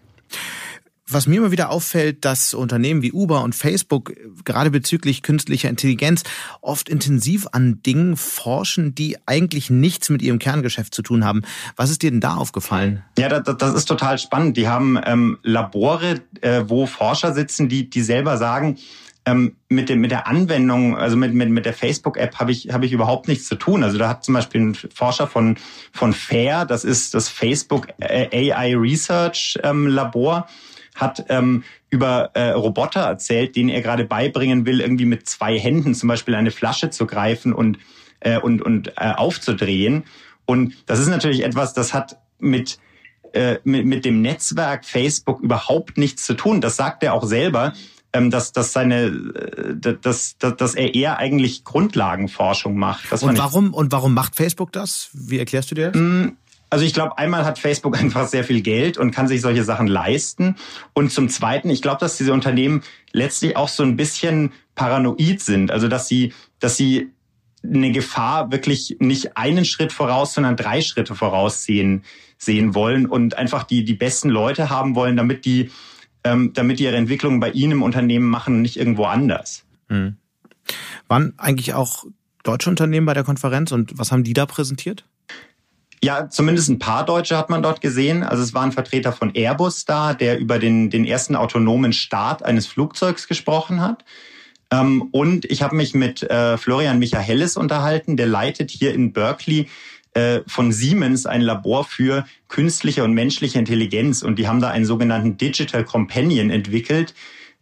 Was 1.10 1.28
mir 1.28 1.38
immer 1.38 1.52
wieder 1.52 1.70
auffällt, 1.70 2.24
dass 2.24 2.54
Unternehmen 2.54 3.02
wie 3.02 3.12
Uber 3.12 3.44
und 3.44 3.56
Facebook 3.56 4.14
gerade 4.46 4.72
bezüglich 4.72 5.22
künstlicher 5.22 5.70
Intelligenz 5.70 6.24
oft 6.62 6.88
intensiv 6.88 7.48
an 7.52 7.82
Dingen 7.84 8.16
forschen, 8.16 8.96
die 8.96 9.18
eigentlich 9.26 9.70
nichts 9.70 10.10
mit 10.10 10.22
ihrem 10.22 10.40
Kerngeschäft 10.40 10.96
zu 10.96 11.02
tun 11.02 11.26
haben. 11.26 11.42
Was 11.76 11.90
ist 11.90 12.04
dir 12.04 12.12
denn 12.12 12.22
da 12.22 12.36
aufgefallen? 12.36 13.04
Ja, 13.18 13.28
das, 13.28 13.58
das 13.58 13.74
ist 13.74 13.86
total 13.86 14.18
spannend. 14.18 14.56
Die 14.56 14.70
haben 14.70 14.98
ähm, 15.06 15.40
Labore, 15.44 16.22
äh, 16.40 16.64
wo 16.68 16.86
Forscher 16.86 17.34
sitzen, 17.34 17.68
die, 17.68 17.90
die 17.90 18.02
selber 18.02 18.38
sagen, 18.38 18.78
ähm, 19.26 19.56
mit, 19.70 19.90
dem, 19.90 20.02
mit 20.02 20.12
der 20.12 20.28
Anwendung, 20.28 20.98
also 20.98 21.16
mit, 21.16 21.34
mit, 21.34 21.50
mit 21.50 21.66
der 21.66 21.74
Facebook-App 21.74 22.40
habe 22.40 22.52
ich, 22.52 22.70
hab 22.72 22.84
ich 22.84 22.92
überhaupt 22.92 23.28
nichts 23.28 23.48
zu 23.48 23.56
tun. 23.56 23.84
Also 23.84 23.98
da 23.98 24.10
hat 24.10 24.24
zum 24.24 24.34
Beispiel 24.34 24.62
ein 24.62 24.76
Forscher 24.76 25.28
von, 25.28 25.58
von 25.92 26.14
FAIR, 26.14 26.66
das 26.66 26.84
ist 26.84 27.14
das 27.14 27.30
Facebook 27.30 27.88
AI 28.02 28.76
Research 28.76 29.58
ähm, 29.64 29.88
Labor, 29.88 30.48
hat 30.96 31.26
ähm, 31.30 31.64
über 31.90 32.32
äh, 32.34 32.50
Roboter 32.52 33.02
erzählt, 33.02 33.56
denen 33.56 33.70
er 33.70 33.82
gerade 33.82 34.06
beibringen 34.06 34.66
will, 34.66 34.82
irgendwie 34.82 35.06
mit 35.06 35.28
zwei 35.28 35.58
Händen 35.58 35.96
zum 35.96 36.10
Beispiel 36.10 36.36
eine 36.36 36.52
Flasche 36.52 36.90
zu 36.90 37.06
greifen 37.06 37.54
und, 37.54 37.78
äh, 38.20 38.40
und, 38.40 38.62
und 38.62 38.90
äh, 38.98 39.12
aufzudrehen. 39.16 40.04
Und 40.46 40.76
das 40.86 41.00
ist 41.00 41.08
natürlich 41.08 41.44
etwas, 41.44 41.74
das 41.74 41.94
hat 41.94 42.18
mit, 42.40 42.78
äh, 43.34 43.58
mit, 43.64 43.86
mit 43.86 44.06
dem 44.06 44.22
Netzwerk 44.22 44.86
Facebook 44.86 45.40
überhaupt 45.42 45.98
nichts 45.98 46.26
zu 46.26 46.34
tun. 46.34 46.62
Das 46.62 46.76
sagt 46.76 47.04
er 47.04 47.14
auch 47.14 47.26
selber, 47.26 47.74
ähm, 48.14 48.30
dass, 48.30 48.52
dass, 48.52 48.74
seine, 48.74 49.06
äh, 49.06 49.96
dass, 50.00 50.38
dass, 50.38 50.56
dass 50.56 50.76
er 50.76 50.94
eher 50.94 51.18
eigentlich 51.18 51.64
Grundlagenforschung 51.64 52.76
macht. 52.76 53.12
Und 53.12 53.38
warum, 53.38 53.74
und 53.74 53.92
warum 53.92 54.14
macht 54.14 54.36
Facebook 54.36 54.72
das? 54.72 55.10
Wie 55.14 55.40
erklärst 55.40 55.72
du 55.72 55.76
dir 55.76 55.92
das? 55.92 56.02
Also 56.74 56.86
ich 56.86 56.94
glaube, 56.96 57.20
einmal 57.20 57.46
hat 57.46 57.60
Facebook 57.60 58.00
einfach 58.02 58.28
sehr 58.28 58.44
viel 58.44 58.62
Geld 58.62 58.98
und 58.98 59.12
kann 59.12 59.28
sich 59.28 59.42
solche 59.42 59.64
Sachen 59.64 59.86
leisten. 59.86 60.56
Und 60.94 61.12
zum 61.12 61.30
Zweiten, 61.30 61.70
ich 61.70 61.84
glaube, 61.84 62.00
dass 62.00 62.18
diese 62.18 62.34
Unternehmen 62.34 62.82
letztlich 63.12 63.56
auch 63.56 63.68
so 63.68 63.84
ein 63.84 63.96
bisschen 63.96 64.52
paranoid 64.74 65.40
sind. 65.40 65.70
Also 65.70 65.88
dass 65.88 66.08
sie, 66.08 66.34
dass 66.58 66.76
sie 66.76 67.12
eine 67.64 67.92
Gefahr 67.92 68.52
wirklich 68.52 68.98
nicht 69.00 69.38
einen 69.38 69.66
Schritt 69.66 69.94
voraus, 69.94 70.34
sondern 70.34 70.56
drei 70.56 70.82
Schritte 70.82 71.14
voraus 71.14 71.64
sehen, 71.64 72.04
wollen 72.74 73.06
und 73.06 73.38
einfach 73.38 73.66
die, 73.66 73.84
die 73.84 73.94
besten 73.94 74.30
Leute 74.30 74.72
haben 74.72 74.96
wollen, 74.96 75.16
damit 75.16 75.46
die, 75.46 75.70
ähm, 76.24 76.54
damit 76.54 76.80
die 76.80 76.86
ihre 76.86 76.96
Entwicklung 76.98 77.40
bei 77.40 77.52
ihnen 77.52 77.74
im 77.74 77.84
Unternehmen 77.84 78.28
machen 78.28 78.56
und 78.56 78.62
nicht 78.64 78.78
irgendwo 78.78 79.06
anders. 79.06 79.64
Hm. 79.90 80.18
Waren 81.08 81.34
eigentlich 81.38 81.76
auch 81.76 82.06
deutsche 82.42 82.72
Unternehmen 82.72 83.06
bei 83.06 83.14
der 83.14 83.24
Konferenz 83.24 83.72
und 83.72 83.96
was 84.00 84.12
haben 84.12 84.24
die 84.24 84.34
da 84.34 84.48
präsentiert? 84.48 85.06
Ja, 86.04 86.30
zumindest 86.30 86.68
ein 86.68 86.80
paar 86.80 87.06
Deutsche 87.06 87.38
hat 87.38 87.50
man 87.50 87.64
dort 87.64 87.80
gesehen. 87.80 88.24
Also 88.24 88.44
es 88.44 88.54
war 88.54 88.64
ein 88.64 88.74
Vertreter 88.74 89.14
von 89.14 89.34
Airbus 89.34 89.86
da, 89.86 90.14
der 90.14 90.38
über 90.38 90.60
den, 90.60 90.90
den 90.90 91.06
ersten 91.06 91.34
autonomen 91.34 91.94
Start 91.94 92.44
eines 92.44 92.68
Flugzeugs 92.68 93.30
gesprochen 93.30 93.80
hat. 93.80 94.04
Ähm, 94.70 95.04
und 95.14 95.46
ich 95.46 95.62
habe 95.62 95.78
mich 95.78 95.94
mit 95.94 96.22
äh, 96.24 96.58
Florian 96.58 97.00
Michaelis 97.00 97.56
unterhalten, 97.56 98.18
der 98.18 98.28
leitet 98.28 98.70
hier 98.70 98.94
in 98.94 99.14
Berkeley 99.14 99.70
äh, 100.14 100.42
von 100.46 100.74
Siemens 100.74 101.26
ein 101.26 101.40
Labor 101.40 101.86
für 101.86 102.26
künstliche 102.50 103.06
und 103.06 103.14
menschliche 103.14 103.58
Intelligenz. 103.58 104.24
Und 104.24 104.38
die 104.40 104.50
haben 104.50 104.60
da 104.60 104.72
einen 104.72 104.86
sogenannten 104.86 105.38
Digital 105.38 105.86
Companion 105.86 106.50
entwickelt, 106.50 107.14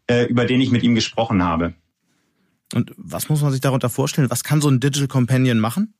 äh, 0.07 0.23
über 0.23 0.45
den 0.45 0.61
ich 0.61 0.71
mit 0.71 0.81
ihm 0.81 0.95
gesprochen 0.95 1.43
habe. 1.43 1.75
Und 2.73 2.91
was 2.97 3.29
muss 3.29 3.43
man 3.43 3.51
sich 3.51 3.61
darunter 3.61 3.91
vorstellen? 3.91 4.31
Was 4.31 4.43
kann 4.43 4.61
so 4.61 4.69
ein 4.69 4.79
Digital 4.79 5.07
Companion 5.07 5.59
machen? 5.59 5.93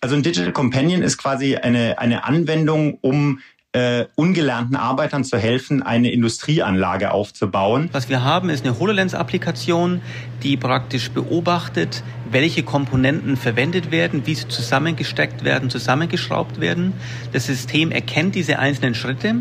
Also 0.00 0.14
ein 0.14 0.22
Digital 0.22 0.52
Companion 0.52 1.02
ist 1.02 1.18
quasi 1.18 1.56
eine, 1.56 1.98
eine 1.98 2.24
Anwendung, 2.24 2.98
um 3.00 3.40
äh, 3.76 4.06
ungelernten 4.14 4.74
Arbeitern 4.76 5.22
zu 5.22 5.36
helfen, 5.36 5.82
eine 5.82 6.10
Industrieanlage 6.10 7.10
aufzubauen. 7.10 7.90
Was 7.92 8.08
wir 8.08 8.24
haben, 8.24 8.48
ist 8.48 8.64
eine 8.64 8.78
HoloLens-Applikation, 8.78 10.00
die 10.42 10.56
praktisch 10.56 11.10
beobachtet, 11.10 12.02
welche 12.30 12.62
Komponenten 12.62 13.36
verwendet 13.36 13.90
werden, 13.90 14.26
wie 14.26 14.34
sie 14.34 14.48
zusammengesteckt 14.48 15.44
werden, 15.44 15.68
zusammengeschraubt 15.68 16.58
werden. 16.58 16.94
Das 17.32 17.46
System 17.46 17.90
erkennt 17.90 18.34
diese 18.34 18.58
einzelnen 18.58 18.94
Schritte, 18.94 19.36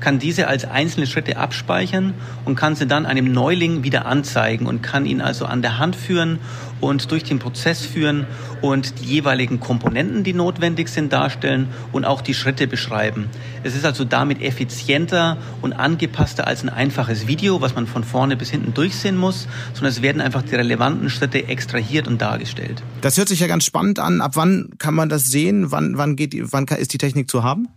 kann 0.00 0.18
diese 0.18 0.48
als 0.48 0.64
einzelne 0.64 1.06
Schritte 1.06 1.36
abspeichern 1.36 2.14
und 2.44 2.56
kann 2.56 2.74
sie 2.74 2.86
dann 2.86 3.06
einem 3.06 3.32
Neuling 3.32 3.84
wieder 3.84 4.06
anzeigen 4.06 4.66
und 4.66 4.82
kann 4.82 5.06
ihn 5.06 5.20
also 5.20 5.44
an 5.44 5.62
der 5.62 5.78
Hand 5.78 5.96
führen 5.96 6.38
und 6.80 7.10
durch 7.10 7.24
den 7.24 7.38
Prozess 7.38 7.84
führen 7.84 8.26
und 8.62 9.00
die 9.00 9.04
jeweiligen 9.04 9.60
Komponenten, 9.60 10.24
die 10.24 10.32
notwendig 10.32 10.88
sind, 10.88 11.12
darstellen 11.12 11.68
und 11.92 12.04
auch 12.04 12.20
die 12.20 12.34
Schritte 12.34 12.66
beschreiben. 12.66 13.26
Es 13.62 13.74
ist 13.74 13.84
also 13.84 14.04
damit 14.04 14.42
effizienter 14.42 15.36
und 15.62 15.72
angepasster 15.72 16.46
als 16.46 16.62
ein 16.62 16.68
einfaches 16.68 17.26
Video, 17.26 17.60
was 17.60 17.74
man 17.74 17.86
von 17.86 18.04
vorne 18.04 18.36
bis 18.36 18.50
hinten 18.50 18.74
durchsehen 18.74 19.16
muss, 19.16 19.46
sondern 19.74 19.92
es 19.92 20.02
werden 20.02 20.20
einfach 20.20 20.42
die 20.42 20.54
relevanten 20.54 21.10
Schritte 21.10 21.48
extrahiert 21.48 22.08
und 22.08 22.20
dargestellt. 22.20 22.82
Das 23.00 23.18
hört 23.18 23.28
sich 23.28 23.40
ja 23.40 23.46
ganz 23.46 23.64
spannend 23.64 23.98
an. 23.98 24.20
Ab 24.20 24.32
wann 24.34 24.70
kann 24.78 24.94
man 24.94 25.08
das 25.08 25.26
sehen? 25.26 25.70
Wann, 25.70 25.96
wann, 25.96 26.16
geht, 26.16 26.34
wann 26.52 26.66
ist 26.66 26.92
die 26.92 26.98
Technik 26.98 27.30
zu 27.30 27.42
haben? 27.42 27.68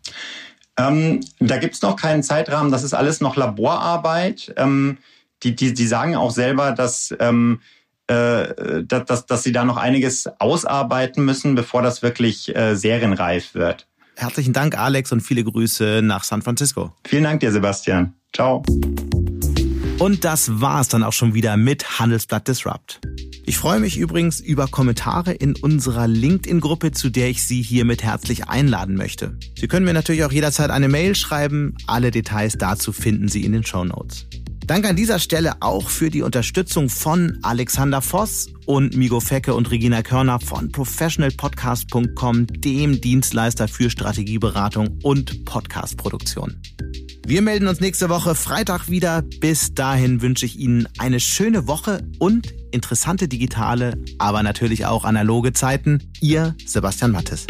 Ähm, 0.77 1.19
da 1.39 1.57
gibt's 1.57 1.81
noch 1.81 1.95
keinen 1.95 2.23
Zeitrahmen. 2.23 2.71
Das 2.71 2.83
ist 2.83 2.93
alles 2.93 3.21
noch 3.21 3.35
Laborarbeit. 3.35 4.53
Ähm, 4.57 4.97
die, 5.43 5.55
die, 5.55 5.73
die 5.73 5.87
sagen 5.87 6.15
auch 6.15 6.31
selber, 6.31 6.71
dass, 6.71 7.13
ähm, 7.19 7.59
äh, 8.07 8.83
dass, 8.83 9.05
dass, 9.05 9.25
dass 9.25 9.43
sie 9.43 9.51
da 9.51 9.65
noch 9.65 9.77
einiges 9.77 10.27
ausarbeiten 10.39 11.25
müssen, 11.25 11.55
bevor 11.55 11.81
das 11.81 12.01
wirklich 12.01 12.55
äh, 12.55 12.75
serienreif 12.75 13.53
wird. 13.53 13.87
Herzlichen 14.15 14.53
Dank, 14.53 14.77
Alex, 14.77 15.11
und 15.11 15.21
viele 15.21 15.43
Grüße 15.43 16.01
nach 16.03 16.23
San 16.23 16.41
Francisco. 16.41 16.93
Vielen 17.05 17.23
Dank 17.23 17.39
dir, 17.39 17.51
Sebastian. 17.51 18.13
Ciao. 18.31 18.63
Und 19.99 20.25
das 20.25 20.59
war's 20.59 20.89
dann 20.89 21.03
auch 21.03 21.13
schon 21.13 21.33
wieder 21.33 21.55
mit 21.55 21.99
Handelsblatt 21.99 22.47
Disrupt. 22.47 22.99
Ich 23.45 23.57
freue 23.57 23.79
mich 23.79 23.97
übrigens 23.97 24.39
über 24.39 24.67
Kommentare 24.67 25.33
in 25.33 25.55
unserer 25.55 26.07
LinkedIn-Gruppe, 26.07 26.91
zu 26.91 27.09
der 27.09 27.29
ich 27.29 27.43
Sie 27.43 27.61
hiermit 27.61 28.03
herzlich 28.03 28.47
einladen 28.47 28.95
möchte. 28.95 29.37
Sie 29.57 29.67
können 29.67 29.85
mir 29.85 29.93
natürlich 29.93 30.23
auch 30.23 30.31
jederzeit 30.31 30.71
eine 30.71 30.87
Mail 30.87 31.15
schreiben. 31.15 31.75
Alle 31.87 32.11
Details 32.11 32.57
dazu 32.57 32.91
finden 32.91 33.27
Sie 33.27 33.43
in 33.43 33.51
den 33.51 33.65
Show 33.65 33.83
Notes. 33.83 34.27
Danke 34.65 34.87
an 34.87 34.95
dieser 34.95 35.19
Stelle 35.19 35.53
auch 35.59 35.89
für 35.89 36.09
die 36.09 36.21
Unterstützung 36.21 36.89
von 36.89 37.37
Alexander 37.41 38.01
Voss 38.01 38.47
und 38.65 38.95
Migo 38.95 39.19
Fecke 39.19 39.53
und 39.53 39.69
Regina 39.71 40.01
Körner 40.03 40.39
von 40.39 40.71
professionalpodcast.com, 40.71 42.47
dem 42.47 43.01
Dienstleister 43.01 43.67
für 43.67 43.89
Strategieberatung 43.89 44.99
und 45.03 45.43
Podcastproduktion. 45.43 46.61
Wir 47.25 47.41
melden 47.41 47.67
uns 47.67 47.81
nächste 47.81 48.09
Woche 48.09 48.35
Freitag 48.35 48.89
wieder. 48.89 49.21
Bis 49.21 49.73
dahin 49.73 50.21
wünsche 50.21 50.45
ich 50.45 50.57
Ihnen 50.57 50.87
eine 50.97 51.19
schöne 51.19 51.67
Woche 51.67 52.01
und 52.19 52.53
interessante 52.71 53.27
digitale, 53.27 54.01
aber 54.17 54.43
natürlich 54.43 54.85
auch 54.85 55.03
analoge 55.03 55.51
Zeiten. 55.53 56.09
Ihr 56.21 56.55
Sebastian 56.65 57.11
Mattes. 57.11 57.47